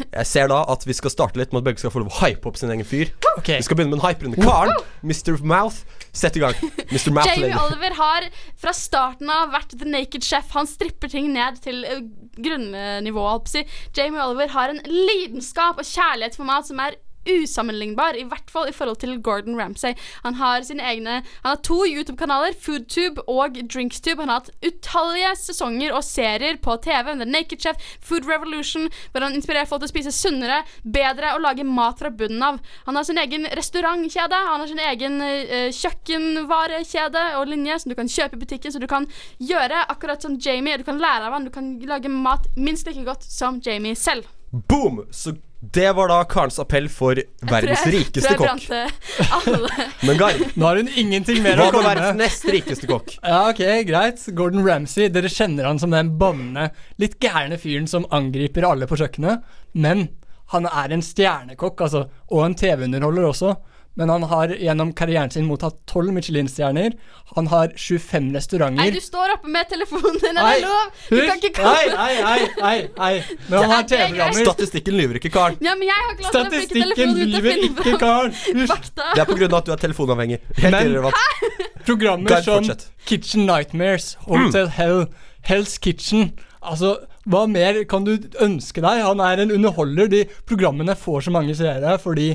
jeg 0.00 0.26
ser 0.28 0.50
da 0.52 0.62
at 0.72 0.86
vi 0.86 0.96
skal 0.96 1.12
starte 1.12 1.40
litt 1.40 1.54
med 1.54 1.62
at 1.62 1.68
begge 1.70 1.82
skal 1.82 1.92
få 1.94 2.02
lov 2.02 2.12
å 2.12 2.20
hype 2.22 2.48
opp 2.48 2.58
sin 2.60 2.72
egen 2.74 2.86
fyr. 2.86 3.12
Vi 3.46 3.60
skal 3.64 3.78
begynne 3.78 3.94
med 3.94 4.00
en 4.00 4.06
hyperende 4.06 4.42
karen. 4.42 4.74
Mr. 5.06 5.36
Mouth, 5.46 5.84
sett 6.16 6.38
i 6.38 6.42
gang. 6.42 6.56
Mr. 6.90 7.12
Mouth 7.14 7.28
Jamie 7.28 7.50
Lady. 7.50 7.58
Oliver 7.62 7.96
har 8.00 8.28
fra 8.60 8.74
starten 8.76 9.30
av 9.32 9.52
vært 9.54 9.76
the 9.78 9.88
naked 9.88 10.24
chef. 10.26 10.52
Han 10.56 10.68
stripper 10.70 11.12
ting 11.12 11.32
ned 11.34 11.60
til 11.64 11.82
grunnivået, 11.84 12.36
grunnivå. 12.36 13.26
holdt 13.30 13.46
på 13.46 13.52
å 13.52 13.56
si. 13.56 13.64
Jamie 13.96 14.22
Oliver 14.22 14.52
har 14.54 14.72
en 14.72 14.82
lidenskap 14.86 15.80
og 15.80 15.88
kjærlighet 15.88 16.36
for 16.38 16.48
mat 16.48 16.68
som 16.68 16.80
er 16.82 16.98
usammenlignbar, 17.26 18.16
i 18.16 18.24
hvert 18.28 18.50
fall 18.52 18.68
i 18.70 18.74
forhold 18.74 19.00
til 19.02 19.16
Gordon 19.22 19.58
Ramsay. 19.60 19.94
Han 20.24 20.38
har 20.40 20.62
sine 20.66 20.82
egne 20.82 21.22
Han 21.42 21.50
har 21.50 21.62
to 21.64 21.82
YouTube-kanaler, 21.86 22.54
FoodTube 22.60 23.22
og 23.28 23.58
DrinksTube. 23.72 24.20
Han 24.20 24.32
har 24.32 24.40
hatt 24.40 24.66
utallige 24.66 25.32
sesonger 25.40 25.94
og 25.94 26.04
serier 26.04 26.58
på 26.62 26.76
TV. 26.84 27.12
The 27.16 27.28
Naked 27.28 27.60
Chef, 27.60 27.76
Food 28.00 28.28
Revolution, 28.28 28.88
hvor 29.12 29.26
han 29.26 29.36
inspirerer 29.36 29.68
folk 29.68 29.82
til 29.82 29.90
å 29.90 29.94
spise 29.94 30.14
sunnere, 30.14 30.62
bedre 30.82 31.34
og 31.36 31.42
lage 31.44 31.66
mat 31.66 32.00
fra 32.00 32.10
bunnen 32.10 32.42
av. 32.42 32.60
Han 32.86 32.98
har 32.98 33.06
sin 33.08 33.20
egen 33.22 33.46
restaurantkjede, 33.56 34.42
han 34.50 34.62
har 34.62 34.70
sin 34.70 34.82
egen 34.90 35.20
uh, 35.22 35.68
kjøkkenvarekjede 35.74 37.24
og 37.40 37.50
linje 37.52 37.80
som 37.82 37.92
du 37.92 37.98
kan 37.98 38.10
kjøpe 38.10 38.38
i 38.38 38.44
butikken, 38.44 38.74
så 38.74 38.82
du 38.82 38.88
kan 38.90 39.08
gjøre 39.42 39.86
akkurat 39.92 40.22
som 40.22 40.38
Jamie. 40.40 40.78
Du 40.78 40.86
kan 40.86 41.00
lære 41.00 41.28
av 41.28 41.36
han, 41.36 41.48
du 41.48 41.54
kan 41.54 41.74
lage 41.86 42.12
mat 42.12 42.48
minst 42.56 42.88
like 42.88 43.04
godt 43.06 43.26
som 43.26 43.60
Jamie 43.64 43.96
selv. 43.96 44.28
Boom! 44.50 45.04
Så 45.10 45.36
det 45.72 45.88
var 45.96 46.08
da 46.08 46.18
Karens 46.28 46.58
appell 46.62 46.88
for 46.92 47.14
verdens 47.48 47.80
Tror 47.82 47.92
jeg- 47.92 48.04
rikeste 48.06 48.34
tror 48.36 48.46
jeg 48.46 48.60
kokk. 48.60 49.36
alle. 49.38 49.86
Men 50.06 50.18
Gard, 50.20 50.42
Nå 50.56 50.66
har 50.68 50.76
hun 50.80 50.88
ingenting 51.00 51.40
mer 51.42 51.58
å 51.62 51.70
komme 51.70 51.82
med 51.86 51.96
verdens 51.96 52.18
nest 52.20 52.44
rikeste 52.52 52.86
kokk? 52.90 53.14
Ja, 53.24 53.40
ok, 53.50 53.62
greit. 53.88 54.22
Gordon 54.36 54.66
Ramsay. 54.66 55.08
Dere 55.14 55.28
kjenner 55.32 55.64
han 55.70 55.78
som 55.82 55.90
den 55.94 56.12
bannende, 56.20 56.68
litt 57.02 57.16
gærne 57.22 57.58
fyren 57.58 57.88
som 57.90 58.06
angriper 58.14 58.66
alle 58.68 58.86
på 58.90 58.98
kjøkkenet. 59.00 59.42
Men 59.74 60.08
han 60.52 60.68
er 60.70 60.92
en 60.94 61.02
stjernekokk, 61.02 61.80
altså. 61.88 62.04
Og 62.30 62.44
en 62.46 62.54
TV-underholder 62.54 63.30
også. 63.32 63.56
Men 63.96 64.10
han 64.12 64.26
har 64.28 64.50
gjennom 64.60 64.90
karrieren 64.92 65.30
sin 65.32 65.46
mottatt 65.48 65.78
12 65.88 66.12
Michelin-stjerner. 66.12 66.92
Han 67.34 67.46
har 67.48 67.70
25 67.80 68.26
restauranter. 68.36 68.76
Nei, 68.76 68.90
du 68.92 69.00
står 69.00 69.32
oppe 69.38 69.48
med 69.54 69.70
telefonen 69.70 70.18
din, 70.20 70.36
er 70.36 70.50
det 70.52 70.66
lov? 70.66 70.90
Du 71.08 71.20
kan 71.22 71.40
ikke 71.40 71.52
komme 71.56 71.94
nei, 71.96 72.12
nei, 72.20 72.48
nei, 72.60 72.74
nei. 72.98 73.12
Men 73.48 73.56
han 73.62 73.70
har 73.72 73.80
er. 73.80 73.88
TV-programmer. 73.94 74.42
Statistikken 74.50 74.98
lyver 75.00 75.20
ikke, 75.20 75.32
Karen. 75.32 75.56
Ja, 75.64 75.72
men 75.80 75.88
jeg 75.88 75.96
har 76.02 76.12
ikke 76.12 76.26
lov 76.26 76.36
til 76.36 76.40
å 76.40 76.44
bruke 76.44 76.66
Statistikken 76.66 76.92
telefonen 76.92 77.16
min 77.16 77.24
til 77.24 77.38
å 77.38 77.40
lyver 77.40 77.56
finne 77.56 77.70
ikke, 77.72 77.98
Karl. 78.04 78.30
Karen. 78.36 78.66
fakta. 78.74 79.08
Det 79.16 79.24
er 79.24 79.30
på 79.32 79.38
grunn 79.40 79.52
av 79.56 79.58
at 79.62 79.70
du 79.70 79.72
er 79.76 79.82
telefonavhengig. 79.86 80.40
Helt 80.60 80.76
Men- 80.76 80.90
irrelevant. 80.90 81.72
Programmer 81.86 82.42
som 82.42 82.60
fortsett. 82.60 82.88
Kitchen 83.06 83.46
Nightmares, 83.46 84.10
Hotel 84.26 84.68
Hell, 84.76 85.06
Hell's 85.48 85.78
Kitchen. 85.80 86.32
Altså, 86.66 86.96
hva 87.30 87.44
mer 87.48 87.80
kan 87.88 88.04
du 88.06 88.16
ønske 88.42 88.82
deg? 88.82 89.02
Han 89.06 89.20
er 89.22 89.42
en 89.44 89.52
underholder. 89.54 90.08
De 90.10 90.24
programmene 90.48 90.96
får 90.98 91.26
så 91.28 91.34
mange 91.34 91.54
seere 91.58 91.96
fordi, 92.02 92.34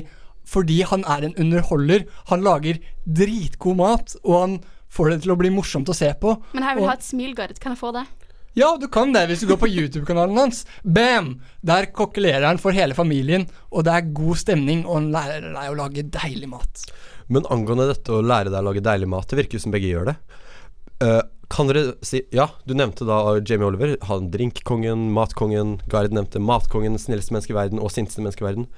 fordi 0.52 0.82
han 0.88 1.04
er 1.08 1.26
en 1.28 1.36
underholder. 1.40 2.04
Han 2.30 2.44
lager 2.44 2.80
dritgod 3.08 3.78
mat, 3.80 4.16
og 4.22 4.34
han 4.40 4.58
får 4.92 5.14
det 5.14 5.22
til 5.24 5.32
å 5.34 5.38
bli 5.40 5.52
morsomt 5.54 5.88
å 5.88 5.96
se 5.96 6.10
på. 6.20 6.36
Men 6.52 6.66
jeg 6.68 6.76
vil 6.76 6.84
Og- 6.84 6.90
ha 6.90 6.98
et 6.98 7.06
smil, 7.08 7.34
Gard. 7.34 7.58
Kan 7.60 7.72
jeg 7.72 7.80
få 7.80 7.92
det? 7.96 8.06
Ja, 8.54 8.76
du 8.76 8.86
kan 8.92 9.14
det 9.14 9.28
hvis 9.30 9.40
du 9.40 9.46
går 9.48 9.56
på 9.62 9.70
YouTube-kanalen 9.72 10.36
hans. 10.36 10.66
Bam! 10.84 11.40
Der 11.64 11.86
kokkelerer 11.86 12.44
han 12.50 12.58
for 12.60 12.76
hele 12.76 12.92
familien, 12.92 13.46
og 13.72 13.84
det 13.84 13.94
er 13.94 14.12
god 14.12 14.36
stemning, 14.36 14.84
og 14.84 14.98
han 14.98 15.10
lærer 15.14 15.54
deg 15.54 15.70
å 15.72 15.76
lage 15.78 16.04
deilig 16.10 16.50
mat. 16.52 16.84
Men 17.32 17.48
angående 17.48 17.88
dette 17.94 18.12
å 18.12 18.20
lære 18.20 18.50
deg 18.52 18.60
å 18.60 18.66
lage 18.68 18.84
deilig 18.84 19.08
mat, 19.08 19.26
det 19.28 19.38
virker 19.40 19.56
jo 19.56 19.64
som 19.64 19.72
begge 19.72 19.88
gjør 19.88 20.10
det. 20.12 20.16
Uh, 21.02 21.22
kan 21.48 21.66
dere 21.66 21.94
si 22.04 22.22
Ja, 22.30 22.50
du 22.66 22.74
nevnte 22.74 23.06
da 23.08 23.38
Jamie 23.40 23.66
Oliver. 23.66 23.96
Han 24.08 24.30
drinkkongen, 24.30 25.08
matkongen. 25.16 25.80
Gard 25.88 26.12
nevnte 26.12 26.40
matkongen, 26.40 27.00
snilleste 27.00 27.32
menneske 27.32 27.52
i 27.52 27.58
verden 27.58 27.80
og 27.80 27.90
sinteste 27.90 28.20
menneske 28.20 28.44
i 28.44 28.48
verden. 28.50 28.68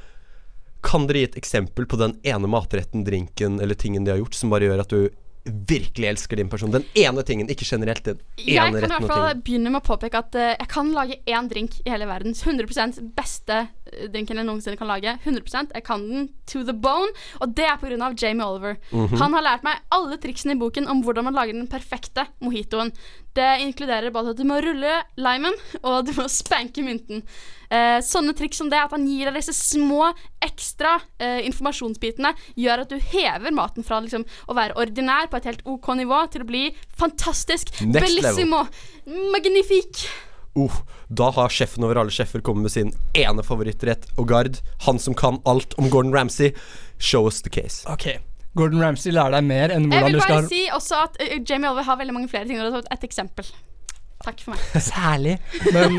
Kan 0.85 1.09
dere 1.09 1.23
gi 1.23 1.29
et 1.31 1.37
eksempel 1.41 1.89
på 1.89 1.99
den 2.01 2.17
ene 2.27 2.51
matretten, 2.51 3.05
drinken 3.07 3.61
eller 3.63 3.79
tingen 3.79 4.05
de 4.05 4.13
har 4.15 4.21
gjort, 4.21 4.37
som 4.37 4.53
bare 4.53 4.69
gjør 4.69 4.85
at 4.85 4.93
du 4.93 5.01
virkelig 5.45 6.09
elsker 6.09 6.41
din 6.41 6.49
person? 6.49 6.73
Den 6.73 6.85
ene 6.97 7.25
tingen, 7.27 7.51
ikke 7.53 7.67
generelt. 7.69 8.05
Den 8.05 8.21
Jeg 8.41 8.61
ene 8.61 8.81
kan 8.81 8.89
i 8.89 8.95
hvert 8.95 9.11
fall 9.13 9.43
begynne 9.45 9.73
med 9.73 9.83
å 9.83 9.87
påpeke 9.87 10.21
at 10.21 10.39
uh, 10.39 10.53
jeg 10.55 10.71
kan 10.73 10.93
lage 10.97 11.21
én 11.29 11.51
drink 11.51 11.81
i 11.85 11.93
hele 11.93 12.09
verden. 12.09 12.37
100 12.37 13.13
beste 13.17 13.59
eh, 13.65 13.84
drinken 14.13 14.41
jeg 14.41 14.47
noensinne 14.49 14.79
kan 14.81 14.89
lage. 14.89 15.17
100% 15.25 15.75
Jeg 15.75 15.85
kan 15.87 16.05
den 16.09 16.29
to 16.51 16.63
the 16.65 16.73
bone, 16.73 17.11
og 17.41 17.55
det 17.57 17.67
er 17.69 17.77
pga. 17.81 18.13
Jamie 18.21 18.45
Oliver. 18.47 18.79
Mhm. 18.91 19.19
Han 19.21 19.33
har 19.37 19.43
lært 19.43 19.65
meg 19.65 19.83
alle 19.93 20.17
triksene 20.19 20.55
i 20.55 20.61
boken 20.61 20.89
om 20.89 21.03
hvordan 21.05 21.25
man 21.25 21.35
lager 21.35 21.53
den 21.53 21.69
perfekte 21.71 22.27
mojitoen. 22.41 22.93
Det 23.35 23.61
inkluderer 23.61 24.13
både 24.15 24.31
at 24.31 24.39
du 24.39 24.45
må 24.45 24.61
rulle 24.63 25.03
limen, 25.19 25.55
og 25.83 26.07
du 26.07 26.13
må 26.17 26.29
spanke 26.31 26.85
mynten. 26.87 27.25
Eh, 27.71 27.99
sånne 28.05 28.35
triks 28.37 28.61
som 28.61 28.71
det, 28.71 28.79
at 28.79 28.93
han 28.95 29.07
gir 29.09 29.27
deg 29.27 29.41
disse 29.41 29.55
små 29.57 30.13
ekstra 30.45 31.01
eh, 31.19 31.41
informasjonsbitene, 31.49 32.35
gjør 32.61 32.85
at 32.85 32.93
du 32.93 32.99
hever 32.99 33.55
maten 33.57 33.87
fra 33.87 33.99
liksom, 34.05 34.27
å 34.47 34.55
være 34.55 34.77
ordinær 34.79 35.31
på 35.33 35.41
et 35.41 35.49
helt 35.51 35.65
OK 35.67 35.91
nivå 35.99 36.21
til 36.31 36.45
å 36.45 36.49
bli 36.49 36.69
fantastisk. 36.95 37.75
Next 37.81 37.91
level. 37.91 38.07
Bellissimo. 38.07 38.63
Magnifique. 39.35 40.07
Uh, 40.55 40.77
da 41.09 41.31
har 41.35 41.51
sjefen 41.51 41.85
over 41.87 41.99
alle 41.99 42.15
sjefer 42.15 42.43
kommet 42.45 42.69
med 42.69 42.75
sin 42.75 42.93
ene 43.19 43.43
favorittrett. 43.47 44.07
Og 44.17 44.29
Gard, 44.31 44.61
han 44.87 45.01
som 45.03 45.17
kan 45.19 45.41
alt 45.51 45.75
om 45.81 45.91
Gordon 45.91 46.15
Ramsay, 46.15 46.53
show 46.99 47.27
us 47.27 47.43
the 47.43 47.51
case. 47.51 47.83
Ok, 47.91 48.21
Gordon 48.55 48.83
Ramsay 48.85 49.15
lærer 49.15 49.35
deg 49.35 49.47
mer 49.49 49.75
enn 49.75 49.91
Jeg 49.91 50.13
vil 50.13 50.21
bare 50.23 50.45
si 50.47 50.65
også 50.73 51.05
at 51.09 51.23
uh, 51.23 51.39
Jamie 51.43 51.71
Oliver 51.71 51.89
har 51.91 51.99
veldig 52.03 52.17
mange 52.17 52.31
flere 52.31 52.47
ting. 52.51 52.61
og 52.63 52.83
Et 52.85 53.09
eksempel. 53.11 53.51
Takk 54.25 54.41
for 54.41 54.55
meg. 54.55 54.83
Særlig. 54.91 55.37
Men, 55.75 55.99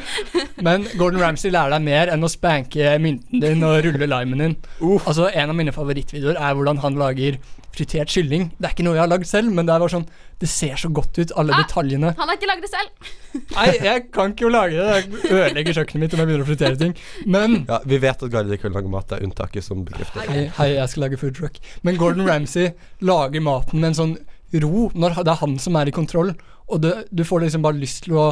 men 0.66 0.86
Gordon 0.96 1.20
Ramsay 1.20 1.52
lærer 1.52 1.76
deg 1.76 1.84
mer 1.84 2.12
enn 2.14 2.24
å 2.24 2.30
spanke 2.32 2.94
mynten 3.02 3.42
din 3.44 3.64
og 3.66 3.82
rulle 3.84 4.08
limen 4.08 4.44
din. 4.44 4.58
Altså 5.04 5.28
En 5.28 5.52
av 5.52 5.58
mine 5.58 5.74
favorittvideoer 5.76 6.40
er 6.40 6.56
hvordan 6.56 6.80
han 6.84 6.96
lager 7.00 7.36
fritert 7.78 8.10
kylling. 8.10 8.48
Det 8.58 8.66
er 8.66 8.72
ikke 8.74 8.86
noe 8.86 8.96
jeg 8.96 9.04
har 9.04 9.10
lagd 9.12 9.28
selv, 9.28 9.52
men 9.54 9.68
det 9.68 9.74
er 9.74 9.82
bare 9.84 9.92
sånn 9.92 10.06
Det 10.40 10.48
ser 10.50 10.80
så 10.80 10.88
godt 10.94 11.18
ut, 11.20 11.32
alle 11.38 11.56
detaljene. 11.60 12.12
Han 12.18 12.30
har 12.30 12.38
ikke 12.38 12.48
lagd 12.50 12.64
det 12.64 12.70
selv. 12.72 13.12
Nei, 13.58 13.66
jeg 13.84 14.04
kan 14.14 14.32
ikke 14.32 14.46
jo 14.46 14.50
lage 14.54 14.78
det. 14.78 14.88
Jeg 14.96 15.30
ødelegger 15.36 15.78
kjøkkenet 15.80 16.04
mitt 16.04 16.16
om 16.16 16.22
jeg 16.22 16.30
begynner 16.30 16.46
å 16.46 16.48
fritere 16.48 16.80
ting. 16.80 16.96
Men 17.26 17.60
Ja, 17.68 17.80
Vi 17.84 18.00
vet 18.02 18.24
at 18.24 18.32
Gard 18.32 18.50
ikke 18.54 18.68
kan 18.68 18.78
lage 18.78 18.92
mat. 18.92 19.08
Det 19.10 19.18
er 19.18 19.28
unntaket 19.28 19.66
som 19.66 19.84
bekrefter. 19.86 20.24
Hei, 20.30 20.46
hei, 20.58 20.68
jeg 20.78 20.94
skal 20.94 21.04
lage 21.06 21.20
food 21.20 21.36
truck. 21.38 21.58
Men 21.86 22.00
Gordon 22.00 22.26
Ramsay 22.28 22.72
lager 23.04 23.44
maten 23.44 23.82
med 23.82 23.92
en 23.92 23.98
sånn 24.00 24.16
ro, 24.64 24.88
når 24.96 25.18
det 25.20 25.34
er 25.34 25.42
han 25.42 25.58
som 25.60 25.76
er 25.76 25.90
i 25.90 25.94
kontroll. 25.94 26.32
Og 26.68 26.82
det, 26.84 26.92
du 27.10 27.24
får 27.24 27.46
liksom 27.46 27.64
bare 27.64 27.80
lyst 27.80 28.04
til 28.06 28.18
å 28.20 28.28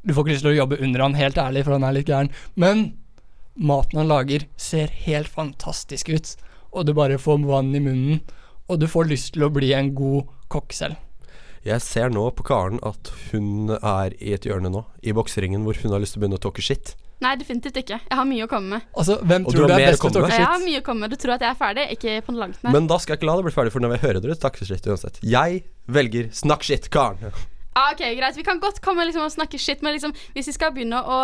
Du 0.00 0.14
får 0.16 0.24
ikke 0.24 0.32
lyst 0.32 0.44
til 0.46 0.54
å 0.54 0.56
jobbe 0.56 0.78
under 0.80 1.02
han, 1.04 1.14
helt 1.18 1.36
ærlig, 1.36 1.62
for 1.66 1.76
han 1.76 1.84
er 1.84 1.92
litt 1.92 2.08
gæren. 2.08 2.30
Men 2.56 2.86
maten 3.60 3.98
han 4.00 4.08
lager, 4.08 4.46
ser 4.56 4.88
helt 5.04 5.28
fantastisk 5.28 6.08
ut. 6.08 6.30
Og 6.72 6.86
du 6.88 6.94
bare 6.96 7.18
får 7.20 7.42
vann 7.44 7.68
i 7.76 7.82
munnen. 7.84 8.22
Og 8.70 8.80
du 8.80 8.86
får 8.88 9.10
lyst 9.10 9.34
til 9.34 9.44
å 9.44 9.50
bli 9.52 9.74
en 9.76 9.92
god 9.98 10.30
kokk 10.48 10.72
selv. 10.72 10.96
Jeg 11.60 11.84
ser 11.84 12.08
nå 12.08 12.22
på 12.32 12.46
Karen 12.48 12.80
at 12.80 13.10
hun 13.28 13.74
er 13.76 14.14
i 14.16 14.32
et 14.32 14.46
hjørne 14.48 14.70
nå, 14.72 14.86
i 15.04 15.12
bokseringen, 15.12 15.66
hvor 15.66 15.76
hun 15.82 15.92
har 15.92 16.00
lyst 16.00 16.16
til 16.16 16.22
å 16.22 16.24
begynne 16.24 16.40
å 16.40 16.44
talke 16.46 16.64
shit. 16.64 16.94
Nei, 17.20 17.34
definitivt 17.36 17.76
ikke. 17.82 17.98
Jeg 18.00 18.16
har 18.16 18.24
mye 18.24 18.46
å 18.46 18.48
komme 18.48 18.78
med. 18.78 18.88
Altså, 18.96 19.18
hvem 19.20 19.44
Og 19.44 19.52
tror 19.52 19.68
du 19.68 19.74
er 19.74 19.82
best 19.90 20.00
til 20.00 20.08
å 20.08 20.14
talke 20.16 20.30
shit? 20.32 20.40
Jeg 20.40 20.48
har 20.48 20.62
mye 20.64 20.80
å 20.80 20.86
komme 20.86 21.04
med. 21.04 21.12
Du 21.12 21.20
tror 21.20 21.34
at 21.36 21.44
jeg 21.44 21.52
er 21.52 21.58
ferdig? 21.60 21.84
Ikke 21.98 22.14
på 22.24 22.32
langt 22.38 22.62
nær. 22.64 22.72
Men 22.72 22.88
da 22.88 22.96
skal 22.96 23.12
jeg 23.12 23.20
ikke 23.20 23.28
la 23.28 23.34
det 23.36 23.44
bli 23.50 23.52
ferdig, 23.58 23.74
for 23.74 23.84
når 23.84 23.98
jeg 23.98 24.04
hører 24.06 24.24
dere 24.24 24.40
takke 24.40 24.64
shit 24.70 24.88
uansett. 24.88 25.20
Jeg 25.20 25.64
velger 25.84 26.30
snakk 26.40 26.64
shit, 26.64 26.88
Karen. 26.88 27.20
Ah, 27.80 27.92
ok, 27.94 28.02
greit. 28.18 28.36
Vi 28.36 28.44
kan 28.44 28.60
godt 28.60 28.80
komme 28.84 29.04
liksom 29.08 29.24
og 29.24 29.32
snakke 29.32 29.58
shit, 29.60 29.80
men 29.84 29.94
liksom, 29.96 30.12
hvis 30.34 30.50
vi 30.50 30.54
skal 30.56 30.72
begynne 30.76 30.98
å 31.00 31.18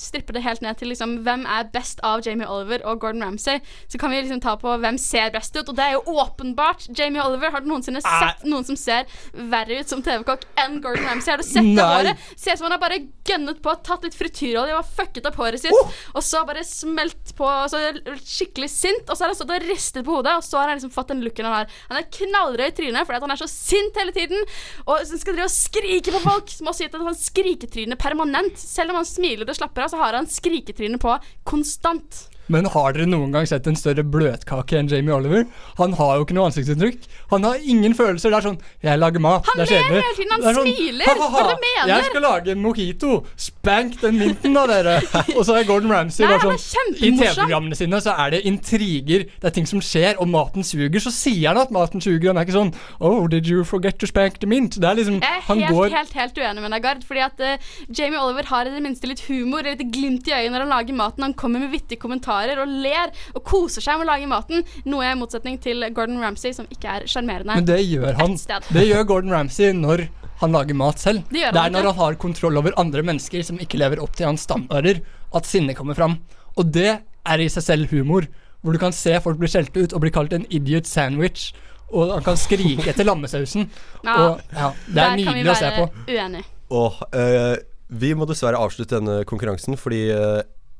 strippe 0.00 0.34
det 0.34 0.42
helt 0.42 0.62
ned 0.64 0.78
til 0.80 0.90
liksom, 0.90 1.20
hvem 1.26 1.44
er 1.46 1.68
best 1.70 2.00
av 2.06 2.24
Jamie 2.26 2.48
Oliver 2.50 2.82
og 2.88 2.98
Gordon 3.02 3.22
Ramsay, 3.22 3.60
så 3.86 4.00
kan 4.00 4.10
vi 4.10 4.18
liksom 4.24 4.40
ta 4.42 4.56
på 4.58 4.74
hvem 4.82 4.98
ser 4.98 5.30
best 5.34 5.54
ut, 5.54 5.68
og 5.70 5.76
det 5.78 5.86
er 5.86 5.94
jo 5.98 6.16
åpenbart 6.24 6.88
Jamie 6.98 7.22
Oliver. 7.22 7.52
Har 7.54 7.62
du 7.62 7.68
noensinne 7.70 8.02
sett 8.02 8.42
noen 8.48 8.66
som 8.66 8.78
ser 8.80 9.06
verre 9.52 9.78
ut 9.80 9.92
som 9.92 10.02
TV-kokk 10.02 10.48
enn 10.64 10.80
Gordon 10.82 11.06
Ramsay? 11.06 11.34
Har 11.36 11.44
du 11.44 11.46
sett 11.46 11.68
det 11.68 11.76
Nei. 11.78 11.86
håret? 11.94 12.26
Ser 12.34 12.56
ut 12.56 12.62
som 12.62 12.66
han 12.66 12.74
har 12.74 12.82
bare 12.82 13.00
gønnet 13.30 13.62
på, 13.62 13.76
tatt 13.86 14.08
litt 14.08 14.18
frityrolje 14.18 14.74
og 14.80 14.90
fucket 14.96 15.28
opp 15.30 15.38
håret 15.38 15.62
sitt, 15.62 15.94
og 16.14 16.26
så 16.26 16.42
bare 16.48 16.64
smelt 16.66 17.34
på, 17.38 17.46
og 17.46 17.70
så 17.70 17.84
skikkelig 18.24 18.70
sint, 18.72 19.06
og 19.06 19.14
så 19.14 19.24
har 19.26 19.34
han 19.34 19.38
stått 19.38 19.54
og 19.54 19.68
ristet 19.68 20.02
på 20.06 20.16
hodet, 20.18 20.34
og 20.40 20.46
så 20.46 20.58
har 20.58 20.72
han 20.72 20.80
liksom 20.80 20.94
fått 20.94 21.12
den 21.14 21.22
looken 21.22 21.46
han 21.46 21.60
har. 21.60 21.78
Han 21.92 22.00
er 22.00 22.10
knallrød 22.18 22.66
i 22.66 22.76
trynet 22.80 23.06
fordi 23.06 23.20
at 23.20 23.26
han 23.28 23.34
er 23.36 23.40
så 23.44 23.50
sint 23.50 23.96
hele 24.00 24.14
tiden, 24.16 24.42
og 24.86 25.06
skal 25.06 25.36
drive 25.36 25.46
og 25.46 25.54
skrike 25.54 25.99
på 26.08 26.22
folk, 26.24 26.48
som 26.48 26.70
også 26.70 26.86
gitt 26.86 26.96
at 26.96 27.04
han 27.04 27.18
skriketryne 27.18 27.98
permanent. 28.00 28.56
Selv 28.56 28.94
om 28.94 29.00
han 29.00 29.08
smiler 29.08 29.44
og 29.44 29.58
slapper 29.58 29.84
av, 29.84 29.92
så 29.92 30.00
har 30.00 30.16
han 30.16 30.30
skriketryne 30.30 31.00
på 31.02 31.16
konstant. 31.44 32.29
Men 32.50 32.66
har 32.72 32.94
dere 32.96 33.06
noen 33.06 33.30
gang 33.34 33.46
sett 33.46 33.68
en 33.70 33.78
større 33.78 34.02
bløtkake 34.02 34.78
enn 34.78 34.88
Jamie 34.90 35.14
Oliver? 35.14 35.44
Han 35.78 35.94
har 35.98 36.16
jo 36.18 36.24
ikke 36.26 36.34
noe 36.34 36.48
ansiktsuttrykk. 36.50 37.06
Han 37.30 37.46
har 37.46 37.62
ingen 37.62 37.94
følelser. 37.94 38.32
Det 38.32 38.38
er 38.40 38.46
sånn 38.48 38.58
'Jeg 38.82 38.98
lager 38.98 39.22
mat'. 39.22 39.46
Han 39.46 39.60
det 39.60 39.70
er 39.70 39.70
ler 39.70 40.02
hele 40.02 40.14
tiden, 40.16 40.30
han 40.30 40.40
Det 40.40 40.48
er 40.50 40.58
sånn, 40.58 40.70
smiler. 40.74 41.04
«Ha, 41.06 41.14
ha, 41.14 41.28
ha, 41.30 41.42
du 41.46 41.62
mener?» 41.62 41.94
Jeg 41.94 42.04
skal 42.10 42.22
lage 42.22 42.50
en 42.50 42.62
mojito. 42.62 43.10
Spank 43.36 44.00
den 44.00 44.18
minten 44.18 44.54
da, 44.54 44.66
dere. 44.66 44.96
Og 45.38 45.44
så 45.46 45.54
er 45.60 45.64
Gordon 45.68 45.92
Ramsay 45.92 46.26
bare 46.26 46.40
sånn 46.58 46.94
I. 46.98 47.12
TV-programmene 47.20 47.76
sine 47.78 48.00
så 48.02 48.16
er 48.18 48.30
det 48.34 48.42
intriger, 48.50 49.26
det 49.30 49.46
er 49.46 49.54
ting 49.54 49.66
som 49.66 49.80
skjer, 49.80 50.18
og 50.18 50.26
maten 50.28 50.66
suger. 50.66 50.98
Så 50.98 51.12
sier 51.14 51.52
han 51.52 51.58
at 51.58 51.70
maten 51.70 52.00
suger. 52.02 52.32
Han 52.32 52.36
er 52.36 52.48
ikke 52.48 52.58
sånn 52.58 52.74
'Oh, 52.98 53.28
did 53.28 53.46
you 53.46 53.62
forget 53.64 53.98
to 53.98 54.06
spank 54.06 54.40
the 54.40 54.46
mint?' 54.46 54.80
Det 54.80 54.88
er 54.90 54.94
liksom 54.98 55.20
Jeg 55.20 55.30
er 55.38 55.42
Han 55.46 55.60
helt, 55.60 55.70
går 55.70 55.88
helt, 55.94 56.12
helt 56.12 56.34
uenig 56.34 56.62
med 56.62 56.70
deg, 56.72 56.82
Gard. 56.82 57.04
Fordi 57.04 57.20
at 57.20 57.38
uh, 57.38 57.56
Jamie 57.94 58.18
Oliver 58.18 58.44
har 58.46 58.66
i 58.66 58.74
det 58.74 58.82
minste 58.82 59.06
litt 59.06 59.22
humor, 59.28 59.62
litt 59.62 59.92
glimt 59.92 60.26
i 60.26 60.32
øyet 60.34 60.50
når 60.50 60.66
han 60.66 60.68
lager 60.68 60.94
maten. 60.94 61.22
Han 61.22 61.34
kommer 61.34 61.60
med 61.60 61.70
vittige 61.70 62.00
kommentarer 62.00 62.39
og 62.62 62.68
ler 62.86 63.12
og 63.34 63.44
koser 63.44 63.84
seg 63.84 63.98
med 64.00 64.06
å 64.06 64.10
lage 64.12 64.26
maten. 64.30 64.64
Noe 64.88 65.10
i 65.10 65.18
motsetning 65.18 65.58
til 65.62 65.84
Gordon 65.96 66.20
Ramsay, 66.22 66.52
som 66.56 66.66
ikke 66.72 66.88
er 66.96 67.06
sjarmerende. 67.10 67.54
Men 67.60 67.68
det 67.68 67.80
gjør 67.84 68.16
han. 68.18 68.36
Det 68.72 68.86
gjør 68.88 69.04
Gordon 69.12 69.32
Ramsay 69.36 69.72
når 69.76 70.06
han 70.40 70.52
lager 70.56 70.74
mat 70.74 70.98
selv. 70.98 71.24
Det 71.28 71.42
gjør 71.42 71.52
det 71.52 71.62
er 71.62 71.70
når 71.76 71.88
han 71.90 71.98
har 72.00 72.14
kontroll 72.22 72.56
over 72.56 72.76
andre 72.80 73.02
mennesker 73.04 73.42
som 73.44 73.58
ikke 73.60 73.78
lever 73.82 74.00
opp 74.00 74.16
til 74.16 74.30
hans 74.30 74.46
standarder, 74.48 75.02
at 75.36 75.46
sinnet 75.48 75.76
kommer 75.76 75.98
fram. 75.98 76.18
Og 76.56 76.70
det 76.72 76.90
er 76.96 77.42
i 77.44 77.48
seg 77.52 77.66
selv 77.66 77.92
humor. 77.92 78.24
Hvor 78.60 78.76
du 78.76 78.80
kan 78.80 78.92
se 78.92 79.14
folk 79.24 79.38
bli 79.40 79.48
skjelt 79.48 79.76
ut 79.76 79.92
og 79.96 80.02
bli 80.02 80.10
kalt 80.12 80.32
en 80.36 80.46
idiot 80.52 80.88
sandwich. 80.88 81.50
Og 81.90 82.10
han 82.12 82.24
kan 82.24 82.36
skrike 82.38 82.90
etter 82.92 83.06
lammesausen. 83.08 83.68
Ja, 84.06 84.14
og 84.16 84.40
ja, 84.54 84.70
Det 84.86 84.90
er 84.90 84.94
Der 84.94 85.08
kan 85.08 85.18
vi 85.18 85.24
nydelig 85.26 85.52
å 85.52 85.58
se 85.58 85.70
på. 85.76 85.86
være 86.06 86.16
uenige. 86.16 86.44
Og 86.70 87.00
uh, 87.16 87.56
vi 88.00 88.12
må 88.14 88.26
dessverre 88.30 88.60
avslutte 88.62 89.00
denne 89.00 89.24
konkurransen 89.28 89.76
fordi 89.80 90.04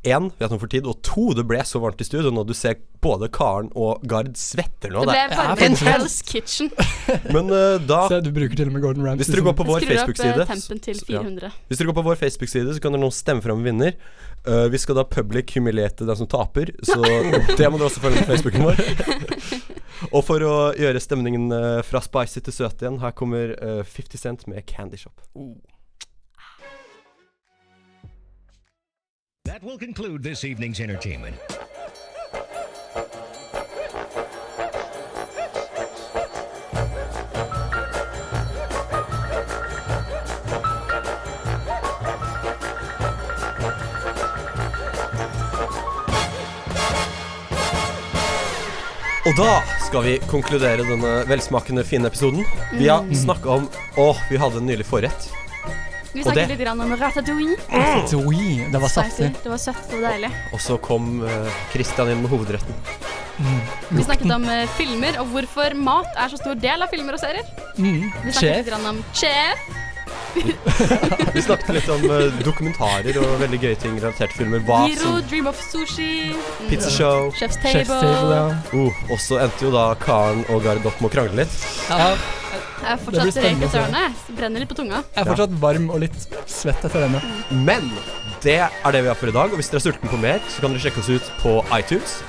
Én, 0.02 0.30
vi 0.38 0.44
har 0.44 0.48
tom 0.48 0.60
for 0.62 0.70
tid, 0.72 0.86
og 0.88 1.02
to, 1.04 1.26
det 1.36 1.42
ble 1.44 1.60
så 1.68 1.76
varmt 1.82 2.00
i 2.00 2.06
studio 2.08 2.30
nå. 2.32 2.46
Du 2.48 2.54
ser 2.56 2.78
både 3.04 3.28
Karen 3.36 3.66
og 3.76 4.00
Gard 4.08 4.30
svetter 4.40 4.94
nå. 4.94 5.02
Det 5.04 5.12
ble 5.12 5.36
bare 5.36 5.56
intenst. 5.68 5.84
Hell's 5.84 6.14
Kitchen. 6.24 6.70
Men 7.34 7.52
uh, 7.52 7.76
da 7.84 8.06
Se, 8.08 8.22
du 8.24 8.30
bruker 8.32 8.56
til 8.56 8.70
og 8.70 8.78
med 8.78 8.84
Gordon 8.86 9.04
Ramsay. 9.04 9.26
Hvis 9.26 9.34
dere 9.34 9.44
går 9.44 9.58
på 9.58 9.66
vår 9.68 9.84
eh, 9.84 9.90
Facebook-side 9.92 10.46
ja. 11.12 11.52
Hvis 11.68 11.82
dere 11.82 11.90
går 11.90 11.98
på 11.98 12.06
vår 12.06 12.16
Facebook-side, 12.22 12.72
så 12.72 12.80
kan 12.80 12.96
dere 12.96 13.04
nå 13.04 13.10
stemme 13.12 13.44
fram 13.44 13.60
vinner. 13.66 13.98
Uh, 14.48 14.70
vi 14.72 14.80
skal 14.80 14.96
da 14.96 15.04
public 15.04 15.52
humiliate 15.58 16.08
den 16.08 16.16
som 16.16 16.30
taper, 16.32 16.72
så 16.80 16.96
det 17.58 17.68
må 17.68 17.76
dere 17.76 17.90
også 17.90 18.00
følge 18.00 18.24
på 18.24 18.30
Facebooken 18.32 18.70
vår. 18.70 18.80
Og 20.16 20.24
for 20.24 20.40
å 20.48 20.54
gjøre 20.80 21.02
stemningen 21.02 21.50
uh, 21.52 21.82
fra 21.84 22.00
spicy 22.00 22.40
til 22.46 22.56
søt 22.56 22.80
igjen, 22.80 23.02
her 23.02 23.12
kommer 23.12 23.52
eh, 23.60 23.82
50 23.84 24.24
Cent 24.24 24.48
med 24.48 24.64
Candy 24.64 24.96
Shop. 24.96 25.12
That 29.50 29.64
will 29.64 29.78
conclude 29.78 30.22
this 30.22 30.44
evening's 30.44 30.78
entertainment. 30.78 31.34
Og 49.26 49.36
da 49.36 49.50
skal 49.84 50.04
vi 50.06 50.14
konkludere 50.30 50.86
denne 50.86 51.10
velsmakende, 51.28 51.84
fine 51.84 52.08
episoden. 52.08 52.44
Vi 52.72 52.88
har 52.88 53.02
Mm. 53.02 53.14
snakka 53.14 53.48
om 53.48 53.68
Å, 53.96 54.16
vi 54.30 54.36
hadde 54.36 54.56
en 54.58 54.66
nylig 54.66 54.86
forrett. 54.86 55.39
Vi 56.12 56.22
det- 56.22 56.26
snakket 56.26 56.48
litt 56.54 56.60
grann 56.64 56.80
om 56.80 56.94
ratatouille. 56.98 57.56
Ratatouille, 57.70 58.70
det 58.72 58.80
var 58.82 58.88
saftig. 58.90 59.30
Det 59.44 59.50
var 59.52 59.58
søtt 59.62 59.92
og 59.94 60.02
deilig. 60.02 60.30
Og 60.52 60.60
så 60.60 60.78
kom 60.82 61.22
eh, 61.26 61.50
Christian 61.72 62.10
inn 62.10 62.22
med 62.24 62.30
hovedretten. 62.32 62.74
Vi 63.90 64.02
snakket 64.04 64.30
om 64.34 64.44
eh, 64.52 64.66
filmer 64.76 65.16
og 65.22 65.30
hvorfor 65.32 65.72
mat 65.78 66.10
er 66.20 66.28
så 66.28 66.36
stor 66.42 66.58
del 66.60 66.82
av 66.84 66.90
filmer 66.92 67.14
og 67.16 67.22
serier. 67.22 67.46
Mm. 67.78 68.10
Vi 68.24 68.32
snakket 68.32 68.40
Chef. 68.40 68.56
litt 68.58 68.72
grann 68.72 68.90
om 68.90 69.04
Chef. 69.14 69.68
Vi 71.34 71.42
snakket 71.42 71.70
litt 71.74 71.88
om 71.90 72.04
eh, 72.06 72.36
dokumentarer 72.44 73.16
og 73.22 73.32
veldig 73.40 73.58
gøye 73.64 73.78
ting 73.82 73.96
relatert 73.98 74.30
til 74.34 74.44
filmer. 74.44 74.62
Hva 74.66 74.82
Giro, 74.90 75.00
som 75.16 75.24
Dream 75.30 75.48
of 75.50 75.58
Sushi. 75.70 76.10
mm, 76.34 76.68
Pizza 76.70 76.90
Show. 76.94 77.30
Chef's 77.38 77.58
Table. 77.62 78.58
Oh, 78.76 79.00
og 79.10 79.18
så 79.22 79.40
endte 79.46 79.66
jo 79.66 79.72
da 79.74 79.88
Karen 80.02 80.44
og 80.50 80.62
Gard 80.66 80.84
opp 80.86 81.00
med 81.02 81.10
å 81.10 81.14
krangle 81.16 81.42
litt. 81.44 81.56
Ja, 81.90 82.12
Jeg 82.80 82.92
er 82.94 83.00
fortsatt 83.04 83.40
røyk 83.44 83.64
etter 83.66 83.82
ørene. 83.82 84.02
Brenner 84.38 84.62
litt 84.64 84.70
på 84.72 84.78
tunga. 84.78 85.02
jeg 85.14 85.22
er 85.22 85.28
fortsatt 85.28 85.56
varm 85.62 85.90
og 85.92 86.00
litt 86.04 86.16
svett 86.48 86.84
etter 86.86 87.06
denne. 87.06 87.20
Men 87.66 87.90
det 88.44 88.58
er 88.64 88.92
det 88.94 89.02
vi 89.04 89.10
har 89.12 89.18
for 89.20 89.28
i 89.28 89.36
dag. 89.36 89.52
Og 89.52 89.60
hvis 89.60 89.68
dere 89.72 89.82
er 89.82 89.90
sulten 89.90 90.12
på 90.12 90.20
mer, 90.20 90.40
så 90.48 90.64
kan 90.64 90.72
dere 90.72 90.84
sjekke 90.86 91.02
oss 91.02 91.10
ut 91.12 91.32
på 91.42 91.58
iTunes. 91.76 92.20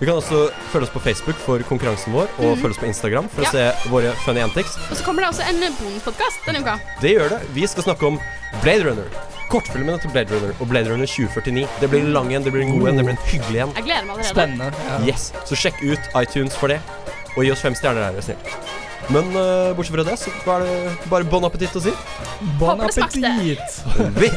Vi 0.00 0.08
kan 0.08 0.16
også 0.18 0.48
følge 0.72 0.88
oss 0.88 0.92
på 0.92 1.00
Facebook 1.04 1.36
for 1.38 1.62
konkurransen 1.68 2.12
vår, 2.16 2.26
og 2.38 2.56
mm. 2.56 2.62
følge 2.62 2.74
oss 2.74 2.80
på 2.82 2.88
Instagram 2.88 3.28
for 3.30 3.44
Ja. 3.44 3.48
å 3.48 3.52
se 3.52 3.90
våre 3.92 4.14
funny 4.24 4.42
antics. 4.42 4.74
Og 4.90 4.96
så 4.98 5.04
kommer 5.04 5.22
det 5.22 5.30
også 5.30 5.46
en 5.48 5.60
bonuspodkast 5.78 6.48
denne 6.48 6.64
uka. 6.64 6.78
Det 7.00 7.14
gjør 7.14 7.28
det. 7.36 7.40
Vi 7.54 7.66
skal 7.70 7.86
snakke 7.86 8.06
om 8.06 8.18
Blade 8.62 8.88
Runner. 8.88 9.08
Kortfilmene 9.52 10.00
til 10.02 10.10
Blade 10.10 10.34
Runner 10.34 10.54
og 10.58 10.68
Blade 10.68 10.90
Runner 10.90 11.06
2049. 11.06 11.68
Det 11.80 11.90
blir 11.90 12.00
en 12.00 12.12
lang 12.16 12.32
en, 12.34 12.42
det 12.42 12.52
blir 12.52 12.64
en 12.66 12.78
god 12.78 12.88
en, 12.88 12.96
det 12.96 13.04
blir 13.06 13.16
en 13.16 13.24
hyggelig 13.28 13.60
en. 13.66 13.74
Jeg 13.76 13.84
gleder 13.84 14.08
meg 14.08 14.16
allerede. 14.16 14.32
Spennende. 14.34 14.72
Ja. 14.88 15.00
Yes, 15.12 15.32
Så 15.44 15.54
sjekk 15.60 15.78
ut 15.84 16.10
iTunes 16.22 16.56
for 16.56 16.72
det, 16.72 16.80
og 17.36 17.44
gi 17.44 17.52
oss 17.54 17.62
fem 17.62 17.76
stjerner 17.78 18.08
der, 18.08 18.18
vær 18.18 18.26
snill. 18.32 18.83
Men 19.12 19.28
eh, 19.36 19.74
bortsett 19.76 19.94
fra 19.94 20.04
det, 20.06 20.16
så 20.20 20.32
er 20.56 20.64
det 20.64 21.08
bare 21.10 21.28
bon 21.28 21.44
appétit 21.44 21.76
å 21.76 21.82
si. 21.84 21.92
Bon 22.60 22.80
appétit! 22.80 23.80
Vi 24.16 24.30